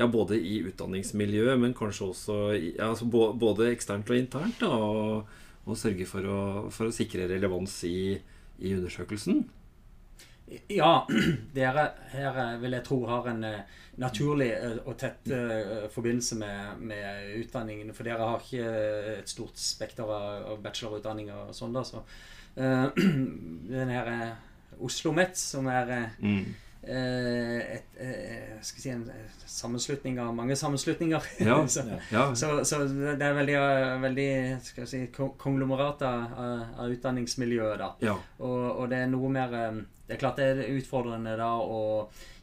ja, 0.02 0.08
både 0.10 0.39
i 0.39 0.58
utdanningsmiljøet, 0.66 1.60
men 1.62 1.78
kanskje 1.78 2.10
også 2.10 2.38
i, 2.58 2.74
altså 2.82 3.06
både 3.08 3.70
eksternt 3.72 4.10
og 4.10 4.18
internt. 4.18 4.62
Da, 4.64 4.70
og, 4.74 5.41
og 5.68 5.78
sørge 5.78 6.08
for 6.10 6.26
å, 6.26 6.41
for 6.74 6.89
å, 6.89 6.95
sikre 6.95 7.30
relevans 7.30 7.76
i, 7.86 8.16
i 8.62 8.74
undersøkelsen. 8.78 9.43
Ja, 10.74 11.06
dere 11.56 11.86
her 12.12 12.58
vil 12.60 12.76
jeg 12.76 12.86
tro 12.88 12.97
har 13.08 13.30
en 13.32 13.45
uh, 13.45 13.78
naturlig 14.02 14.49
uh, 14.58 14.82
og 14.89 14.97
tett 14.99 15.30
uh, 15.32 15.86
forbindelse 15.93 16.39
med, 16.41 16.82
med, 16.91 17.30
utdanningen. 17.43 17.93
For 17.95 18.10
dere 18.10 18.32
har 18.34 18.41
ikke 18.41 18.74
et 19.22 19.32
stort 19.32 19.62
spekter 19.62 20.10
av, 20.10 20.49
bachelorutdanning 20.49 20.66
bachelorutdanninger 20.66 21.45
og 21.45 21.56
sånn, 21.56 21.78
da. 21.78 21.86
Så 21.88 22.04
den 23.72 23.93
her 23.93 24.10
Oslo 24.82 25.14
Mets, 25.16 25.45
som 25.54 25.70
er 25.72 25.93
mm. 26.20 26.43
Et, 26.82 27.98
skal 28.66 28.82
si 28.82 28.90
en 28.90 29.04
sammenslutning 29.46 30.18
av 30.24 30.32
mange 30.34 30.56
sammenslutninger. 30.58 31.28
Ja, 31.46 31.60
så, 31.76 31.84
ja. 32.10 32.24
Så, 32.36 32.50
så, 32.66 32.80
det 32.90 33.22
er 33.22 33.38
veldig, 33.38 33.58
veldig 34.02 34.28
skal 34.66 34.90
si, 34.90 35.04
konglomerat 35.14 36.02
av, 36.08 36.38
av 36.82 36.94
utdanningsmiljøet. 36.96 37.78
da. 37.84 37.92
Ja. 38.02 38.18
Og, 38.40 38.60
og, 38.72 38.86
det 38.90 39.04
er 39.04 39.12
noe 39.14 39.30
mer 39.34 39.58
det 40.12 40.18
er 40.18 40.20
klart 40.20 40.42
det 40.42 40.50
er 40.52 40.74
utfordrende 40.76 41.38
da 41.40 41.54
å 41.62 41.82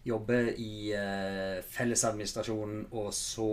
jobbe 0.08 0.38
i 0.56 0.88
eh, 0.96 1.58
fellesadministrasjonen 1.68 2.86
og 2.96 3.10
så 3.12 3.50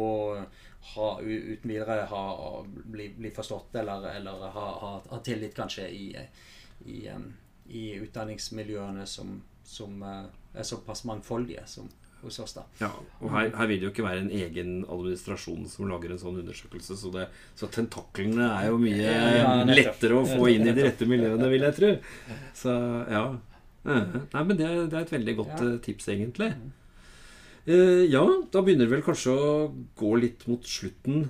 ha, 0.93 1.07
uten 1.19 1.69
videre 1.69 2.05
ha, 2.09 2.21
bli, 2.63 3.09
bli 3.17 3.31
forstått 3.35 3.75
eller, 3.81 4.07
eller 4.15 4.45
ha, 4.53 4.65
ha, 4.81 4.91
ha, 5.09 5.19
tillit 5.25 5.55
kanskje 5.57 5.89
i, 5.89 6.05
i, 6.85 6.99
um, 7.09 7.27
i 7.67 7.83
utdanningsmiljøene 7.97 9.05
som, 9.09 9.35
som 9.63 10.05
er 10.55 10.67
såpass 10.67 11.05
mangfoldige 11.07 11.63
som 11.69 11.89
hos 12.25 12.39
oss. 12.41 12.55
da. 12.57 12.63
Ja, 12.81 12.91
og 13.21 13.31
her, 13.35 13.51
her, 13.55 13.67
vil 13.69 13.81
det 13.81 13.87
jo 13.87 13.91
ikke 13.93 14.05
være 14.05 14.23
en 14.23 14.31
egen 14.33 14.77
administrasjon 14.83 15.67
som 15.69 15.89
lager 15.91 16.13
en 16.13 16.21
sånn 16.21 16.39
undersøkelse, 16.41 16.97
så, 16.97 17.11
det, 17.13 17.27
så 17.59 17.69
tentaklene 17.71 18.47
er 18.47 18.69
jo 18.71 18.79
mye 18.81 19.11
ja, 19.11 19.51
lettere 19.69 20.17
å 20.17 20.25
få 20.25 20.49
inn 20.53 20.65
i 20.65 20.73
de 20.75 20.87
rette 20.87 21.07
miljøene, 21.09 21.51
vil 21.51 21.67
jeg 21.67 21.77
tro. 21.81 21.91
Så 22.57 22.79
ja 23.11 23.27
Nei, 23.85 24.41
men 24.41 24.55
det, 24.57 24.65
det, 24.89 24.97
er 24.97 25.03
et 25.03 25.11
veldig 25.13 25.33
godt 25.37 25.59
ja. 25.59 25.65
Eh, 25.67 25.79
tips, 25.85 26.07
egentlig. 26.09 26.47
Uh, 27.65 28.01
ja, 28.09 28.23
da 28.53 28.61
begynner 28.65 28.87
det 28.87 28.95
vel 28.95 29.03
kanskje 29.05 29.33
å 29.33 29.51
gå 29.97 30.11
litt 30.21 30.45
mot 30.49 30.65
slutten. 30.65 31.27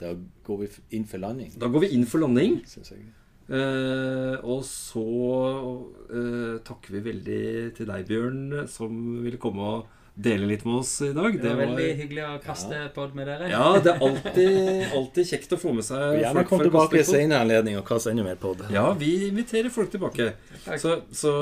Da 0.00 0.10
går 0.46 0.64
vi 0.64 0.70
inn 0.98 1.06
for 1.10 1.22
landing. 1.22 1.52
Da 1.60 1.70
går 1.70 1.86
vi 1.86 1.92
inn 1.94 2.06
for 2.10 2.24
landing. 2.24 2.60
Uh, 2.66 2.98
og 3.44 4.62
så 4.64 5.04
uh, 5.04 6.54
takker 6.64 6.96
vi 6.96 7.02
veldig 7.10 7.42
til 7.76 7.90
deg, 7.90 8.06
Bjørn, 8.08 8.64
som 8.72 8.94
ville 9.24 9.40
komme 9.42 9.68
og 9.68 9.92
dele 10.14 10.46
litt 10.46 10.62
med 10.64 10.76
oss 10.78 10.92
i 11.02 11.10
dag. 11.14 11.34
Det 11.42 11.50
var, 11.50 11.60
veldig 11.64 11.88
hyggelig 11.98 12.22
å 12.22 12.34
kaste 12.44 12.76
ja. 12.76 12.90
pod 12.94 13.16
med 13.18 13.26
dere. 13.28 13.48
Ja, 13.50 13.66
det 13.82 13.96
er 13.96 14.04
alltid, 14.06 14.84
alltid 14.94 15.30
kjekt 15.32 15.56
å 15.56 15.58
få 15.58 15.74
med 15.74 15.86
seg 15.86 16.20
Gjerne 16.20 16.44
kom 16.48 16.62
tilbake 16.62 17.00
i 17.00 17.06
senere 17.08 17.42
anledning 17.42 17.80
og 17.80 17.86
kaste 17.88 18.12
enda 18.14 18.26
mer 18.26 18.38
pod. 18.40 18.62
Ja, 18.74 18.86
vi 18.98 19.10
inviterer 19.28 19.74
folk 19.74 19.90
tilbake. 19.94 20.30
Så, 20.78 21.00
så, 21.10 21.34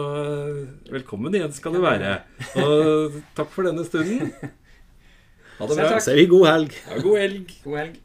velkommen 0.88 1.36
igjen 1.36 1.52
skal 1.54 1.76
du 1.76 1.82
være. 1.84 2.16
Og 2.64 3.20
takk 3.36 3.52
for 3.52 3.68
denne 3.68 3.86
stunden. 3.88 4.32
Ha 5.58 5.66
det 5.68 5.76
bra. 5.78 5.98
Så 6.02 6.10
er 6.10 6.16
vi 6.16 6.22
god 6.26 6.46
helg. 6.48 6.72
Ja, 6.88 6.96
god 7.04 7.18
helg. 7.20 7.50
God 7.62 7.76
helg. 7.78 7.98